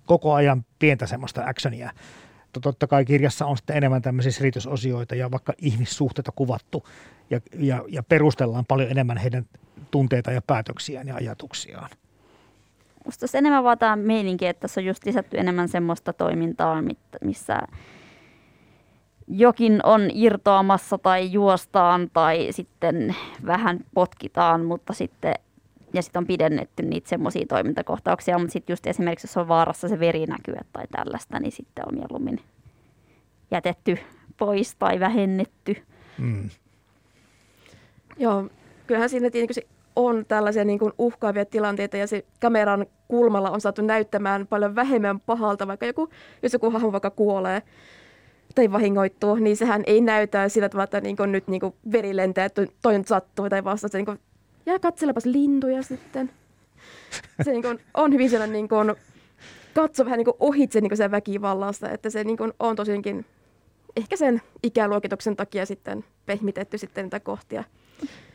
koko 0.07 0.35
ajan 0.35 0.65
pientä 0.79 1.07
semmoista 1.07 1.45
actionia. 1.47 1.91
Totta 2.63 2.87
kai 2.87 3.05
kirjassa 3.05 3.47
on 3.47 3.57
sitten 3.57 3.77
enemmän 3.77 4.03
tämmöisiä 4.03 4.33
selitysosioita 4.33 5.15
ja 5.15 5.31
vaikka 5.31 5.53
ihmissuhteita 5.59 6.33
kuvattu 6.33 6.89
ja, 7.31 7.41
ja, 7.59 7.85
ja 7.89 8.03
perustellaan 8.03 8.65
paljon 8.67 8.91
enemmän 8.91 9.17
heidän 9.17 9.47
tunteita 9.91 10.33
ja 10.33 10.43
päätöksiään 10.43 11.09
ja 11.09 11.15
ajatuksiaan. 11.15 11.91
Musta 13.05 13.27
se 13.27 13.39
enemmän 13.39 13.65
vaataa 13.65 13.97
meininki, 13.97 14.47
että 14.47 14.61
tässä 14.61 14.81
on 14.81 14.85
just 14.85 15.07
lisätty 15.07 15.39
enemmän 15.39 15.69
semmoista 15.69 16.13
toimintaa, 16.13 16.83
missä 17.25 17.63
jokin 19.31 19.81
on 19.85 20.11
irtoamassa 20.15 20.99
tai 20.99 21.33
juostaan 21.33 22.11
tai 22.13 22.49
sitten 22.51 23.17
vähän 23.47 23.81
potkitaan, 23.95 24.65
mutta 24.65 24.93
sitten 24.93 25.35
ja 25.93 26.03
sitten 26.03 26.21
on 26.21 26.27
pidennetty 26.27 26.83
niitä 26.83 27.09
semmoisia 27.09 27.47
toimintakohtauksia, 27.49 28.39
mutta 28.39 28.53
sitten 28.53 28.73
just 28.73 28.87
esimerkiksi 28.87 29.27
jos 29.27 29.37
on 29.37 29.49
vaarassa 29.49 29.89
se 29.89 30.01
veri 30.01 30.27
näkyy 30.27 30.55
tai 30.73 30.85
tällaista, 30.91 31.41
niin 31.41 31.53
sitten 31.53 31.85
on 31.89 31.95
mieluummin 31.95 32.41
jätetty 33.51 33.99
pois 34.37 34.75
tai 34.75 35.01
vähennetty. 35.01 35.77
Mm. 36.19 36.51
Joo, 38.19 38.49
kyllähän 38.87 39.11
siinä 39.11 39.31
tietenkin 39.31 39.63
on 39.97 40.25
tällaisia 40.29 40.65
niin 40.65 40.79
kuin 40.79 40.93
uhkaavia 40.99 41.45
tilanteita 41.45 41.97
ja 41.97 42.07
se 42.07 42.25
kameran 42.41 42.87
kulmalla 43.09 43.51
on 43.51 43.61
saatu 43.61 43.83
näyttämään 43.83 44.47
paljon 44.47 44.75
vähemmän 44.75 45.21
pahalta, 45.21 45.67
vaikka 45.67 45.87
joku, 45.87 46.09
jos 46.43 46.53
joku 46.53 46.71
hahmo 46.71 46.93
vaikka 46.93 47.11
kuolee 47.11 47.63
tai 48.55 48.73
vahingoittuu, 48.73 49.35
niin 49.35 49.57
sehän 49.57 49.83
ei 49.87 50.01
näytä 50.01 50.49
sillä 50.49 50.69
tavalla, 50.69 50.85
että 50.85 51.01
niin 51.01 51.17
kuin 51.17 51.33
nyt 51.33 51.49
niin 51.49 51.61
kuin 51.61 51.75
veri 51.93 52.17
lentää, 52.17 52.45
että 52.45 52.67
toi 52.83 52.99
nyt 52.99 53.09
sattuu 53.09 53.49
tai 53.49 53.65
vasta. 53.65 53.89
Se 53.89 53.99
niin 53.99 54.19
jää 54.67 54.79
katselepas 54.79 55.25
lintuja 55.25 55.83
sitten. 55.83 56.31
Se 57.43 57.51
niin 57.51 57.63
kuin, 57.63 57.81
on 57.95 58.13
hyvin 58.13 58.31
sellainen 58.31 58.53
niin 58.53 58.69
kuin, 58.69 58.95
katso 59.75 60.05
vähän 60.05 60.19
niin 60.19 60.25
kuin 60.25 60.37
ohitse 60.41 60.81
niin 60.81 60.91
kuin 60.91 60.97
sen 60.97 61.11
väkivallasta, 61.11 61.91
että 61.91 62.11
se 62.11 62.25
niin 62.25 62.37
kuin, 62.37 62.53
on 62.61 62.77
tosiaankin 62.77 63.27
ehkä 63.97 64.17
sen 64.17 64.43
ikäluokituksen 64.63 65.37
takia 65.37 65.67
sitten 65.67 66.05
pehmitetty 66.27 66.79
sitten 66.79 67.05
niitä 67.05 67.21
kohtia. 67.21 67.65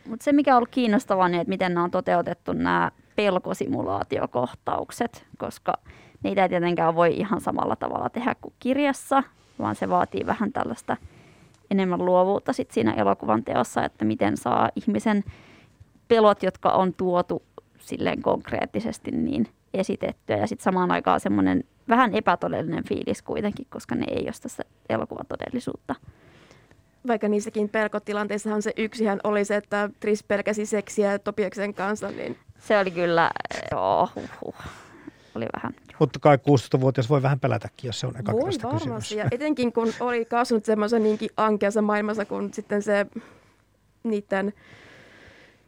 Mutta 0.08 0.24
se, 0.24 0.32
mikä 0.32 0.52
on 0.52 0.58
ollut 0.58 0.70
kiinnostavaa, 0.70 1.30
niin 1.30 1.42
että 1.42 1.50
miten 1.50 1.74
nämä 1.74 1.84
on 1.84 1.92
toteutettu 1.92 2.54
nämä 2.54 2.92
pelkosimulaatiokohtaukset, 3.16 5.26
koska 5.38 5.74
niitä 6.24 6.44
ei 6.44 6.50
tietenkään 6.50 6.96
voi 6.96 7.18
ihan 7.18 7.42
samalla 7.42 7.76
tavalla 7.76 8.10
tehdä 8.10 8.36
kuin 8.42 8.54
kirjassa, 8.60 9.24
vaan 9.60 9.76
se 9.76 9.90
vaatii 9.90 10.26
vähän 10.26 10.54
tällaista 10.54 10.98
enemmän 11.72 12.06
luovuutta 12.06 12.54
sit 12.54 12.72
siinä 12.72 12.94
elokuvan 12.94 13.44
teossa, 13.44 13.86
että 13.86 14.06
miten 14.06 14.38
saa 14.38 14.70
ihmisen 14.76 15.24
pelot, 16.08 16.44
jotka 16.44 16.70
on 16.70 16.94
tuotu 16.94 17.44
silleen 17.80 18.22
konkreettisesti 18.22 19.12
niin 19.12 19.48
esitettyä 19.74 20.38
ja 20.38 20.48
sitten 20.48 20.64
samaan 20.64 20.92
aikaan 20.92 21.20
semmoinen 21.20 21.64
vähän 21.90 22.16
epätodellinen 22.16 22.84
fiilis 22.84 23.22
kuitenkin, 23.22 23.68
koska 23.70 23.96
ne 23.96 24.06
ei 24.10 24.24
ole 24.24 24.34
tässä 24.42 24.64
elokuvatodellisuutta. 24.90 25.96
Vaikka 27.08 27.28
niissäkin 27.28 27.70
pelkotilanteissahan 27.70 28.62
se 28.62 28.74
yksihän 28.78 29.20
oli 29.24 29.46
se, 29.46 29.56
että 29.56 29.90
Tris 30.00 30.24
pelkäsi 30.24 30.66
seksiä 30.66 31.20
Topiaksen 31.20 31.74
kanssa, 31.74 32.12
niin... 32.12 32.38
Se 32.60 32.80
oli 32.80 32.92
kyllä, 32.92 33.32
joo, 33.72 34.10
huh, 34.16 34.30
huh. 34.46 34.56
Oli 35.36 35.46
vähän. 35.56 35.76
Mutta 36.00 36.20
kai 36.20 36.38
16-vuotias 36.38 37.10
voi 37.10 37.22
vähän 37.22 37.40
pelätäkin, 37.40 37.88
jos 37.88 38.00
se 38.00 38.08
on 38.08 38.18
eka 38.20 38.32
Voi 38.32 38.42
varmasti, 38.42 38.68
kysymys. 38.68 39.12
ja 39.12 39.26
etenkin 39.32 39.74
kun 39.74 39.94
oli 40.00 40.26
kasvanut 40.26 40.66
semmoisen 40.66 41.04
niinkin 41.04 41.30
ankeassa 41.38 41.82
maailmassa, 41.82 42.26
kun 42.26 42.54
sitten 42.54 42.82
se 42.82 43.06
niiden 44.04 44.54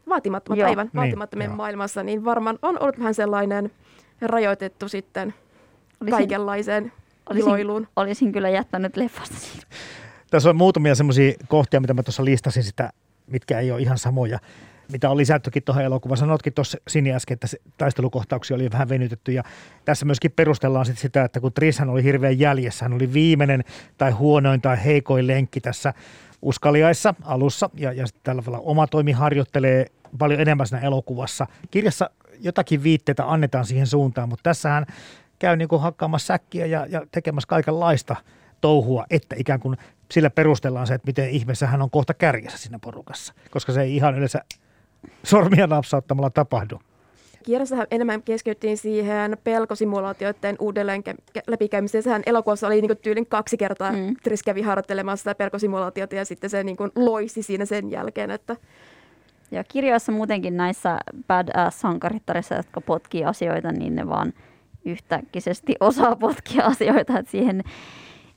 vaatimattomat 0.09 0.59
Joo, 0.59 0.69
aivan, 0.69 0.85
niin, 0.85 0.95
vaatimattomien 0.95 1.49
jo. 1.49 1.55
maailmassa, 1.55 2.03
niin 2.03 2.25
varmaan 2.25 2.59
on 2.61 2.79
ollut 2.79 2.99
vähän 2.99 3.13
sellainen 3.13 3.71
rajoitettu 4.21 4.89
sitten 4.89 5.33
olisin, 6.01 6.17
kaikenlaiseen 6.17 6.91
olisin, 7.29 7.47
iloiluun. 7.47 7.87
Olisin 7.95 8.31
kyllä 8.31 8.49
jättänyt 8.49 8.97
leffasta. 8.97 9.35
Tässä 10.31 10.49
on 10.49 10.55
muutamia 10.55 10.95
semmoisia 10.95 11.33
kohtia, 11.47 11.79
mitä 11.79 11.93
mä 11.93 12.03
tuossa 12.03 12.25
listasin 12.25 12.63
sitä, 12.63 12.89
mitkä 13.27 13.59
ei 13.59 13.71
ole 13.71 13.81
ihan 13.81 13.97
samoja 13.97 14.39
mitä 14.91 15.09
on 15.09 15.17
lisättykin 15.17 15.63
tuohon 15.63 15.83
elokuvaan. 15.83 16.17
Sanotkin 16.17 16.53
tuossa 16.53 16.77
Sini 16.87 17.13
äsken, 17.13 17.33
että 17.33 17.47
taistelukohtauksia 17.77 18.55
oli 18.55 18.71
vähän 18.71 18.89
venytetty 18.89 19.31
ja 19.31 19.43
tässä 19.85 20.05
myöskin 20.05 20.31
perustellaan 20.31 20.85
sit 20.85 20.97
sitä, 20.97 21.23
että 21.23 21.39
kun 21.39 21.53
Trishan 21.53 21.89
oli 21.89 22.03
hirveän 22.03 22.39
jäljessä, 22.39 22.85
hän 22.85 22.93
oli 22.93 23.13
viimeinen 23.13 23.63
tai 23.97 24.11
huonoin 24.11 24.61
tai 24.61 24.83
heikoin 24.85 25.27
lenkki 25.27 25.61
tässä 25.61 25.93
uskaliaissa 26.41 27.13
alussa 27.23 27.69
ja, 27.73 27.91
ja 27.91 28.05
tällä 28.23 28.41
tavalla 28.41 28.63
oma 28.65 28.87
toimi 28.87 29.11
harjoittelee 29.11 29.85
paljon 30.17 30.39
enemmän 30.39 30.67
siinä 30.67 30.85
elokuvassa. 30.85 31.47
Kirjassa 31.71 32.09
jotakin 32.39 32.83
viitteitä 32.83 33.31
annetaan 33.31 33.65
siihen 33.65 33.87
suuntaan, 33.87 34.29
mutta 34.29 34.43
tässähän 34.43 34.85
käy 35.39 35.57
niin 35.57 35.67
kuin 35.67 35.81
hakkaamassa 35.81 36.25
säkkiä 36.25 36.65
ja, 36.65 36.85
ja 36.89 37.05
tekemässä 37.11 37.47
kaikenlaista 37.47 38.15
touhua, 38.61 39.05
että 39.09 39.35
ikään 39.39 39.59
kuin 39.59 39.77
sillä 40.11 40.29
perustellaan 40.29 40.87
se, 40.87 40.93
että 40.93 41.07
miten 41.07 41.29
ihmeessä 41.29 41.67
hän 41.67 41.81
on 41.81 41.89
kohta 41.89 42.13
kärjessä 42.13 42.57
siinä 42.57 42.79
porukassa, 42.79 43.33
koska 43.51 43.71
se 43.71 43.81
ei 43.81 43.95
ihan 43.95 44.15
yleensä 44.15 44.41
sormia 45.23 45.67
napsauttamalla 45.67 46.29
tapahdu. 46.29 46.79
Kirjassahan 47.43 47.87
enemmän 47.91 48.23
keskityttiin 48.23 48.77
siihen 48.77 49.37
pelkosimulaatioiden 49.43 50.55
uudelleen 50.59 51.03
läpikäymiseen. 51.47 52.03
Sehän 52.03 52.23
elokuvassa 52.25 52.67
oli 52.67 52.81
niin 52.81 52.97
tyylin 52.97 53.25
kaksi 53.25 53.57
kertaa. 53.57 53.91
Mm. 53.91 54.15
Tris 54.23 54.43
kävi 54.43 54.61
harjoittelemassa 54.61 55.21
sitä 55.21 55.35
pelkosimulaatiota 55.35 56.15
ja 56.15 56.25
sitten 56.25 56.49
se 56.49 56.63
niin 56.63 56.77
loisi 56.95 57.43
siinä 57.43 57.65
sen 57.65 57.91
jälkeen. 57.91 58.31
Että 58.31 58.55
ja 59.51 59.63
kirjoissa 59.63 60.11
muutenkin 60.11 60.57
näissä 60.57 60.99
badass-sankarittarissa, 61.27 62.55
jotka 62.55 62.81
potkii 62.81 63.25
asioita, 63.25 63.71
niin 63.71 63.95
ne 63.95 64.09
vaan 64.09 64.33
yhtäkkisesti 64.85 65.75
osaa 65.89 66.15
potkia 66.15 66.65
asioita, 66.65 67.19
että 67.19 67.31
siihen 67.31 67.63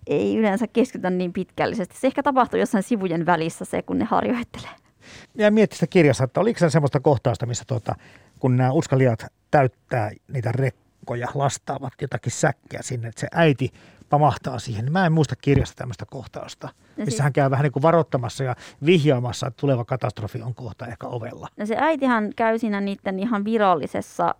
ei 0.06 0.36
yleensä 0.36 0.66
keskitytä 0.66 1.10
niin 1.10 1.32
pitkällisesti. 1.32 1.98
Se 1.98 2.06
ehkä 2.06 2.22
tapahtuu 2.22 2.60
jossain 2.60 2.82
sivujen 2.82 3.26
välissä 3.26 3.64
se, 3.64 3.82
kun 3.82 3.98
ne 3.98 4.04
harjoittelee. 4.04 4.87
Ja 5.34 5.50
mietti 5.50 5.76
sitä 5.76 5.86
kirjassa, 5.86 6.24
että 6.24 6.40
oliko 6.40 6.58
se 6.58 6.70
semmoista 6.70 7.00
kohtausta, 7.00 7.46
missä 7.46 7.64
tuota, 7.66 7.94
kun 8.38 8.56
nämä 8.56 8.72
uskaliat 8.72 9.26
täyttää 9.50 10.10
niitä 10.32 10.52
rekkoja, 10.52 11.28
lastaavat 11.34 11.92
jotakin 12.00 12.32
säkkiä 12.32 12.82
sinne, 12.82 13.08
että 13.08 13.20
se 13.20 13.28
äiti 13.32 13.72
pamahtaa 14.10 14.58
siihen. 14.58 14.84
Niin 14.84 14.92
mä 14.92 15.06
en 15.06 15.12
muista 15.12 15.36
kirjasta 15.36 15.76
tämmöistä 15.76 16.06
kohtausta, 16.06 16.66
no 16.66 16.72
missä 16.96 17.10
siis, 17.10 17.20
hän 17.20 17.32
käy 17.32 17.50
vähän 17.50 17.62
niin 17.62 17.72
kuin 17.72 17.82
varoittamassa 17.82 18.44
ja 18.44 18.56
vihjaamassa, 18.86 19.46
että 19.46 19.60
tuleva 19.60 19.84
katastrofi 19.84 20.42
on 20.42 20.54
kohta 20.54 20.86
ehkä 20.86 21.06
ovella. 21.06 21.48
No 21.56 21.66
se 21.66 21.76
äitihän 21.78 22.32
käy 22.36 22.58
siinä 22.58 22.80
niiden 22.80 23.18
ihan 23.18 23.44
virallisessa, 23.44 24.34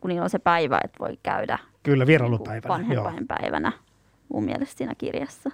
kun 0.00 0.08
niillä 0.08 0.24
on 0.24 0.30
se 0.30 0.38
päivä, 0.38 0.80
että 0.84 0.98
voi 0.98 1.18
käydä. 1.22 1.58
Kyllä, 1.82 2.06
vierailupäivänä. 2.06 2.78
Niin 2.78 2.88
vanhempainpäivänä 2.88 3.72
mun 4.28 4.44
mielestä 4.44 4.78
siinä 4.78 4.94
kirjassa. 4.98 5.50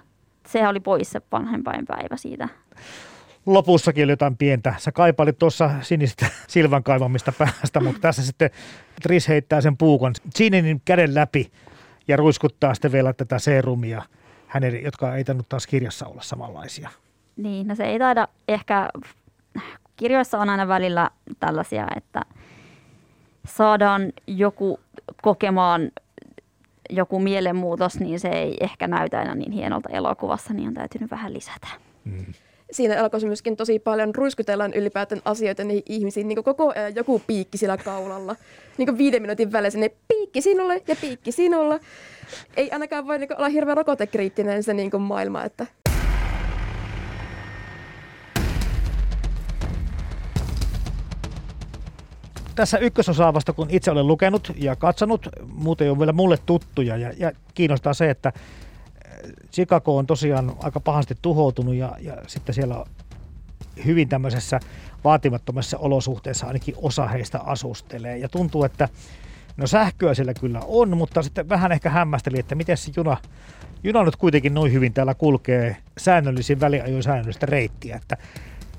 Sehän 0.47 0.69
oli 0.69 0.79
pois 0.79 1.11
se 1.11 1.21
vanhempainpäivä 1.31 2.17
siitä 2.17 2.49
lopussakin 3.45 4.03
oli 4.03 4.11
jotain 4.11 4.37
pientä. 4.37 4.75
Sä 4.77 4.91
kaipailit 4.91 5.39
tuossa 5.39 5.71
sinistä 5.81 6.25
silvan 6.47 6.83
kaivamista 6.83 7.31
päästä, 7.37 7.79
mutta 7.79 8.01
tässä 8.01 8.25
sitten 8.25 8.49
Tris 9.01 9.27
heittää 9.27 9.61
sen 9.61 9.77
puukon 9.77 10.13
Jeanin 10.39 10.81
käden 10.85 11.15
läpi 11.15 11.51
ja 12.07 12.17
ruiskuttaa 12.17 12.73
sitten 12.73 12.91
vielä 12.91 13.13
tätä 13.13 13.39
serumia 13.39 14.01
hänen, 14.47 14.83
jotka 14.83 15.15
ei 15.15 15.23
tainnut 15.23 15.49
taas 15.49 15.67
kirjassa 15.67 16.07
olla 16.07 16.21
samanlaisia. 16.21 16.89
Niin, 17.37 17.67
no 17.67 17.75
se 17.75 17.83
ei 17.83 17.99
taida 17.99 18.27
ehkä, 18.47 18.89
kirjoissa 19.95 20.39
on 20.39 20.49
aina 20.49 20.67
välillä 20.67 21.09
tällaisia, 21.39 21.87
että 21.95 22.21
saadaan 23.45 24.13
joku 24.27 24.79
kokemaan 25.21 25.91
joku 26.89 27.19
mielenmuutos, 27.19 27.99
niin 27.99 28.19
se 28.19 28.29
ei 28.29 28.57
ehkä 28.59 28.87
näytä 28.87 29.19
aina 29.19 29.35
niin 29.35 29.51
hienolta 29.51 29.89
elokuvassa, 29.89 30.53
niin 30.53 30.67
on 30.67 30.73
täytynyt 30.73 31.11
vähän 31.11 31.33
lisätä. 31.33 31.67
Mm 32.05 32.25
siinä 32.71 32.95
elokuvassa 32.95 33.27
myöskin 33.27 33.57
tosi 33.57 33.79
paljon 33.79 34.15
ruiskutellaan 34.15 34.73
ylipäätään 34.73 35.21
asioita 35.25 35.63
niihin 35.63 35.83
ihmisiin, 35.89 36.27
niin 36.27 36.43
koko 36.43 36.73
ajan 36.75 36.95
joku 36.95 37.21
piikki 37.27 37.57
sillä 37.57 37.77
kaulalla. 37.77 38.35
Niin 38.77 38.85
kuin 38.87 38.97
viiden 38.97 39.21
minuutin 39.21 39.51
välein 39.51 39.71
sinne 39.71 39.91
piikki 40.07 40.41
sinulle 40.41 40.81
ja 40.87 40.95
piikki 41.01 41.31
sinulle. 41.31 41.79
Ei 42.57 42.71
ainakaan 42.71 43.07
voi 43.07 43.19
niin 43.19 43.37
olla 43.37 43.49
hirveän 43.49 43.77
rokotekriittinen 43.77 44.63
se 44.63 44.73
niin 44.73 45.01
maailma, 45.01 45.43
että 45.43 45.67
tässä 52.55 52.77
ykkösosaavasta, 52.77 53.53
kun 53.53 53.67
itse 53.69 53.91
olen 53.91 54.07
lukenut 54.07 54.51
ja 54.55 54.75
katsonut, 54.75 55.27
muuten 55.53 55.91
on 55.91 55.99
vielä 55.99 56.13
mulle 56.13 56.37
tuttuja 56.45 56.97
ja, 56.97 57.13
ja 57.17 57.31
kiinnostaa 57.53 57.93
se, 57.93 58.09
että 58.09 58.33
Chicago 59.53 59.97
on 59.97 60.07
tosiaan 60.07 60.55
aika 60.59 60.79
pahasti 60.79 61.15
tuhoutunut 61.21 61.75
ja, 61.75 61.95
ja 61.99 62.17
sitten 62.27 62.55
siellä 62.55 62.85
hyvin 63.85 64.09
tämmöisessä 64.09 64.59
vaatimattomassa 65.03 65.77
olosuhteessa 65.77 66.47
ainakin 66.47 66.75
osa 66.77 67.07
heistä 67.07 67.39
asustelee. 67.39 68.17
Ja 68.17 68.29
tuntuu, 68.29 68.63
että 68.63 68.89
no 69.57 69.67
sähköä 69.67 70.13
siellä 70.13 70.33
kyllä 70.33 70.61
on, 70.67 70.97
mutta 70.97 71.21
sitten 71.21 71.49
vähän 71.49 71.71
ehkä 71.71 71.89
hämmästeli, 71.89 72.39
että 72.39 72.55
miten 72.55 72.77
se 72.77 72.91
juna, 72.95 73.17
juna 73.83 74.03
nyt 74.03 74.15
kuitenkin 74.15 74.53
noin 74.53 74.73
hyvin 74.73 74.93
täällä 74.93 75.13
kulkee 75.13 75.77
säännöllisin 75.97 76.59
väliajoin 76.59 77.03
säännöllistä 77.03 77.45
reittiä. 77.45 77.95
Että 77.95 78.17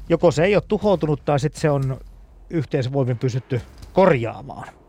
joko 0.09 0.30
se 0.30 0.45
ei 0.45 0.55
ole 0.55 0.62
tuhoutunut 0.68 1.24
tai 1.24 1.40
sitten 1.40 1.61
se 1.61 1.70
on 1.70 2.01
yhteisvoimin 2.51 3.18
pysytty 3.18 3.61
korjaamaan. 3.93 4.82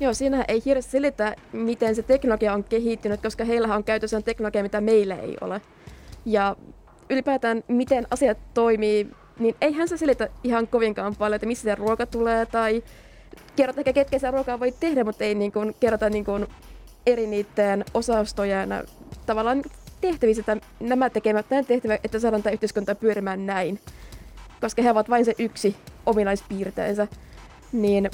Joo, 0.00 0.14
siinä 0.14 0.44
ei 0.48 0.62
hirveästi 0.64 0.90
selitä, 0.90 1.36
miten 1.52 1.94
se 1.94 2.02
teknologia 2.02 2.52
on 2.52 2.64
kehittynyt, 2.64 3.22
koska 3.22 3.44
heillä 3.44 3.74
on 3.74 3.84
käytössä 3.84 4.20
teknologia, 4.20 4.62
mitä 4.62 4.80
meillä 4.80 5.16
ei 5.16 5.36
ole. 5.40 5.60
Ja 6.24 6.56
ylipäätään, 7.10 7.64
miten 7.68 8.06
asiat 8.10 8.38
toimii, 8.54 9.06
niin 9.38 9.54
eihän 9.60 9.88
se 9.88 9.96
selitä 9.96 10.28
ihan 10.44 10.68
kovinkaan 10.68 11.16
paljon, 11.16 11.34
että 11.34 11.46
missä 11.46 11.62
se 11.62 11.74
ruoka 11.74 12.06
tulee 12.06 12.46
tai 12.46 12.82
kerrota 13.56 13.80
ehkä 13.80 13.92
ketkä 13.92 14.18
sitä 14.18 14.30
ruokaa 14.30 14.60
voi 14.60 14.74
tehdä, 14.80 15.04
mutta 15.04 15.24
ei 15.24 15.34
niin 15.34 15.52
kuin, 15.52 15.74
kerrota 15.80 16.10
niin 16.10 16.24
kuin 16.24 16.46
eri 17.06 17.26
niiden 17.26 17.84
osastoja 17.94 18.60
ja 18.64 18.84
tavallaan 19.26 19.62
tehtävissä, 20.00 20.40
että 20.40 20.66
nämä 20.80 21.10
tekevät 21.10 21.46
näin 21.50 21.66
tehtävä, 21.66 21.98
että 22.04 22.18
saadaan 22.18 22.42
tämä 22.42 22.52
yhteiskunta 22.52 22.94
pyörimään 22.94 23.46
näin. 23.46 23.80
Koska 24.60 24.82
he 24.82 24.90
ovat 24.90 25.10
vain 25.10 25.24
se 25.24 25.34
yksi 25.38 25.76
ominaispiirteensä. 26.06 27.08
Niin 27.72 28.10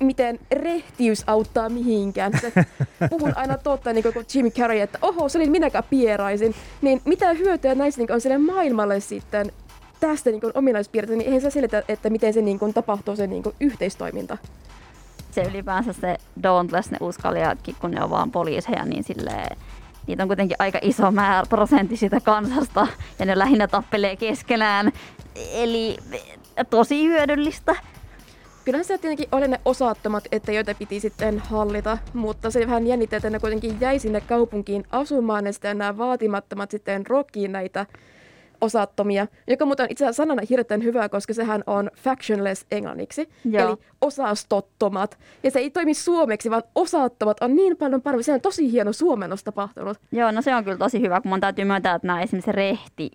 miten 0.00 0.40
rehtiys 0.50 1.24
auttaa 1.26 1.68
mihinkään. 1.68 2.32
Se, 2.40 2.52
puhun 3.10 3.32
aina 3.36 3.58
totta, 3.58 3.92
niin 3.92 4.02
kuin 4.02 4.26
Jim 4.34 4.52
Carrey, 4.52 4.80
että 4.80 4.98
oho, 5.02 5.28
se 5.28 5.38
oli 5.38 5.50
minäkään 5.50 5.84
pieraisin. 5.90 6.54
Niin 6.82 7.00
mitä 7.04 7.32
hyötyä 7.32 7.74
näistä 7.74 8.00
niin 8.00 8.12
on 8.12 8.20
sille 8.20 8.38
maailmalle 8.38 9.00
sitten 9.00 9.52
tästä 10.00 10.30
niin 10.30 10.40
ominaispiirteistä, 10.54 11.18
niin 11.18 11.26
eihän 11.26 11.40
se 11.40 11.50
selitä, 11.50 11.82
että 11.88 12.10
miten 12.10 12.34
se 12.34 12.42
niin 12.42 12.58
kuin, 12.58 12.74
tapahtuu 12.74 13.16
se 13.16 13.26
niin 13.26 13.42
kuin, 13.42 13.54
yhteistoiminta. 13.60 14.38
Se 15.30 15.42
ylipäänsä 15.42 15.92
se 15.92 16.16
Dauntless, 16.42 16.90
ne 16.90 16.98
uskaliatkin, 17.00 17.76
kun 17.80 17.90
ne 17.90 18.04
on 18.04 18.10
vaan 18.10 18.30
poliiseja, 18.30 18.84
niin 18.84 19.04
silleen, 19.04 19.56
niitä 20.06 20.22
on 20.22 20.28
kuitenkin 20.28 20.56
aika 20.58 20.78
iso 20.82 21.10
määrä 21.10 21.46
prosentti 21.48 21.96
sitä 21.96 22.20
kansasta, 22.20 22.86
ja 23.18 23.26
ne 23.26 23.38
lähinnä 23.38 23.68
tappelee 23.68 24.16
keskenään. 24.16 24.92
Eli 25.52 25.96
tosi 26.70 27.06
hyödyllistä. 27.06 27.76
Kyllähän 28.64 28.84
se 28.84 28.98
tietenkin 28.98 29.28
oli 29.32 29.48
ne 29.48 29.60
osattomat, 29.64 30.24
että 30.32 30.52
joita 30.52 30.74
piti 30.74 31.00
sitten 31.00 31.38
hallita, 31.38 31.98
mutta 32.14 32.50
se 32.50 32.66
vähän 32.66 32.86
jännittää, 32.86 33.16
että 33.16 33.30
ne 33.30 33.38
kuitenkin 33.38 33.80
jäi 33.80 33.98
sinne 33.98 34.20
kaupunkiin 34.20 34.84
asumaan 34.90 35.46
ja 35.46 35.52
sitten 35.52 35.78
nämä 35.78 35.98
vaatimattomat 35.98 36.70
sitten 36.70 37.06
rokkiin 37.06 37.52
näitä 37.52 37.86
osattomia, 38.60 39.26
joka 39.46 39.66
muuten 39.66 39.86
itse 39.90 40.04
asiassa 40.04 40.22
sanana 40.22 40.42
hirveän 40.50 40.82
hyvä, 40.82 41.08
koska 41.08 41.34
sehän 41.34 41.64
on 41.66 41.90
factionless 41.96 42.66
englanniksi, 42.70 43.28
Joo. 43.44 43.68
eli 43.68 43.76
osastottomat. 44.00 45.18
Ja 45.42 45.50
se 45.50 45.58
ei 45.58 45.70
toimi 45.70 45.94
suomeksi, 45.94 46.50
vaan 46.50 46.62
osattomat 46.74 47.36
on 47.40 47.56
niin 47.56 47.76
paljon 47.76 48.02
parempi. 48.02 48.22
Se 48.22 48.32
on 48.32 48.40
tosi 48.40 48.72
hieno 48.72 48.92
suomennos 48.92 49.44
tapahtunut. 49.44 49.98
Joo, 50.12 50.30
no 50.30 50.42
se 50.42 50.54
on 50.54 50.64
kyllä 50.64 50.78
tosi 50.78 51.00
hyvä, 51.00 51.20
kun 51.20 51.28
mun 51.28 51.40
täytyy 51.40 51.64
myöntää, 51.64 51.94
että 51.94 52.06
nämä 52.06 52.22
esimerkiksi 52.22 52.52
rehti, 52.52 53.10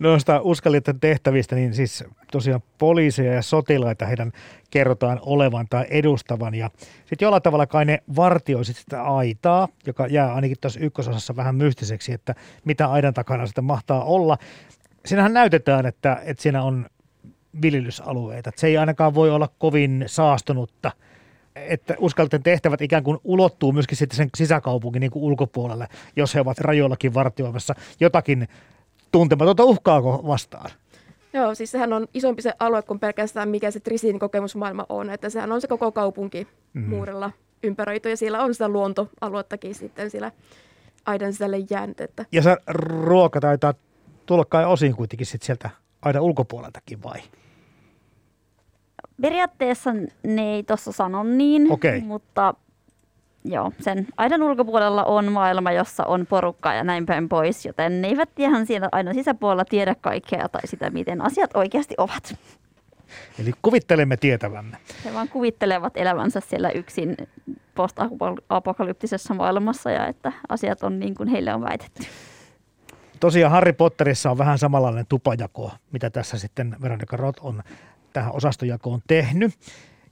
noista 0.00 0.40
uskallijoiden 0.40 1.00
tehtävistä, 1.00 1.56
niin 1.56 1.74
siis 1.74 2.04
tosiaan 2.32 2.62
poliiseja 2.78 3.34
ja 3.34 3.42
sotilaita 3.42 4.06
heidän 4.06 4.32
kerrotaan 4.70 5.20
olevan 5.22 5.66
tai 5.70 5.86
edustavan. 5.90 6.54
Ja 6.54 6.70
sitten 7.06 7.26
jollain 7.26 7.42
tavalla 7.42 7.66
kai 7.66 7.84
ne 7.84 8.02
vartioisit 8.16 8.76
sitä 8.76 9.02
aitaa, 9.02 9.68
joka 9.86 10.06
jää 10.06 10.34
ainakin 10.34 10.56
tuossa 10.60 10.80
ykkösosassa 10.80 11.36
vähän 11.36 11.54
mystiseksi, 11.54 12.12
että 12.12 12.34
mitä 12.64 12.86
aidan 12.86 13.14
takana 13.14 13.46
sitten 13.46 13.64
mahtaa 13.64 14.04
olla. 14.04 14.38
Siinähän 15.06 15.32
näytetään, 15.32 15.86
että, 15.86 16.20
että 16.24 16.42
siinä 16.42 16.62
on 16.62 16.86
viljelysalueita. 17.62 18.48
Että 18.48 18.60
se 18.60 18.66
ei 18.66 18.78
ainakaan 18.78 19.14
voi 19.14 19.30
olla 19.30 19.48
kovin 19.58 20.04
saastunutta 20.06 20.92
että 21.56 21.94
uskalten 21.98 22.42
tehtävät 22.42 22.82
ikään 22.82 23.04
kuin 23.04 23.18
ulottuu 23.24 23.72
myöskin 23.72 23.98
sitten 23.98 24.16
sen 24.16 24.30
sisäkaupungin 24.36 25.00
niin 25.00 25.10
kuin 25.10 25.22
ulkopuolelle, 25.22 25.88
jos 26.16 26.34
he 26.34 26.40
ovat 26.40 26.58
rajoillakin 26.58 27.14
vartioimassa 27.14 27.74
jotakin 28.00 28.48
tuntematonta 29.12 29.64
uhkaako 29.64 30.22
vastaan? 30.26 30.70
Joo, 31.32 31.54
siis 31.54 31.70
sehän 31.70 31.92
on 31.92 32.06
isompi 32.14 32.42
se 32.42 32.52
alue 32.58 32.82
kuin 32.82 33.00
pelkästään 33.00 33.48
mikä 33.48 33.70
se 33.70 33.80
Trisin 33.80 34.18
kokemusmaailma 34.18 34.86
on, 34.88 35.10
että 35.10 35.30
sehän 35.30 35.52
on 35.52 35.60
se 35.60 35.68
koko 35.68 35.92
kaupunki 35.92 36.46
mm. 36.74 36.88
muurilla 36.88 37.30
ympäröity 37.62 38.10
ja 38.10 38.16
siellä 38.16 38.42
on 38.42 38.54
sitä 38.54 38.68
luontoaluettakin 38.68 39.74
sitten 39.74 40.10
siellä 40.10 40.32
aidan 41.06 41.32
sisälle 41.32 41.58
jäänyt. 41.70 42.00
Että. 42.00 42.24
Ja 42.32 42.42
se 42.42 42.56
ruoka 42.66 43.40
taitaa 43.40 43.74
tulla 44.26 44.44
kai 44.44 44.66
osin 44.66 44.96
kuitenkin 44.96 45.26
sit 45.26 45.42
sieltä 45.42 45.70
aidan 46.02 46.22
ulkopuoleltakin 46.22 47.02
vai? 47.02 47.20
Periaatteessa 49.20 49.90
ne 50.22 50.54
ei 50.54 50.62
tuossa 50.62 50.92
sano 50.92 51.22
niin, 51.22 51.72
okay. 51.72 52.00
mutta 52.00 52.54
joo, 53.44 53.72
sen 53.80 54.06
aidan 54.16 54.42
ulkopuolella 54.42 55.04
on 55.04 55.32
maailma, 55.32 55.72
jossa 55.72 56.04
on 56.04 56.26
porukkaa 56.26 56.74
ja 56.74 56.84
näin 56.84 57.06
päin 57.06 57.28
pois, 57.28 57.66
joten 57.66 58.02
ne 58.02 58.08
eivät 58.08 58.28
ihan 58.38 58.66
siellä 58.66 58.88
aidan 58.92 59.14
sisäpuolella 59.14 59.64
tiedä 59.64 59.94
kaikkea 60.00 60.48
tai 60.48 60.66
sitä, 60.66 60.90
miten 60.90 61.22
asiat 61.22 61.50
oikeasti 61.54 61.94
ovat. 61.98 62.36
Eli 63.38 63.52
kuvittelemme 63.62 64.16
tietävämme. 64.16 64.76
He 65.04 65.14
vaan 65.14 65.28
kuvittelevat 65.28 65.96
elävänsä 65.96 66.40
siellä 66.40 66.70
yksin 66.70 67.16
post-apokalyptisessa 67.74 69.34
maailmassa 69.34 69.90
ja 69.90 70.06
että 70.06 70.32
asiat 70.48 70.82
on 70.82 71.00
niin 71.00 71.14
kuin 71.14 71.28
heille 71.28 71.54
on 71.54 71.62
väitetty. 71.62 72.02
Tosiaan 73.20 73.52
Harry 73.52 73.72
Potterissa 73.72 74.30
on 74.30 74.38
vähän 74.38 74.58
samanlainen 74.58 75.06
tupajako, 75.08 75.70
mitä 75.92 76.10
tässä 76.10 76.38
sitten 76.38 76.76
Veronica 76.82 77.16
Roth 77.16 77.46
on 77.46 77.62
tähän 78.12 78.32
osastojakoon 78.32 79.00
tehnyt. 79.06 79.52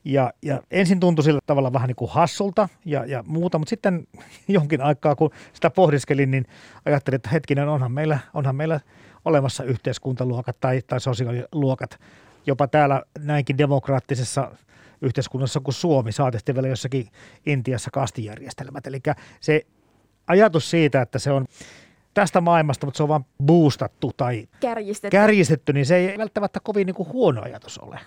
Ja, 0.05 0.32
ja 0.42 0.62
ensin 0.70 1.01
tuntui 1.01 1.24
sillä 1.24 1.40
tavalla 1.46 1.72
vähän 1.72 1.88
niin 1.88 1.96
kuin 1.96 2.11
hassulta 2.11 2.68
ja, 2.84 3.05
ja 3.05 3.24
muuta, 3.26 3.59
mutta 3.59 3.70
sitten 3.70 4.07
jonkin 4.49 4.80
aikaa, 4.80 5.16
kun 5.16 5.30
sitä 5.53 5.70
pohdiskelin, 5.70 6.30
niin 6.30 6.46
ajattelin, 6.84 7.16
että 7.16 7.28
hetkinen, 7.32 7.68
onhan 7.68 7.92
meillä, 7.92 8.18
onhan 8.34 8.57
meillä 8.57 8.80
olemassa 9.24 9.64
yhteiskuntaluokat 9.64 10.61
tai, 10.61 10.82
tai 10.86 11.01
sosiaaliluokat 11.01 11.99
jopa 12.46 12.68
täällä 12.68 13.03
näinkin 13.18 13.59
demokraattisessa 13.59 14.53
yhteiskunnassa 15.03 15.61
kuin 15.61 15.74
Suomi, 15.74 16.12
saatesti 16.12 16.55
vielä 16.55 16.68
jossakin 16.68 17.09
Intiassa 17.46 17.90
kastijärjestelmät. 17.90 18.86
Eli 18.86 19.01
se 19.40 19.66
ajatus 20.26 20.70
siitä, 20.70 21.03
että 21.03 21.18
se 21.18 21.30
on 21.30 21.46
tästä 22.14 22.40
maailmasta, 22.40 22.86
mutta 22.86 22.96
se 22.96 23.03
on 23.03 23.09
vain 23.09 23.24
boostattu 23.44 24.12
tai 24.16 24.49
kärjistetty, 24.61 25.16
kärjistetty 25.16 25.72
niin 25.72 25.86
se 25.86 25.96
ei 25.96 26.18
välttämättä 26.18 26.61
kovin 26.62 26.86
niin 26.86 26.94
kuin 26.94 27.09
huono 27.09 27.42
ajatus 27.42 27.78
ole. 27.78 28.01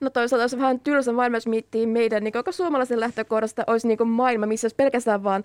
No 0.00 0.10
toisaalta 0.10 0.48
se 0.48 0.58
vähän 0.58 0.80
tylsä 0.80 1.12
maailma, 1.12 1.36
jos 1.36 1.46
miettii 1.46 1.86
meidän 1.86 2.24
niin 2.24 2.32
koko 2.32 2.52
suomalaisen 2.52 3.00
lähtökohdasta, 3.00 3.64
olisi 3.66 3.88
niin 3.88 3.98
kuin 3.98 4.08
maailma, 4.08 4.46
missä 4.46 4.64
olisi 4.64 4.76
pelkästään 4.76 5.24
vaan 5.24 5.44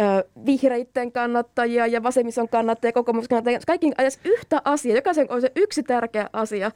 ö, 0.00 0.28
vihreitten 0.46 1.12
kannattajia 1.12 1.86
ja 1.86 2.02
vasemmiston 2.02 2.48
kannattajia, 2.48 2.92
kokoomus 2.92 3.28
kannattajia, 3.28 3.60
kaikki 3.66 3.92
ajas 3.98 4.20
yhtä 4.24 4.62
asiaa, 4.64 4.96
jokaisen 4.96 5.26
on 5.30 5.40
se 5.40 5.52
yksi 5.56 5.82
tärkeä 5.82 6.30
asia. 6.32 6.70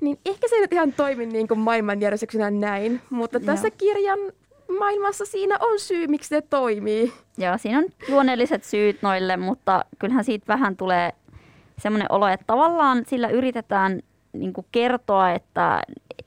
Niin 0.00 0.18
ehkä 0.26 0.48
se 0.48 0.54
ei 0.54 0.60
nyt 0.60 0.72
ihan 0.72 0.92
toimi 0.92 1.26
niin 1.26 1.48
kuin 1.48 1.60
maailmanjärjestyksenä 1.60 2.50
näin, 2.50 3.00
mutta 3.10 3.40
tässä 3.40 3.68
Joo. 3.68 3.76
kirjan 3.78 4.18
maailmassa 4.78 5.24
siinä 5.24 5.56
on 5.60 5.78
syy, 5.78 6.06
miksi 6.06 6.28
se 6.28 6.42
toimii. 6.42 7.12
Joo, 7.38 7.58
siinä 7.58 7.78
on 7.78 7.84
luonnolliset 8.08 8.64
syyt 8.64 9.02
noille, 9.02 9.36
mutta 9.36 9.84
kyllähän 9.98 10.24
siitä 10.24 10.44
vähän 10.48 10.76
tulee 10.76 11.12
semmoinen 11.78 12.12
olo, 12.12 12.28
että 12.28 12.44
tavallaan 12.46 13.02
sillä 13.06 13.28
yritetään 13.28 14.00
niin 14.32 14.52
kuin 14.52 14.66
kertoa, 14.72 15.30
että 15.30 15.82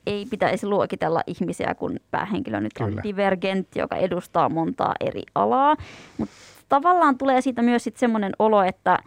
ei 0.06 0.26
pitäisi 0.30 0.66
luokitella 0.66 1.22
ihmisiä, 1.26 1.74
kun 1.74 1.96
päähenkilö 2.10 2.60
nyt 2.60 2.72
Kyllä. 2.74 2.96
on 2.96 3.02
divergentti, 3.02 3.78
joka 3.78 3.96
edustaa 3.96 4.48
montaa 4.48 4.94
eri 5.00 5.22
alaa. 5.34 5.76
Mutta 6.18 6.34
tavallaan 6.68 7.18
tulee 7.18 7.40
siitä 7.40 7.62
myös 7.62 7.84
sitten 7.84 8.00
semmoinen 8.00 8.32
olo, 8.38 8.62
että 8.62 8.98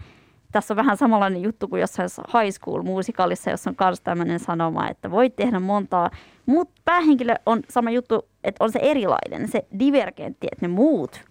tässä 0.51 0.73
on 0.73 0.75
vähän 0.75 0.97
samanlainen 0.97 1.41
juttu 1.41 1.67
kuin 1.67 1.79
jossain 1.79 2.09
high 2.33 2.53
school 2.53 2.83
muusikaalissa, 2.83 3.49
jossa 3.49 3.69
on 3.69 3.75
myös 3.79 4.01
tämmöinen 4.01 4.39
sanoma, 4.39 4.89
että 4.89 5.11
voit 5.11 5.35
tehdä 5.35 5.59
montaa, 5.59 6.09
mutta 6.45 6.81
päähenkilö 6.85 7.35
on 7.45 7.61
sama 7.69 7.91
juttu, 7.91 8.27
että 8.43 8.63
on 8.63 8.71
se 8.71 8.79
erilainen, 8.81 9.47
se 9.47 9.65
divergentti, 9.79 10.47
että 10.51 10.67
ne 10.67 10.73
muut, 10.73 11.21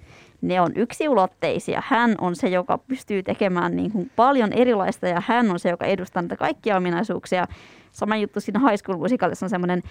ne 0.49 0.61
on 0.61 0.72
yksiulotteisia. 0.76 1.82
Hän 1.86 2.14
on 2.20 2.36
se, 2.36 2.49
joka 2.49 2.78
pystyy 2.78 3.22
tekemään 3.22 3.76
niin 3.76 3.92
kuin 3.92 4.11
paljon 4.16 4.53
erilaista 4.53 5.09
ja 5.09 5.22
hän 5.26 5.51
on 5.51 5.59
se, 5.59 5.70
joka 5.70 5.86
edustaa 5.86 6.22
näitä 6.22 6.36
kaikkia 6.36 6.76
ominaisuuksia. 6.76 7.47
Sama 7.92 8.16
juttu 8.16 8.40
siinä 8.40 8.61
High 8.61 8.82
School 8.82 8.99
Musicalissa 8.99 9.47
on 9.47 9.51
semmoinen, 9.51 9.82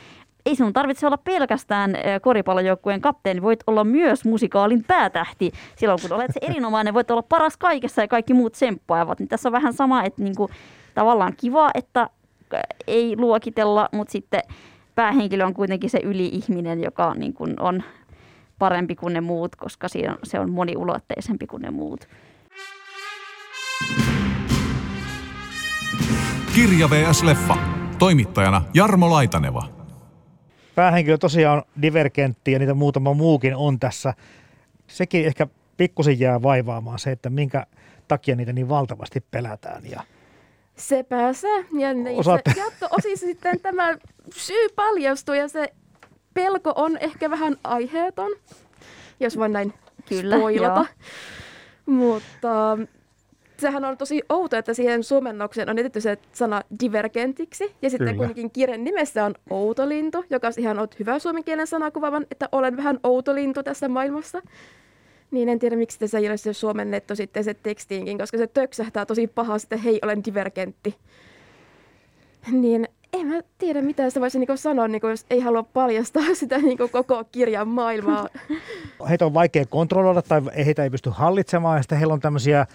ei 0.45 0.55
sinun 0.55 0.73
tarvitse 0.73 1.07
olla 1.07 1.17
pelkästään 1.17 1.95
koripallojoukkueen 2.21 3.01
kapteeni, 3.01 3.41
voit 3.41 3.59
olla 3.67 3.83
myös 3.83 4.25
musikaalin 4.25 4.83
päätähti. 4.83 5.51
Silloin 5.75 5.99
kun 6.01 6.13
olet 6.13 6.31
se 6.31 6.39
erinomainen, 6.49 6.93
voit 6.93 7.11
olla 7.11 7.23
paras 7.23 7.57
kaikessa 7.57 8.01
ja 8.01 8.07
kaikki 8.07 8.33
muut 8.33 8.55
semppaavat. 8.55 9.19
Niin 9.19 9.29
tässä 9.29 9.49
on 9.49 9.53
vähän 9.53 9.73
sama, 9.73 10.03
että 10.03 10.23
niin 10.23 10.35
kuin, 10.35 10.51
tavallaan 10.93 11.33
kiva, 11.37 11.71
että 11.73 12.09
ei 12.87 13.17
luokitella, 13.17 13.89
mutta 13.91 14.11
sitten 14.11 14.41
päähenkilö 14.95 15.45
on 15.45 15.53
kuitenkin 15.53 15.89
se 15.89 15.99
yli-ihminen, 16.03 16.83
joka 16.83 17.13
niin 17.13 17.33
kuin 17.33 17.53
on 17.59 17.83
parempi 18.63 18.95
kuin 18.95 19.13
ne 19.13 19.21
muut, 19.21 19.55
koska 19.55 19.87
se 20.23 20.39
on 20.39 20.51
moniulotteisempi 20.51 21.47
kuin 21.47 21.61
ne 21.61 21.71
muut. 21.71 22.07
Kirja 26.55 26.89
vs. 26.89 27.23
Leffa. 27.23 27.57
Toimittajana 27.99 28.61
Jarmo 28.73 29.09
Laitaneva. 29.09 29.63
Päähenkilö 30.75 31.17
tosiaan 31.17 31.57
on 31.57 31.63
divergentti 31.81 32.51
ja 32.51 32.59
niitä 32.59 32.73
muutama 32.73 33.13
muukin 33.13 33.55
on 33.55 33.79
tässä. 33.79 34.13
Sekin 34.87 35.25
ehkä 35.25 35.47
pikkusen 35.77 36.19
jää 36.19 36.41
vaivaamaan 36.41 36.99
se, 36.99 37.11
että 37.11 37.29
minkä 37.29 37.65
takia 38.07 38.35
niitä 38.35 38.53
niin 38.53 38.69
valtavasti 38.69 39.23
pelätään. 39.31 39.83
Ja 39.89 40.03
se 40.75 41.03
pääsee. 41.03 41.65
Ja 41.79 41.93
niin 41.93 42.19
Osaatte. 42.19 42.53
se 42.53 42.59
jatko 42.59 42.87
osin 42.91 43.17
sitten 43.17 43.59
tämä 43.59 43.97
syy 44.35 44.69
paljastuu 44.75 45.35
ja 45.35 45.47
se 45.47 45.73
pelko 46.33 46.73
on 46.75 46.97
ehkä 46.97 47.29
vähän 47.29 47.57
aiheeton, 47.63 48.31
jos 49.19 49.37
voin 49.37 49.53
näin 49.53 49.73
Kyllä, 50.09 50.37
spoilata. 50.37 50.85
Mutta 51.85 52.77
sehän 53.57 53.85
on 53.85 53.97
tosi 53.97 54.21
outo, 54.29 54.57
että 54.57 54.73
siihen 54.73 55.03
suomennokseen 55.03 55.69
on 55.69 55.79
etetty 55.79 56.01
se 56.01 56.17
sana 56.31 56.61
divergentiksi. 56.81 57.75
Ja 57.81 57.89
sitten 57.89 58.07
Kyllä. 58.07 58.17
kuitenkin 58.17 58.51
kirjan 58.51 58.83
nimessä 58.83 59.25
on 59.25 59.35
outolintu, 59.49 60.25
joka 60.29 60.47
on 60.47 60.53
ihan 60.57 60.87
hyvä 60.99 61.19
suomen 61.19 61.43
kielen 61.43 61.67
sana 61.67 61.91
kuvaavan, 61.91 62.25
että 62.31 62.49
olen 62.51 62.77
vähän 62.77 62.99
outolintu 63.03 63.63
tässä 63.63 63.87
maailmassa. 63.87 64.41
Niin 65.31 65.49
en 65.49 65.59
tiedä, 65.59 65.75
miksi 65.75 65.99
tässä 65.99 66.17
ei 66.17 66.27
ole 66.27 66.37
se 66.37 66.53
suomennettu 66.53 67.15
sitten 67.15 67.43
se 67.43 67.53
tekstiinkin, 67.53 68.17
koska 68.17 68.37
se 68.37 68.47
töksähtää 68.47 69.05
tosi 69.05 69.27
pahasti, 69.27 69.75
että 69.75 69.83
hei, 69.83 69.99
olen 70.03 70.23
divergentti. 70.25 70.95
Niin 72.51 72.87
en 73.13 73.27
mä 73.27 73.41
tiedä, 73.57 73.81
mitä 73.81 74.09
sitä 74.09 74.19
voisi 74.21 74.39
niinku 74.39 74.57
sanoa, 74.57 74.87
niinku, 74.87 75.07
jos 75.07 75.25
ei 75.29 75.39
halua 75.39 75.63
paljastaa 75.63 76.23
sitä 76.35 76.57
niinku 76.57 76.87
koko 76.87 77.23
kirjan 77.31 77.67
maailmaa. 77.67 78.27
Heitä 79.09 79.25
on 79.25 79.33
vaikea 79.33 79.65
kontrolloida 79.65 80.21
tai 80.21 80.41
heitä 80.65 80.83
ei 80.83 80.89
pysty 80.89 81.09
hallitsemaan 81.09 81.77
ja 81.77 81.81
sitten 81.81 81.97
heillä 81.97 82.13
on 82.13 82.19
tämmöisiä 82.19 82.65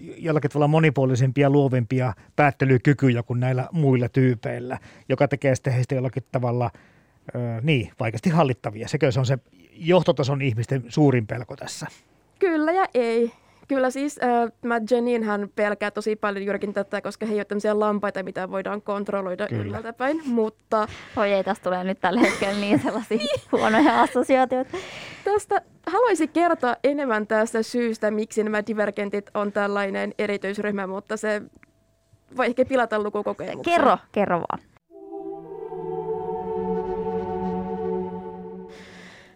jollakin 0.00 0.50
tavalla 0.50 0.68
monipuolisempia, 0.68 1.50
luovimpia 1.50 2.12
päättelykykyjä 2.36 3.22
kuin 3.22 3.40
näillä 3.40 3.68
muilla 3.72 4.08
tyypeillä, 4.08 4.78
joka 5.08 5.28
tekee 5.28 5.54
sitten 5.54 5.72
heistä 5.72 5.94
jollakin 5.94 6.22
tavalla 6.32 6.70
ö, 7.34 7.38
niin, 7.62 7.92
vaikeasti 8.00 8.30
hallittavia. 8.30 8.88
Sekö 8.88 9.12
se 9.12 9.20
on 9.20 9.26
se 9.26 9.38
johtotason 9.72 10.42
ihmisten 10.42 10.84
suurin 10.88 11.26
pelko 11.26 11.56
tässä? 11.56 11.86
Kyllä 12.38 12.72
ja 12.72 12.86
ei. 12.94 13.32
Kyllä 13.68 13.90
siis 13.90 14.20
äh, 14.22 14.52
mä 14.64 14.80
Jenin 14.90 15.22
hän 15.24 15.48
pelkää 15.54 15.90
tosi 15.90 16.16
paljon 16.16 16.44
juurikin 16.44 16.72
tätä, 16.74 17.00
koska 17.00 17.26
he 17.26 17.32
ei 17.32 17.38
ole 17.38 17.44
tämmöisiä 17.44 17.80
lampaita, 17.80 18.22
mitä 18.22 18.50
voidaan 18.50 18.82
kontrolloida 18.82 19.46
Kyllä. 19.46 19.62
ylhäältä 19.62 19.92
päin. 19.92 20.20
Mutta 20.24 20.88
Oi 21.16 21.32
ei, 21.32 21.44
tästä 21.44 21.64
tulee 21.64 21.84
nyt 21.84 22.00
tällä 22.00 22.20
hetkellä 22.20 22.60
niin 22.60 22.82
sellaisia 22.82 23.18
huonoja 23.52 24.02
assosiaatioita. 24.02 24.76
tästä 25.24 25.62
haluaisin 25.86 26.28
kertoa 26.28 26.76
enemmän 26.84 27.26
tästä 27.26 27.62
syystä, 27.62 28.10
miksi 28.10 28.44
nämä 28.44 28.66
divergentit 28.66 29.30
on 29.34 29.52
tällainen 29.52 30.14
erityisryhmä, 30.18 30.86
mutta 30.86 31.16
se 31.16 31.42
voi 32.36 32.46
ehkä 32.46 32.64
pilata 32.64 33.02
lukukokemuksen. 33.02 33.74
Kerro, 33.74 33.98
kerro 34.12 34.40
vaan. 34.40 34.62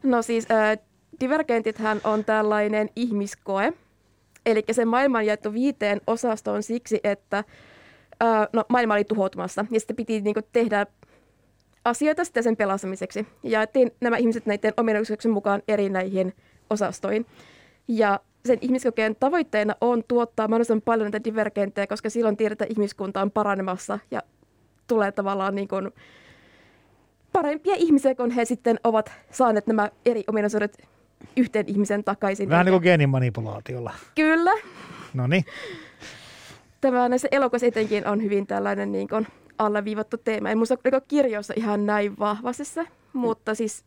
No 0.02 0.22
siis 0.22 0.46
äh, 0.50 0.78
divergentithän 1.20 2.00
on 2.04 2.24
tällainen 2.24 2.88
ihmiskoe. 2.96 3.72
Eli 4.46 4.64
se 4.72 4.84
maailma 4.84 5.18
on 5.18 5.26
jaettu 5.26 5.52
viiteen 5.52 6.00
osastoon 6.06 6.62
siksi, 6.62 7.00
että 7.04 7.38
äh, 8.22 8.48
no, 8.52 8.64
maailma 8.68 8.94
oli 8.94 9.04
tuhoutumassa 9.04 9.64
ja 9.70 9.80
sitten 9.80 9.96
piti 9.96 10.20
niinku, 10.20 10.40
tehdä 10.52 10.86
asioita 11.84 12.24
sitten 12.24 12.42
sen 12.42 12.56
pelastamiseksi. 12.56 13.26
Ja 13.42 13.50
jaettiin 13.50 13.90
nämä 14.00 14.16
ihmiset 14.16 14.46
näiden 14.46 14.74
ominaisuuksien 14.76 15.34
mukaan 15.34 15.62
eri 15.68 15.88
näihin 15.88 16.34
osastoihin. 16.70 17.26
Ja 17.88 18.20
sen 18.46 18.58
ihmiskokeen 18.60 19.16
tavoitteena 19.20 19.74
on 19.80 20.04
tuottaa 20.08 20.48
mahdollisimman 20.48 20.82
paljon 20.82 21.10
näitä 21.10 21.24
divergenttejä, 21.24 21.86
koska 21.86 22.10
silloin 22.10 22.36
tiedetään, 22.36 22.66
että 22.66 22.74
ihmiskunta 22.74 23.22
on 23.22 23.30
paranemassa 23.30 23.98
ja 24.10 24.22
tulee 24.86 25.12
tavallaan 25.12 25.54
niin 25.54 25.68
kuin 25.68 25.90
parempia 27.32 27.74
ihmisiä, 27.78 28.14
kun 28.14 28.30
he 28.30 28.44
sitten 28.44 28.80
ovat 28.84 29.12
saaneet 29.30 29.66
nämä 29.66 29.90
eri 30.06 30.24
ominaisuudet 30.28 30.88
yhteen 31.40 31.64
ihmisen 31.68 32.04
takaisin. 32.04 32.48
Vähän 32.48 32.66
niin 32.66 32.72
kuin 32.72 32.82
geenimanipulaatiolla. 32.82 33.92
Kyllä. 34.14 34.52
No 35.14 35.26
niin. 35.26 35.44
Tämä 36.80 37.08
näissä 37.08 37.28
elokuvissa 37.30 37.66
etenkin 37.66 38.06
on 38.06 38.22
hyvin 38.22 38.46
tällainen 38.46 38.92
niin 38.92 39.08
kuin 39.08 39.26
alleviivattu 39.58 40.16
teema. 40.16 40.50
En 40.50 40.58
muista 40.58 40.76
oliko 40.84 41.00
kirjoissa 41.08 41.54
ihan 41.56 41.86
näin 41.86 42.18
vahvasti 42.18 42.64
se, 42.64 42.84
mutta 43.12 43.54
siis 43.54 43.84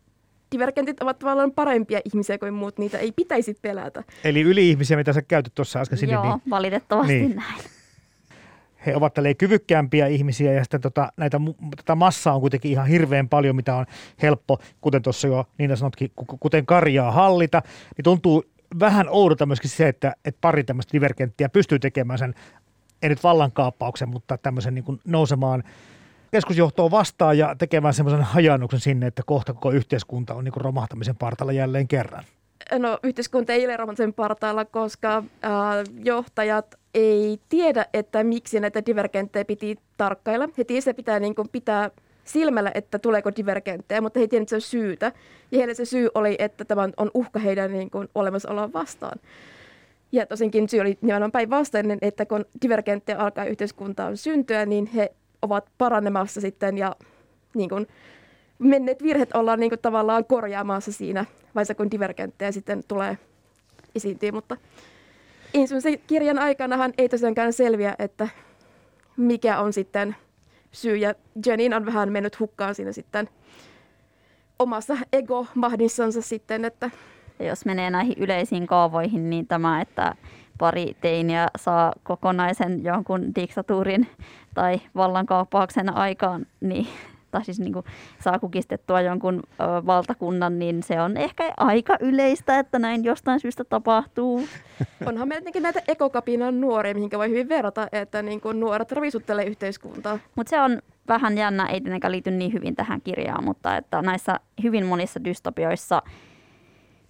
divergentit 0.52 1.02
ovat 1.02 1.20
tavallaan 1.20 1.52
parempia 1.52 2.00
ihmisiä 2.06 2.38
kuin 2.38 2.54
muut, 2.54 2.78
niitä 2.78 2.98
ei 2.98 3.12
pitäisi 3.12 3.58
pelätä. 3.62 4.04
Eli 4.24 4.42
yli-ihmisiä, 4.42 4.98
mitä 4.98 5.14
sä 5.14 5.22
käytit 5.22 5.56
tuossa 5.56 5.80
äsken, 5.80 5.98
Sini, 5.98 6.14
Joo, 6.14 6.24
niin 6.24 6.42
valitettavasti 6.50 7.14
Niin. 7.14 7.26
niin. 7.28 7.36
näin. 7.36 7.64
He 8.86 8.96
ovat 8.96 9.14
tälleen 9.14 9.38
kyvykkäämpiä 9.38 10.08
ihmisiä 10.08 10.54
ja 10.54 10.64
sitten 10.64 10.82
tota, 10.82 11.12
näitä, 11.18 11.42
tätä 11.76 11.96
massaa 11.96 12.36
on 12.36 12.42
kuitenkin 12.42 12.72
ihan 12.72 12.88
hirveän 12.88 13.30
paljon, 13.30 13.56
mitä 13.56 13.76
on 13.76 13.86
helppo, 14.22 14.60
kuten 14.82 15.02
tuossa 15.02 15.28
jo 15.28 15.46
Niina 15.58 15.76
sanotkin, 15.76 16.12
ku- 16.16 16.38
kuten 16.40 16.66
karjaa 16.66 17.12
hallita, 17.12 17.62
niin 17.98 18.04
tuntuu 18.04 18.44
vähän 18.80 19.10
oudolta 19.10 19.46
myöskin 19.46 19.70
se, 19.70 19.88
että, 19.88 20.16
että 20.26 20.42
pari 20.42 20.64
tämmöistä 20.64 20.94
divergenttiä 20.94 21.50
pystyy 21.50 21.80
tekemään 21.80 22.20
sen, 22.20 22.34
ei 23.02 23.10
nyt 23.10 23.24
vallankaappauksen, 23.24 24.10
mutta 24.10 24.38
tämmöisen 24.38 24.76
niin 24.76 24.86
kuin 24.86 25.00
nousemaan 25.06 25.64
keskusjohtoon 26.32 26.92
vastaan 26.92 27.38
ja 27.38 27.56
tekemään 27.56 27.94
semmoisen 27.94 28.22
hajannuksen 28.22 28.80
sinne, 28.80 29.08
että 29.08 29.22
kohta 29.26 29.54
koko 29.54 29.72
yhteiskunta 29.72 30.34
on 30.34 30.44
niin 30.44 30.52
kuin 30.52 30.62
romahtamisen 30.62 31.16
partalla 31.16 31.52
jälleen 31.52 31.88
kerran. 31.88 32.24
No, 32.80 33.00
yhteiskunta 33.04 33.54
ei 33.54 33.66
ole 33.66 33.78
romahtamisen 33.78 34.14
partaalla, 34.14 34.66
koska 34.66 35.18
äh, 35.18 35.54
johtajat 36.04 36.76
ei 36.94 37.40
tiedä, 37.50 37.86
että 37.94 38.24
miksi 38.24 38.60
näitä 38.60 38.86
divergenttejä 38.86 39.46
piti 39.46 39.78
tarkkailla. 39.98 40.50
He 40.58 40.64
tiesivät, 40.64 40.96
pitää 40.96 41.20
niin 41.20 41.36
kuin, 41.36 41.50
pitää 41.50 41.92
silmällä, 42.24 42.72
että 42.74 43.00
tuleeko 43.00 43.32
divergenttejä, 43.36 44.02
mutta 44.02 44.20
he 44.20 44.28
tienneet, 44.28 44.44
että 44.44 44.50
se 44.50 44.56
on 44.56 44.62
syytä. 44.62 45.12
Ja 45.52 45.58
heille 45.58 45.74
se 45.74 45.86
syy 45.86 46.10
oli, 46.16 46.36
että 46.40 46.66
tämä 46.66 46.90
on 46.98 47.12
uhka 47.14 47.40
heidän 47.40 47.72
niin 47.72 47.90
kuin, 47.90 48.08
olemassaoloa 48.16 48.74
vastaan. 48.74 49.20
Ja 50.12 50.26
tosinkin 50.26 50.70
syy 50.70 50.80
oli 50.80 50.98
nimenomaan 51.02 51.32
päinvastainen, 51.32 51.98
että 52.02 52.26
kun 52.26 52.46
divergenttejä 52.62 53.18
alkaa 53.18 53.46
yhteiskuntaan 53.46 54.18
syntyä, 54.18 54.66
niin 54.66 54.86
he 54.86 55.14
ovat 55.42 55.70
paranemassa 55.78 56.42
sitten 56.42 56.78
ja 56.78 56.96
niin 57.54 57.70
kuin, 57.70 57.88
menneet 58.64 59.04
virheet 59.04 59.36
ollaan 59.36 59.60
niin 59.60 59.70
kuin, 59.70 59.80
tavallaan 59.80 60.26
korjaamassa 60.26 60.92
siinä 60.92 61.26
vaiheessa, 61.56 61.76
kun 61.76 61.92
divergenttejä 61.92 62.52
sitten 62.52 62.84
tulee 62.88 63.18
esiintyä. 63.96 64.32
Mutta 64.32 64.58
ensimmäisen 65.54 66.00
kirjan 66.08 66.40
aikanahan 66.40 66.94
ei 66.98 67.10
tosiaankaan 67.10 67.54
selviä, 67.54 67.96
että 68.00 68.28
mikä 69.18 69.60
on 69.60 69.74
sitten 69.74 70.16
syy. 70.72 70.96
Ja 70.96 71.14
Jenin 71.46 71.74
on 71.74 71.86
vähän 71.86 72.12
mennyt 72.12 72.40
hukkaan 72.40 72.76
siinä 72.76 72.92
sitten 72.92 73.30
omassa 74.60 74.98
ego-mahdissansa 75.14 76.22
sitten, 76.22 76.66
että 76.66 76.90
Ja 77.40 77.46
jos 77.46 77.66
menee 77.66 77.90
näihin 77.90 78.16
yleisiin 78.18 78.68
kaavoihin, 78.68 79.30
niin 79.30 79.48
tämä, 79.48 79.82
että 79.82 80.16
pari 80.58 80.98
teiniä 81.02 81.48
saa 81.58 81.94
kokonaisen 82.04 82.84
jonkun 82.84 83.36
diktatuurin 83.36 84.08
tai 84.54 84.82
vallankaappauksen 84.96 85.96
aikaan, 85.96 86.46
niin, 86.62 86.88
tai 87.34 87.46
siis 87.46 87.60
niin 87.60 87.74
kuin 87.74 87.86
saa 88.20 88.40
kukistettua 88.40 89.02
jonkun 89.02 89.40
ö, 89.46 89.86
valtakunnan, 89.86 90.60
niin 90.60 90.84
se 90.84 91.02
on 91.02 91.18
ehkä 91.18 91.54
aika 91.58 91.98
yleistä, 92.00 92.60
että 92.60 92.80
näin 92.80 93.04
jostain 93.04 93.40
syystä 93.40 93.64
tapahtuu. 93.64 94.48
onhan 95.06 95.28
meillä 95.28 95.50
näitä 95.60 95.82
ekokapinan 95.88 96.62
nuoria, 96.62 96.94
mihinkä 96.94 97.18
voi 97.18 97.30
hyvin 97.30 97.50
verrata, 97.50 97.88
että 97.92 98.22
niin 98.22 98.42
kuin 98.42 98.60
nuoret 98.60 98.92
ravisuttelee 98.92 99.46
yhteiskuntaa. 99.46 100.20
Mutta 100.36 100.50
se 100.50 100.62
on 100.62 100.82
vähän 101.08 101.38
jännä, 101.38 101.66
ei 101.66 101.82
tietenkään 101.82 102.12
liity 102.12 102.32
niin 102.32 102.54
hyvin 102.54 102.76
tähän 102.76 103.02
kirjaan, 103.02 103.44
mutta 103.44 103.78
että 103.78 104.02
näissä 104.02 104.40
hyvin 104.64 104.86
monissa 104.86 105.24
dystopioissa 105.24 106.02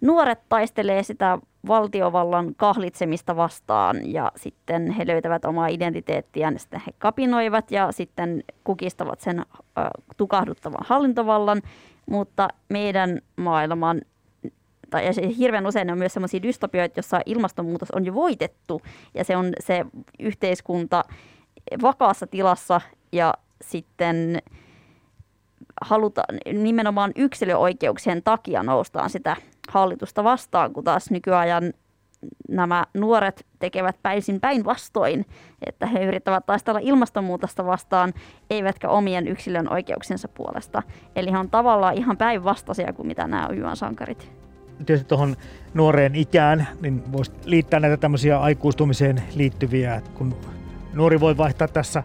nuoret 0.01 0.39
taistelee 0.49 1.03
sitä 1.03 1.39
valtiovallan 1.67 2.55
kahlitsemista 2.55 3.35
vastaan. 3.35 4.11
Ja 4.13 4.31
sitten 4.35 4.91
he 4.91 5.07
löytävät 5.07 5.45
omaa 5.45 5.67
identiteettiään, 5.67 6.59
sitten 6.59 6.81
he 6.87 6.91
kapinoivat 6.97 7.71
ja 7.71 7.91
sitten 7.91 8.43
kukistavat 8.63 9.19
sen 9.19 9.39
äh, 9.39 9.45
tukahduttavan 10.17 10.85
hallintovallan, 10.85 11.61
mutta 12.05 12.47
meidän 12.69 13.21
maailman 13.35 14.01
tai 14.89 15.03
hirveän 15.37 15.67
usein 15.67 15.91
on 15.91 15.97
myös 15.97 16.13
sellaisia 16.13 16.43
dystopioita, 16.43 16.97
joissa 16.97 17.21
ilmastonmuutos 17.25 17.91
on 17.91 18.05
jo 18.05 18.13
voitettu. 18.13 18.81
Ja 19.13 19.23
se 19.23 19.37
on 19.37 19.53
se 19.59 19.85
yhteiskunta 20.19 21.03
vakaassa 21.81 22.27
tilassa 22.27 22.81
ja 23.11 23.33
sitten 23.61 24.41
halutaan 25.81 26.37
nimenomaan 26.53 27.11
yksilöoikeuksien 27.15 28.23
takia 28.23 28.63
noustaan 28.63 29.09
sitä 29.09 29.35
hallitusta 29.69 30.23
vastaan, 30.23 30.73
kun 30.73 30.83
taas 30.83 31.11
nykyajan 31.11 31.73
nämä 32.49 32.85
nuoret 32.93 33.45
tekevät 33.59 33.95
päisin 34.03 34.39
päinvastoin, 34.39 35.25
että 35.65 35.87
he 35.87 36.05
yrittävät 36.05 36.45
taistella 36.45 36.79
ilmastonmuutosta 36.83 37.65
vastaan, 37.65 38.13
eivätkä 38.49 38.89
omien 38.89 39.27
yksilön 39.27 39.73
oikeuksensa 39.73 40.27
puolesta. 40.27 40.83
Eli 41.15 41.31
he 41.31 41.37
on 41.37 41.49
tavallaan 41.49 41.93
ihan 41.93 42.17
päinvastaisia 42.17 42.93
kuin 42.93 43.07
mitä 43.07 43.27
nämä 43.27 43.49
on 43.69 43.77
sankarit. 43.77 44.31
tietysti 44.85 45.07
tuohon 45.07 45.35
nuoreen 45.73 46.15
ikään, 46.15 46.67
niin 46.81 47.11
voisi 47.11 47.31
liittää 47.45 47.79
näitä 47.79 47.97
tämmöisiä 47.97 48.39
aikuistumiseen 48.39 49.23
liittyviä, 49.35 49.95
että 49.95 50.09
kun 50.13 50.35
nuori 50.93 51.19
voi 51.19 51.37
vaihtaa 51.37 51.67
tässä 51.67 52.03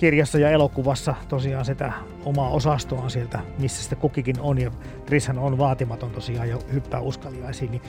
kirjassa 0.00 0.38
ja 0.38 0.50
elokuvassa 0.50 1.14
tosiaan 1.28 1.64
sitä 1.64 1.92
omaa 2.24 2.50
osastoaan 2.50 3.10
sieltä, 3.10 3.40
missä 3.58 3.82
sitten 3.82 3.98
kukikin 3.98 4.40
on, 4.40 4.58
ja 4.58 4.70
Trishan 5.06 5.38
on 5.38 5.58
vaatimaton 5.58 6.10
tosiaan 6.10 6.48
ja 6.48 6.56
hyppää 6.72 7.00
uskaliaisiin, 7.00 7.70
niin 7.70 7.82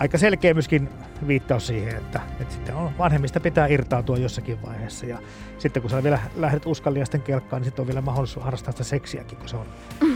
aika 0.00 0.18
selkeä 0.18 0.54
myöskin 0.54 0.88
viittaus 1.26 1.66
siihen, 1.66 1.96
että, 1.96 2.20
että 2.40 2.54
sitten 2.54 2.74
on, 2.74 2.90
vanhemmista 2.98 3.40
pitää 3.40 3.66
irtautua 3.66 4.16
jossakin 4.16 4.62
vaiheessa, 4.62 5.06
ja 5.06 5.18
sitten 5.58 5.82
kun 5.82 5.90
sä 5.90 6.02
vielä 6.02 6.18
lähdet 6.36 6.66
uskaliaisten 6.66 7.22
kelkkaan, 7.22 7.62
niin 7.62 7.64
sitten 7.64 7.82
on 7.82 7.86
vielä 7.86 8.00
mahdollisuus 8.00 8.44
harrastaa 8.44 8.72
sitä 8.72 8.84
seksiäkin, 8.84 9.38
kun 9.38 9.48
se 9.48 9.56
on 9.56 9.66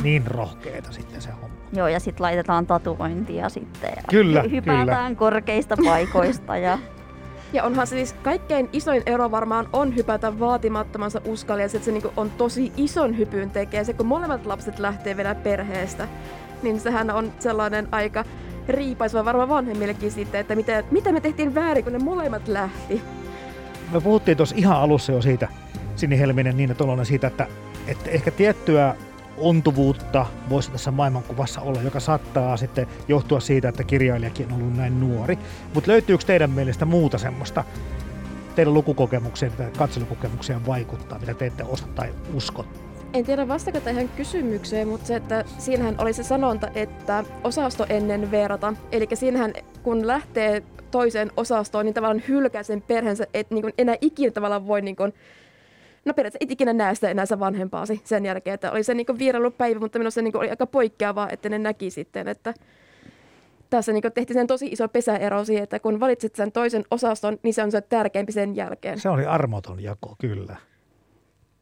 niin 0.03 0.27
rohkeeta 0.27 0.93
sitten 0.93 1.23
se 1.23 1.31
homma. 1.31 1.57
Joo, 1.73 1.89
ja 1.89 2.01
sitten 2.01 2.23
laitetaan 2.23 2.67
tatuointia 2.67 3.49
sitten. 3.49 3.91
Ja 3.97 4.03
Kyllä, 4.11 4.43
hy- 4.43 4.51
hypätään 4.51 5.17
korkeista 5.17 5.77
paikoista 5.85 6.57
ja 6.57 6.79
Ja 7.53 7.65
onhan 7.65 7.87
se 7.87 7.97
siis 7.97 8.13
kaikkein 8.13 8.69
isoin 8.73 9.03
ero 9.07 9.31
varmaan 9.31 9.69
on 9.73 9.97
hypätä 9.97 10.39
vaatimattomansa 10.39 11.21
uskalliaksi, 11.25 11.77
että 11.77 11.85
se 11.85 11.93
niinku 11.93 12.13
on 12.17 12.31
tosi 12.31 12.73
ison 12.77 13.19
hypyn 13.19 13.51
tekee. 13.51 13.85
Se 13.85 13.93
kun 13.93 14.07
molemmat 14.07 14.47
lapset 14.47 14.79
lähtee 14.79 15.17
vielä 15.17 15.35
perheestä, 15.35 16.09
niin 16.63 16.81
sehän 16.81 17.11
on 17.11 17.33
sellainen 17.39 17.89
aika 17.93 18.25
riipaiseva 18.69 19.25
varmaan 19.25 19.49
vanhemmillekin 19.49 20.11
sitten, 20.11 20.41
että 20.41 20.57
mitä, 20.57 20.85
mitä 20.91 21.13
me 21.13 21.21
tehtiin 21.21 21.55
väärin, 21.55 21.85
kun 21.85 21.93
ne 21.93 21.99
molemmat 21.99 22.49
lähti. 22.49 23.03
Me 23.93 24.01
puhuttiin 24.01 24.37
tuossa 24.37 24.57
ihan 24.59 24.77
alussa 24.77 25.13
jo 25.13 25.23
siitä, 25.23 25.49
Sini 25.97 26.19
Helminen, 26.19 26.57
Niina 26.57 26.75
Tolonen, 26.75 27.07
siitä, 27.07 27.27
että, 27.27 27.47
että 27.87 28.11
ehkä 28.11 28.31
tiettyä 28.31 28.97
ontuvuutta 29.41 30.27
voisi 30.51 30.71
tässä 30.71 30.91
maailmankuvassa 30.91 31.61
olla, 31.61 31.83
joka 31.83 32.01
saattaa 32.01 32.57
sitten 32.57 32.87
johtua 33.09 33.41
siitä, 33.41 33.69
että 33.69 33.85
kirjailijakin 33.85 34.53
on 34.53 34.61
ollut 34.61 34.77
näin 34.77 35.01
nuori. 35.01 35.39
Mutta 35.75 35.91
löytyykö 35.91 36.25
teidän 36.25 36.51
mielestä 36.51 36.85
muuta 36.85 37.19
semmoista 37.19 37.65
teidän 38.55 38.75
lukukokemukseen 38.75 39.53
tai 39.53 39.71
katselukokemukseen 39.79 40.67
vaikuttaa, 40.67 41.19
mitä 41.19 41.35
te 41.35 41.47
ette 41.47 41.65
osa 41.65 41.87
tai 41.95 42.15
usko? 42.35 42.65
En 43.13 43.25
tiedä 43.25 43.49
vastako 43.49 43.81
tähän 43.81 44.09
kysymykseen, 44.09 44.89
mutta 44.89 45.07
se, 45.07 45.17
että 45.17 45.45
siinähän 45.59 45.95
oli 45.99 46.13
se 46.13 46.23
sanonta, 46.23 46.69
että 46.75 47.25
osasto 47.45 47.87
ennen 47.89 48.31
verrata. 48.31 48.75
Eli 48.93 49.09
siinähän 49.15 49.53
kun 49.83 50.07
lähtee 50.07 50.63
toiseen 50.91 51.31
osastoon, 51.37 51.85
niin 51.85 51.95
tavallaan 51.95 52.23
hylkää 52.29 52.63
sen 52.63 52.83
perheensä, 52.83 53.27
että 53.35 53.55
niin 53.55 53.73
enää 53.79 53.97
ikinä 54.01 54.31
tavallaan 54.31 54.67
voi 54.67 54.83
niin 54.83 54.97
kuin, 54.97 55.13
no 56.05 56.15
periaatteessa 56.15 56.45
et 56.45 56.51
ikinä 56.51 56.73
näe 56.73 56.95
sitä 56.95 57.11
enää 57.11 57.25
vanhempaasi 57.39 58.01
sen 58.05 58.25
jälkeen, 58.25 58.55
että 58.55 58.73
oli 58.73 58.83
se 58.83 58.95
niin 58.95 59.07
vierailupäivä, 59.19 59.81
mutta 59.81 59.99
minusta 59.99 60.15
se 60.15 60.23
niin 60.23 60.37
oli 60.37 60.51
aika 60.51 60.67
poikkeavaa, 60.67 61.31
että 61.31 61.49
ne 61.49 61.59
näki 61.59 61.91
sitten, 61.91 62.29
että 62.29 62.55
tässä 63.71 63.93
niin 63.93 64.03
tehtiin 64.15 64.35
sen 64.35 64.47
tosi 64.47 64.67
iso 64.67 64.89
pesäero 64.89 65.45
siihen, 65.45 65.63
että 65.63 65.81
kun 65.81 66.01
valitset 66.01 66.35
sen 66.35 66.53
toisen 66.53 66.85
osaston, 66.91 67.39
niin 67.43 67.55
se 67.55 67.63
on 67.63 67.71
se 67.71 67.81
tärkeämpi 67.81 68.33
sen 68.33 68.57
jälkeen. 68.57 69.01
Se 69.01 69.09
oli 69.09 69.27
armoton 69.27 69.83
jako, 69.83 70.17
kyllä. 70.21 70.57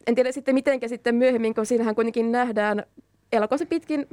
En 0.07 0.15
tiedä 0.15 0.33
sitten 0.33 0.55
mitenkä 0.55 0.89
sitten 0.89 1.15
myöhemmin, 1.15 1.55
kun 1.55 1.67
siinähän 1.67 1.95
kuitenkin 1.95 2.33
nähdään 2.33 2.83
elokuvassa 3.33 3.67
pitkin 3.67 4.07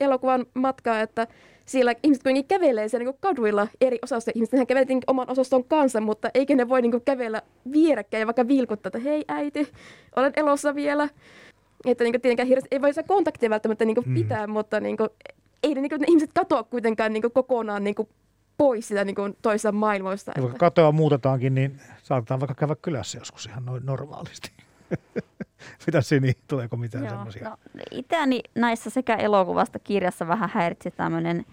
elokuvan 0.00 0.46
matkaa, 0.54 1.00
että 1.00 1.26
siellä 1.66 1.94
ihmiset 2.02 2.22
kuitenkin 2.22 2.48
kävelee 2.48 2.88
siellä 2.88 3.04
niin 3.04 3.18
kaduilla 3.20 3.68
eri 3.80 3.98
osastoja. 4.02 4.32
Ihmiset 4.34 4.68
kävelee 4.68 5.00
oman 5.06 5.30
osaston 5.30 5.64
kanssa, 5.64 6.00
mutta 6.00 6.30
eikö 6.34 6.54
ne 6.54 6.68
voi 6.68 6.82
niin 6.82 7.02
kävellä 7.04 7.42
vierekkäin 7.72 8.20
ja 8.20 8.26
vaikka 8.26 8.48
vilkuttaa, 8.48 8.88
että 8.88 8.98
hei 8.98 9.24
äiti, 9.28 9.72
olen 10.16 10.32
elossa 10.36 10.74
vielä. 10.74 11.08
Että 11.84 12.04
niin 12.04 12.12
kuin, 12.12 12.20
tietenkään 12.20 12.48
hirveästi 12.48 12.68
ei 12.70 12.82
voi 12.82 12.94
saa 12.94 13.04
kontaktia 13.04 13.50
välttämättä 13.50 13.84
niin 13.84 13.96
mm. 14.06 14.14
pitää, 14.14 14.46
mutta 14.46 14.80
niin 14.80 14.96
kuin, 14.96 15.08
ei 15.62 15.74
ne, 15.74 15.80
niin 15.80 15.90
kuin, 15.90 16.00
ne 16.00 16.06
ihmiset 16.08 16.30
katoa 16.34 16.62
kuitenkaan 16.62 17.12
niin 17.12 17.22
kuin, 17.22 17.32
kokonaan 17.32 17.84
niin 17.84 17.94
kuin, 17.94 18.08
pois 18.56 18.88
sitä 18.88 19.04
niin 19.04 19.14
kuin, 19.14 19.36
toisesta 19.42 19.72
maailmoista. 19.72 20.32
Ja 20.36 20.42
vaikka 20.42 20.58
katoa 20.58 20.92
muutetaankin, 20.92 21.54
niin 21.54 21.80
saatetaan 22.02 22.40
vaikka 22.40 22.54
käydä 22.54 22.76
kylässä 22.82 23.18
joskus 23.18 23.46
ihan 23.46 23.64
noin 23.64 23.86
normaalisti. 23.86 24.52
Mitä 25.86 26.00
Sini, 26.00 26.32
tuleeko 26.48 26.76
mitään 26.76 27.08
semmoisia? 27.08 27.48
No, 27.48 27.56
itseäni 27.90 28.40
näissä 28.54 28.90
sekä 28.90 29.14
elokuvasta 29.14 29.78
kirjassa 29.78 30.28
vähän 30.28 30.50
häiritsi 30.52 30.90
tämmöinen 30.90 31.44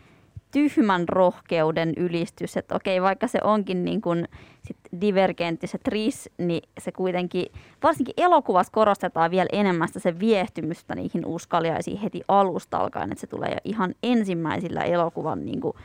tyhmän 0.54 1.10
rohkeuden 1.10 1.94
ylistys, 1.98 2.58
että 2.58 2.76
okei, 2.76 3.02
vaikka 3.02 3.28
se 3.28 3.40
onkin 3.44 3.86
niin 3.86 4.02
kuin 4.02 4.28
sit 4.68 4.78
divergentti 5.02 5.68
se 5.68 5.78
tris, 5.78 6.30
niin 6.38 6.70
se 6.80 6.92
kuitenkin, 6.92 7.46
varsinkin 7.84 8.14
elokuvassa 8.18 8.72
korostetaan 8.72 9.32
vielä 9.32 9.50
enemmän 9.52 9.88
sitä 9.88 10.00
se 10.00 10.20
viehtymystä 10.20 10.96
niihin 10.96 11.26
uskaliaisiin 11.26 11.98
heti 11.98 12.22
alusta 12.28 12.78
alkaen, 12.78 13.12
että 13.12 13.22
se 13.22 13.28
tulee 13.28 13.50
jo 13.50 13.58
ihan 13.64 13.96
ensimmäisillä 14.04 14.82
elokuvan 14.82 15.46
niin 15.46 15.62
kuin 15.62 15.78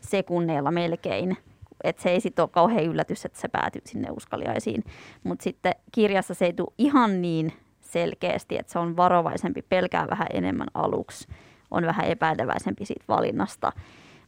sekunneilla 0.00 0.70
melkein. 0.70 1.36
Että 1.84 2.02
se 2.02 2.10
ei 2.10 2.20
sitten 2.20 2.42
ole 2.42 2.50
kauhean 2.52 2.84
yllätys, 2.84 3.24
että 3.24 3.40
se 3.40 3.48
päätyy 3.48 3.82
sinne 3.84 4.10
uskaliaisiin. 4.10 4.84
Mutta 5.24 5.42
sitten 5.42 5.74
kirjassa 5.92 6.34
se 6.34 6.44
ei 6.44 6.52
tule 6.52 6.72
ihan 6.78 7.22
niin 7.22 7.52
selkeästi, 7.96 8.58
että 8.58 8.72
se 8.72 8.78
on 8.78 8.96
varovaisempi, 8.96 9.62
pelkää 9.62 10.06
vähän 10.10 10.28
enemmän 10.32 10.68
aluksi, 10.74 11.28
on 11.70 11.86
vähän 11.86 12.06
epäileväisempi 12.06 12.84
siitä 12.84 13.04
valinnasta. 13.08 13.72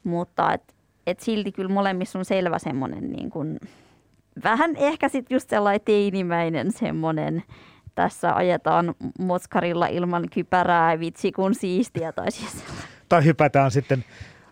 Mutta 0.05 0.53
et, 0.53 0.75
et 1.07 1.21
silti 1.21 1.53
kyllä 1.53 1.75
molemmissa 1.75 2.19
on 2.19 2.25
selvä 2.25 2.59
semmoinen 2.59 3.13
niin 3.13 3.31
kuin, 3.31 3.61
vähän 4.45 4.77
ehkä 4.77 5.09
sitten 5.09 5.35
just 5.35 5.51
sellainen 5.51 5.81
teinimäinen 5.85 6.73
semmoinen, 6.73 7.43
tässä 7.95 8.35
ajetaan 8.35 8.95
motskarilla 9.19 9.87
ilman 9.87 10.29
kypärää, 10.33 11.01
vitsi 11.01 11.33
kun 11.33 11.55
siistiä 11.55 12.13
tai 12.13 12.31
siis 12.31 12.65
Tai 13.09 13.25
hypätään 13.25 13.71
sitten 13.71 14.05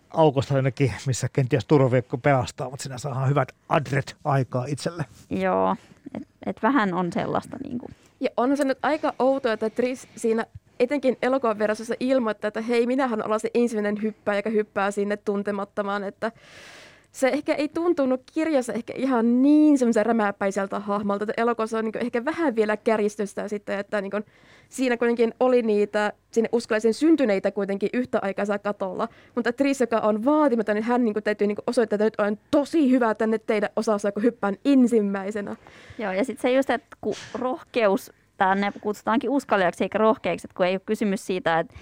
aukosta 0.09 0.53
jonnekin, 0.53 0.93
missä 1.07 1.27
kenties 1.33 1.65
turvaviekko 1.65 2.17
pelastaa, 2.17 2.69
mutta 2.69 2.83
siinä 2.83 2.97
saadaan 2.97 3.29
hyvät 3.29 3.51
adret 3.69 4.15
aikaa 4.23 4.65
itselle. 4.65 5.05
Joo, 5.29 5.75
että 6.13 6.29
et 6.45 6.63
vähän 6.63 6.93
on 6.93 7.13
sellaista. 7.13 7.57
Niin 7.63 7.77
kuin. 7.77 7.95
Ja 8.19 8.29
on 8.37 8.57
se 8.57 8.63
nyt 8.65 8.77
aika 8.81 9.13
outoa, 9.19 9.53
että 9.53 9.69
Tris 9.69 10.07
siinä 10.15 10.45
etenkin 10.79 11.17
elokuvan 11.21 11.59
verrassa 11.59 11.93
ilmoittaa, 11.99 12.47
että 12.47 12.61
hei, 12.61 12.87
minähän 12.87 13.25
olen 13.25 13.39
se 13.39 13.51
ensimmäinen 13.53 14.01
hyppää, 14.01 14.35
joka 14.35 14.49
hyppää 14.49 14.91
sinne 14.91 15.17
tuntemattomaan, 15.17 16.03
että 16.03 16.31
se 17.11 17.27
ehkä 17.27 17.53
ei 17.53 17.69
tuntunut 17.69 18.21
kirjassa 18.33 18.73
ehkä 18.73 18.93
ihan 18.95 19.41
niin 19.41 19.77
semmoisen 19.77 20.05
rämäpäiseltä 20.05 20.79
hahmolta, 20.79 21.23
että 21.23 21.41
elokuvassa 21.41 21.77
on 21.77 21.85
niin 21.85 21.97
ehkä 21.97 22.25
vähän 22.25 22.55
vielä 22.55 22.77
kärjistystä 22.77 23.47
sitten, 23.47 23.79
että 23.79 24.01
niin 24.01 24.11
siinä 24.69 24.97
kuitenkin 24.97 25.33
oli 25.39 25.61
niitä 25.61 26.13
sinne 26.31 26.49
uskolaisen 26.51 26.93
syntyneitä 26.93 27.51
kuitenkin 27.51 27.89
yhtä 27.93 28.19
aikaa 28.21 28.59
katolla, 28.63 29.07
mutta 29.35 29.53
Tris, 29.53 29.81
joka 29.81 29.99
on 29.99 30.25
vaatimaton, 30.25 30.75
niin 30.75 30.83
hän 30.83 31.05
niin 31.05 31.13
kuin, 31.13 31.23
täytyy 31.23 31.47
niin 31.47 31.55
kuin 31.55 31.63
osoittaa, 31.67 31.95
että 31.95 32.05
nyt 32.05 32.19
olen 32.19 32.39
tosi 32.51 32.91
hyvä 32.91 33.15
tänne 33.15 33.37
teidän 33.37 33.69
osassa, 33.75 34.11
kun 34.11 34.23
hyppään 34.23 34.55
ensimmäisenä. 34.65 35.55
Joo, 35.97 36.11
ja 36.11 36.25
sitten 36.25 36.41
se 36.41 36.55
just, 36.55 36.69
että 36.69 36.97
kun 37.01 37.15
rohkeus, 37.33 38.11
tänne 38.37 38.71
kutsutaankin 38.81 39.29
uskaliaksi 39.29 39.83
eikä 39.83 39.97
rohkeiksi, 39.97 40.47
että 40.47 40.57
kun 40.57 40.65
ei 40.65 40.73
ole 40.73 40.81
kysymys 40.85 41.25
siitä, 41.25 41.59
että 41.59 41.75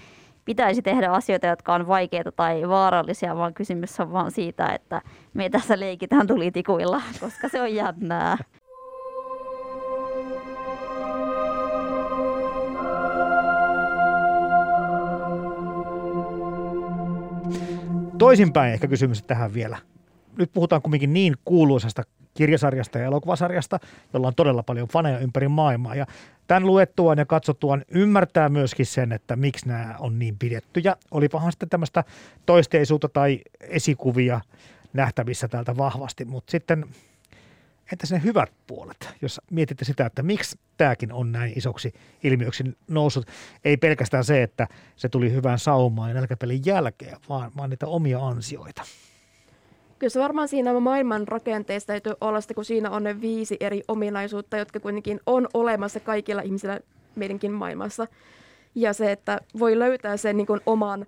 pitäisi 0.45 0.81
tehdä 0.81 1.09
asioita, 1.09 1.47
jotka 1.47 1.73
on 1.73 1.87
vaikeita 1.87 2.31
tai 2.31 2.69
vaarallisia, 2.69 3.35
vaan 3.35 3.53
kysymys 3.53 3.99
on 3.99 4.11
vaan 4.11 4.31
siitä, 4.31 4.67
että 4.67 5.01
me 5.33 5.49
tässä 5.49 5.79
leikitään 5.79 6.27
tulitikuilla, 6.27 7.01
koska 7.19 7.49
se 7.49 7.61
on 7.61 7.75
jännää. 7.75 8.37
Toisinpäin 18.17 18.73
ehkä 18.73 18.87
kysymys 18.87 19.23
tähän 19.23 19.53
vielä. 19.53 19.77
Nyt 20.37 20.53
puhutaan 20.53 20.81
kumminkin 20.81 21.13
niin 21.13 21.35
kuuluisasta 21.45 22.03
kirjasarjasta 22.33 22.97
ja 22.99 23.05
elokuvasarjasta, 23.05 23.79
jolla 24.13 24.27
on 24.27 24.35
todella 24.35 24.63
paljon 24.63 24.87
faneja 24.87 25.19
ympäri 25.19 25.47
maailmaa. 25.47 25.95
Ja 25.95 26.05
tämän 26.47 26.65
luettuaan 26.65 27.17
ja 27.17 27.25
katsottuaan 27.25 27.85
ymmärtää 27.91 28.49
myöskin 28.49 28.85
sen, 28.85 29.11
että 29.11 29.35
miksi 29.35 29.67
nämä 29.67 29.95
on 29.99 30.19
niin 30.19 30.37
pidettyjä. 30.39 30.95
Olipahan 31.11 31.51
sitten 31.51 31.69
tämmöistä 31.69 32.03
toisteisuutta 32.45 33.09
tai 33.09 33.39
esikuvia 33.59 34.41
nähtävissä 34.93 35.47
täältä 35.47 35.77
vahvasti, 35.77 36.25
mutta 36.25 36.51
sitten 36.51 36.85
entäs 37.91 38.11
ne 38.11 38.21
hyvät 38.23 38.53
puolet, 38.67 39.09
jos 39.21 39.41
mietitte 39.51 39.85
sitä, 39.85 40.05
että 40.05 40.23
miksi 40.23 40.59
tämäkin 40.77 41.13
on 41.13 41.31
näin 41.31 41.53
isoksi 41.55 41.93
ilmiöksi 42.23 42.63
noussut. 42.87 43.25
Ei 43.65 43.77
pelkästään 43.77 44.23
se, 44.23 44.43
että 44.43 44.67
se 44.95 45.09
tuli 45.09 45.31
hyvään 45.31 45.59
saumaan 45.59 46.09
ja 46.09 46.15
nälkäpelin 46.15 46.61
jälkeen, 46.65 47.17
vaan, 47.29 47.51
vaan 47.57 47.69
niitä 47.69 47.87
omia 47.87 48.19
ansioita. 48.19 48.83
Kyllä 49.99 50.11
se 50.11 50.19
varmaan 50.19 50.47
siinä 50.47 50.79
maailman 50.79 51.27
rakenteesta 51.27 51.87
täytyy 51.87 52.13
olla 52.21 52.41
sitä, 52.41 52.53
kun 52.53 52.65
siinä 52.65 52.89
on 52.89 53.03
ne 53.03 53.21
viisi 53.21 53.57
eri 53.59 53.81
ominaisuutta, 53.87 54.57
jotka 54.57 54.79
kuitenkin 54.79 55.19
on 55.25 55.47
olemassa 55.53 55.99
kaikilla 55.99 56.41
ihmisillä 56.41 56.79
meidänkin 57.15 57.51
maailmassa. 57.51 58.07
Ja 58.75 58.93
se, 58.93 59.11
että 59.11 59.39
voi 59.59 59.79
löytää 59.79 60.17
sen 60.17 60.37
niin 60.37 60.47
kuin 60.47 60.61
oman, 60.65 61.05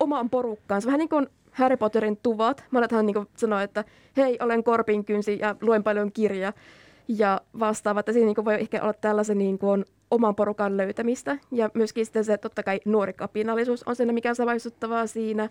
oman 0.00 0.30
porukkaansa. 0.30 0.86
Vähän 0.86 0.98
niin 0.98 1.08
kuin 1.08 1.26
Harry 1.58 1.76
Potterin 1.76 2.16
tuvat. 2.16 2.64
Monethan 2.70 3.06
niin 3.06 3.26
sanoo, 3.36 3.58
että 3.58 3.84
hei, 4.16 4.38
olen 4.42 4.64
korpinkynsi 4.64 5.38
ja 5.40 5.56
luen 5.60 5.84
paljon 5.84 6.12
kirjaa 6.12 6.52
ja 7.08 7.40
vastaava, 7.60 8.00
että 8.00 8.12
siinä 8.12 8.26
niin 8.26 8.44
voi 8.44 8.54
ehkä 8.54 8.82
olla 8.82 8.92
tällaisen 8.92 9.38
niin 9.38 9.58
kuin 9.58 9.84
oman 10.10 10.34
porukan 10.34 10.76
löytämistä. 10.76 11.38
Ja 11.52 11.70
myöskin 11.74 12.06
sitten 12.06 12.24
se, 12.24 12.38
totta 12.38 12.62
kai 12.62 12.80
nuori 12.84 13.12
kapinallisuus 13.12 13.82
on 13.82 13.96
siinä, 13.96 14.12
mikä 14.12 14.30
on 14.30 15.08
siinä 15.08 15.48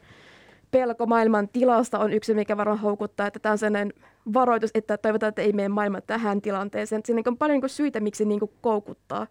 pelko 0.72 1.06
maailman 1.06 1.48
tilasta 1.48 2.00
on 2.00 2.14
yksi, 2.14 2.34
mikä 2.34 2.58
varmaan 2.58 2.80
houkuttaa, 2.80 3.28
että 3.28 3.40
tämä 3.40 3.52
on 3.52 3.58
sellainen 3.58 3.94
varoitus, 4.34 4.72
että 4.74 4.98
toivotaan, 4.98 5.30
että 5.30 5.42
ei 5.42 5.54
mene 5.54 5.70
maailma 5.70 6.02
tähän 6.02 6.42
tilanteeseen. 6.42 7.02
Siinä 7.06 7.22
on 7.26 7.38
paljon 7.38 7.60
niin 7.60 7.70
syitä, 7.70 8.00
miksi 8.00 8.26
niin 8.26 8.42
koukuttaa. 8.62 9.28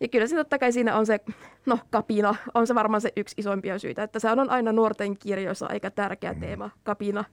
Ja 0.00 0.08
kyllä 0.08 0.26
se 0.26 0.36
totta 0.36 0.58
kai 0.58 0.72
siinä 0.72 0.96
on 0.96 1.06
se, 1.06 1.20
no 1.66 1.78
kapina, 1.90 2.34
on 2.54 2.66
se 2.66 2.74
varmaan 2.74 3.00
se 3.00 3.12
yksi 3.16 3.34
isoimpia 3.38 3.78
syitä, 3.78 4.02
että 4.02 4.18
se 4.18 4.30
on 4.30 4.50
aina 4.50 4.72
nuorten 4.72 5.16
kirjoissa 5.16 5.66
aika 5.66 5.90
tärkeä 5.90 6.32
mm. 6.32 6.40
teema, 6.40 6.70
kapina. 6.84 7.24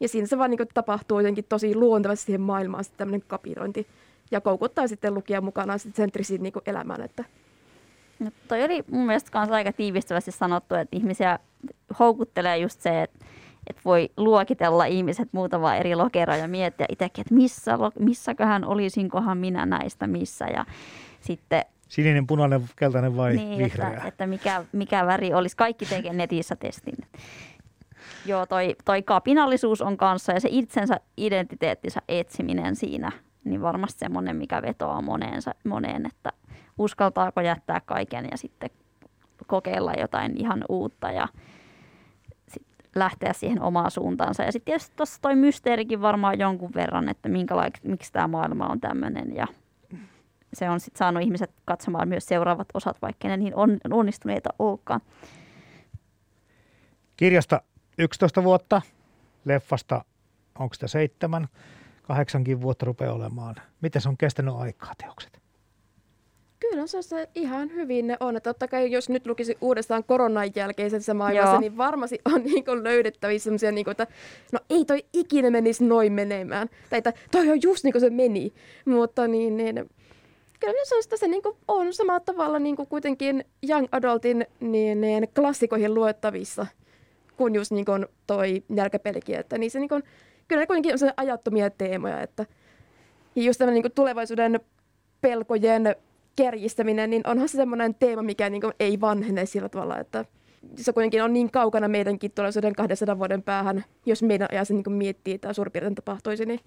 Ja 0.00 0.08
siinä 0.08 0.26
se 0.26 0.38
vaan 0.38 0.50
niin 0.50 0.68
tapahtuu 0.74 1.18
jotenkin 1.18 1.44
tosi 1.48 1.74
luontevasti 1.74 2.24
siihen 2.24 2.40
maailmaan 2.40 2.84
sitten 2.84 2.98
tämmöinen 2.98 3.28
kapinointi 3.28 3.86
ja 4.30 4.40
koukuttaa 4.40 4.88
sitten 4.88 5.14
lukija 5.14 5.40
mukana 5.40 5.78
sitten 5.78 6.02
sentrisiin 6.02 6.42
niin 6.42 6.52
elämään, 6.66 7.02
että 7.02 7.24
No 8.20 8.30
toi 8.48 8.64
oli 8.64 8.84
mun 8.90 9.06
mielestä 9.06 9.38
myös 9.38 9.50
aika 9.50 9.72
tiivistävästi 9.72 10.32
sanottu, 10.32 10.74
että 10.74 10.96
ihmisiä 10.96 11.38
houkuttelee 11.98 12.58
just 12.58 12.80
se, 12.80 13.02
että, 13.02 13.24
että 13.66 13.82
voi 13.84 14.10
luokitella 14.16 14.84
ihmiset 14.84 15.28
muutama 15.32 15.74
eri 15.74 15.94
lokeroa 15.94 16.36
ja 16.36 16.48
miettiä 16.48 16.86
itsekin, 16.88 17.22
että 17.22 17.34
missä, 17.34 17.78
missäköhän 17.98 18.64
olisinkohan 18.64 19.38
minä 19.38 19.66
näistä 19.66 20.06
missä. 20.06 20.44
Ja 20.44 20.64
sitten 21.20 21.64
Sininen, 21.90 22.26
punainen, 22.26 22.60
keltainen 22.76 23.16
vai 23.16 23.36
niin, 23.36 23.58
vihreä? 23.58 23.88
Että, 23.88 24.08
että 24.08 24.26
mikä, 24.26 24.64
mikä 24.72 25.06
väri 25.06 25.34
olisi. 25.34 25.56
Kaikki 25.56 25.86
tekee 25.86 26.12
netissä 26.12 26.56
testin. 26.56 26.94
Joo, 28.26 28.46
toi, 28.46 28.76
toi 28.84 29.02
kapinallisuus 29.02 29.82
on 29.82 29.96
kanssa 29.96 30.32
ja 30.32 30.40
se 30.40 30.48
itsensä 30.52 31.00
identiteettinsä 31.16 32.00
etsiminen 32.08 32.76
siinä, 32.76 33.12
niin 33.44 33.62
varmasti 33.62 33.98
semmoinen, 33.98 34.36
mikä 34.36 34.62
vetoaa 34.62 35.02
moneen, 35.02 35.42
moneen 35.64 36.06
että 36.06 36.30
uskaltaako 36.78 37.40
jättää 37.40 37.80
kaiken 37.80 38.28
ja 38.30 38.36
sitten 38.36 38.70
kokeilla 39.46 39.92
jotain 39.92 40.40
ihan 40.40 40.64
uutta 40.68 41.10
ja 41.10 41.28
sit 42.48 42.66
lähteä 42.94 43.32
siihen 43.32 43.62
omaan 43.62 43.90
suuntaansa. 43.90 44.42
Ja 44.42 44.52
sitten 44.52 44.72
tietysti 44.72 44.96
tuossa 44.96 45.20
toi 45.22 45.36
mysteerikin 45.36 46.02
varmaan 46.02 46.38
jonkun 46.38 46.70
verran, 46.74 47.08
että 47.08 47.28
miksi 47.82 48.12
tämä 48.12 48.28
maailma 48.28 48.66
on 48.66 48.80
tämmöinen 48.80 49.34
ja 49.34 49.46
se 50.54 50.70
on 50.70 50.80
sitten 50.80 50.98
saanut 50.98 51.22
ihmiset 51.22 51.50
katsomaan 51.64 52.08
myös 52.08 52.26
seuraavat 52.26 52.68
osat, 52.74 53.02
vaikka 53.02 53.28
ne 53.28 53.36
niin 53.36 53.54
on, 53.54 53.78
onnistuneita 53.90 54.50
olekaan. 54.58 55.00
Kirjasta 57.16 57.62
11 57.98 58.44
vuotta, 58.44 58.82
leffasta 59.44 60.04
onko 60.58 60.74
sitä 60.74 60.88
seitsemän, 60.88 61.48
kahdeksankin 62.02 62.60
vuotta 62.60 62.86
rupeaa 62.86 63.14
olemaan. 63.14 63.54
Miten 63.80 64.02
se 64.02 64.08
on 64.08 64.16
kestänyt 64.16 64.54
aikaa 64.54 64.92
teokset? 64.98 65.40
Kyllä 66.60 66.86
se, 66.86 67.02
se 67.02 67.28
ihan 67.34 67.70
hyvin 67.74 68.06
ne 68.06 68.16
on. 68.20 68.40
Totta 68.42 68.68
kai 68.68 68.90
jos 68.90 69.08
nyt 69.08 69.26
lukisi 69.26 69.58
uudestaan 69.60 70.04
koronan 70.04 70.50
jälkeisessä 70.54 71.14
maailmassa, 71.14 71.52
Joo. 71.52 71.60
niin 71.60 71.76
varmasti 71.76 72.18
on 72.24 72.44
niin 72.52 72.64
kuin 72.64 72.84
löydettävissä 72.84 73.44
sellaisia, 73.44 73.72
niin 73.72 73.84
kuin, 73.84 73.92
että 73.92 74.06
no 74.52 74.58
ei 74.70 74.84
toi 74.84 75.04
ikinä 75.12 75.50
menisi 75.50 75.84
noin 75.84 76.12
menemään. 76.12 76.68
Tai 76.90 76.98
että 76.98 77.12
toi 77.30 77.50
on 77.50 77.62
just 77.62 77.84
niin 77.84 77.92
kuin 77.92 78.00
se 78.00 78.10
meni. 78.10 78.52
Mutta 78.84 79.28
niin, 79.28 79.56
niin 79.56 79.90
kyllä 80.60 80.84
se 80.84 80.96
on, 80.96 81.02
sitä, 81.02 81.16
se 81.16 81.28
niin 81.28 81.42
kuin 81.42 81.56
on 81.68 81.92
samalla 81.92 82.20
tavalla 82.20 82.58
niin 82.58 82.76
kuin 82.76 82.88
kuitenkin 82.88 83.44
young 83.68 83.86
adultin 83.92 84.46
niin, 84.60 85.00
niin 85.00 85.28
klassikoihin 85.34 85.94
luettavissa 85.94 86.66
kuin 87.36 87.54
just 87.54 87.72
niin 87.72 87.84
kuin 87.84 88.06
toi 88.26 88.62
nälkäpelikin. 88.68 89.36
Että 89.36 89.58
niin 89.58 89.70
se 89.70 89.80
niin 89.80 89.88
kuin, 89.88 90.02
kyllä 90.48 90.62
ne 90.62 90.66
kuitenkin 90.66 90.94
on 90.94 91.12
ajattomia 91.16 91.70
teemoja. 91.70 92.20
Että, 92.20 92.46
ja 93.36 93.42
just 93.42 93.58
tämmöinen 93.58 93.82
niin 93.82 93.92
tulevaisuuden 93.92 94.60
pelkojen 95.20 95.96
kärjistäminen, 96.36 97.10
niin 97.10 97.22
onhan 97.26 97.48
se 97.48 97.56
semmoinen 97.56 97.94
teema, 97.94 98.22
mikä 98.22 98.50
niin 98.50 98.60
kuin 98.60 98.72
ei 98.80 99.00
vanhene 99.00 99.46
sillä 99.46 99.68
tavalla, 99.68 99.98
että 99.98 100.24
se 100.76 100.92
kuitenkin 100.92 101.22
on 101.22 101.32
niin 101.32 101.50
kaukana 101.50 101.88
meidänkin 101.88 102.30
tulevaisuuden 102.30 102.74
200 102.74 103.18
vuoden 103.18 103.42
päähän, 103.42 103.84
jos 104.06 104.22
meidän 104.22 104.48
ajassa 104.52 104.74
niin 104.74 104.92
miettii, 104.92 105.34
että 105.34 105.52
suurin 105.52 105.72
piirtein 105.72 105.94
tapahtuisi. 105.94 106.46
Niin. 106.46 106.60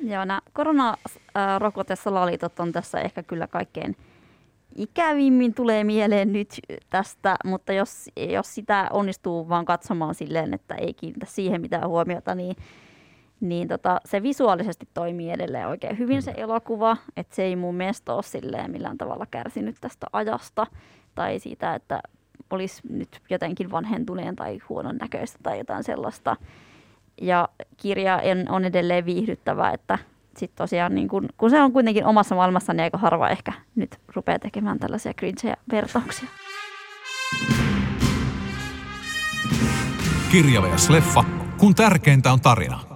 Joo, 0.00 0.24
nämä 0.24 0.40
koronarokotessalaliitot 0.52 2.60
on 2.60 2.72
tässä 2.72 3.00
ehkä 3.00 3.22
kyllä 3.22 3.46
kaikkein 3.46 3.96
ikävimmin 4.74 5.54
tulee 5.54 5.84
mieleen 5.84 6.32
nyt 6.32 6.60
tästä, 6.90 7.36
mutta 7.44 7.72
jos, 7.72 8.10
jos 8.16 8.54
sitä 8.54 8.88
onnistuu 8.92 9.48
vaan 9.48 9.64
katsomaan 9.64 10.14
silleen, 10.14 10.54
että 10.54 10.74
ei 10.74 10.94
kiinnitä 10.94 11.26
siihen 11.26 11.60
mitään 11.60 11.88
huomiota, 11.88 12.34
niin 12.34 12.56
niin 13.40 13.68
tota, 13.68 14.00
se 14.04 14.22
visuaalisesti 14.22 14.88
toimii 14.94 15.30
edelleen 15.30 15.68
oikein 15.68 15.98
hyvin 15.98 16.22
se 16.22 16.34
elokuva, 16.36 16.96
että 17.16 17.36
se 17.36 17.42
ei 17.42 17.56
mun 17.56 17.74
mielestä 17.74 18.14
ole 18.14 18.22
silleen 18.22 18.70
millään 18.70 18.98
tavalla 18.98 19.26
kärsinyt 19.26 19.76
tästä 19.80 20.06
ajasta 20.12 20.66
tai 21.14 21.38
siitä, 21.38 21.74
että 21.74 22.00
olisi 22.50 22.82
nyt 22.88 23.20
jotenkin 23.30 23.70
vanhentuneen 23.70 24.36
tai 24.36 24.58
huonon 24.68 24.96
näköistä 24.96 25.38
tai 25.42 25.58
jotain 25.58 25.84
sellaista. 25.84 26.36
Ja 27.22 27.48
kirja 27.76 28.20
on 28.48 28.64
edelleen 28.64 29.04
viihdyttävä, 29.04 29.70
että 29.70 29.98
sitten 30.36 30.56
tosiaan 30.56 30.94
niin 30.94 31.08
kun, 31.08 31.28
kun 31.38 31.50
se 31.50 31.62
on 31.62 31.72
kuitenkin 31.72 32.04
omassa 32.04 32.34
maailmassa, 32.34 32.72
niin 32.72 32.82
aika 32.82 32.98
harva 32.98 33.28
ehkä 33.28 33.52
nyt 33.74 33.98
rupeaa 34.14 34.38
tekemään 34.38 34.78
tällaisia 34.78 35.14
cringeja 35.14 35.56
vertauksia. 35.72 36.28
Kirja 40.32 40.62
vs. 40.62 40.90
leffa, 40.90 41.24
kun 41.58 41.74
tärkeintä 41.74 42.32
on 42.32 42.40
tarina. 42.40 42.95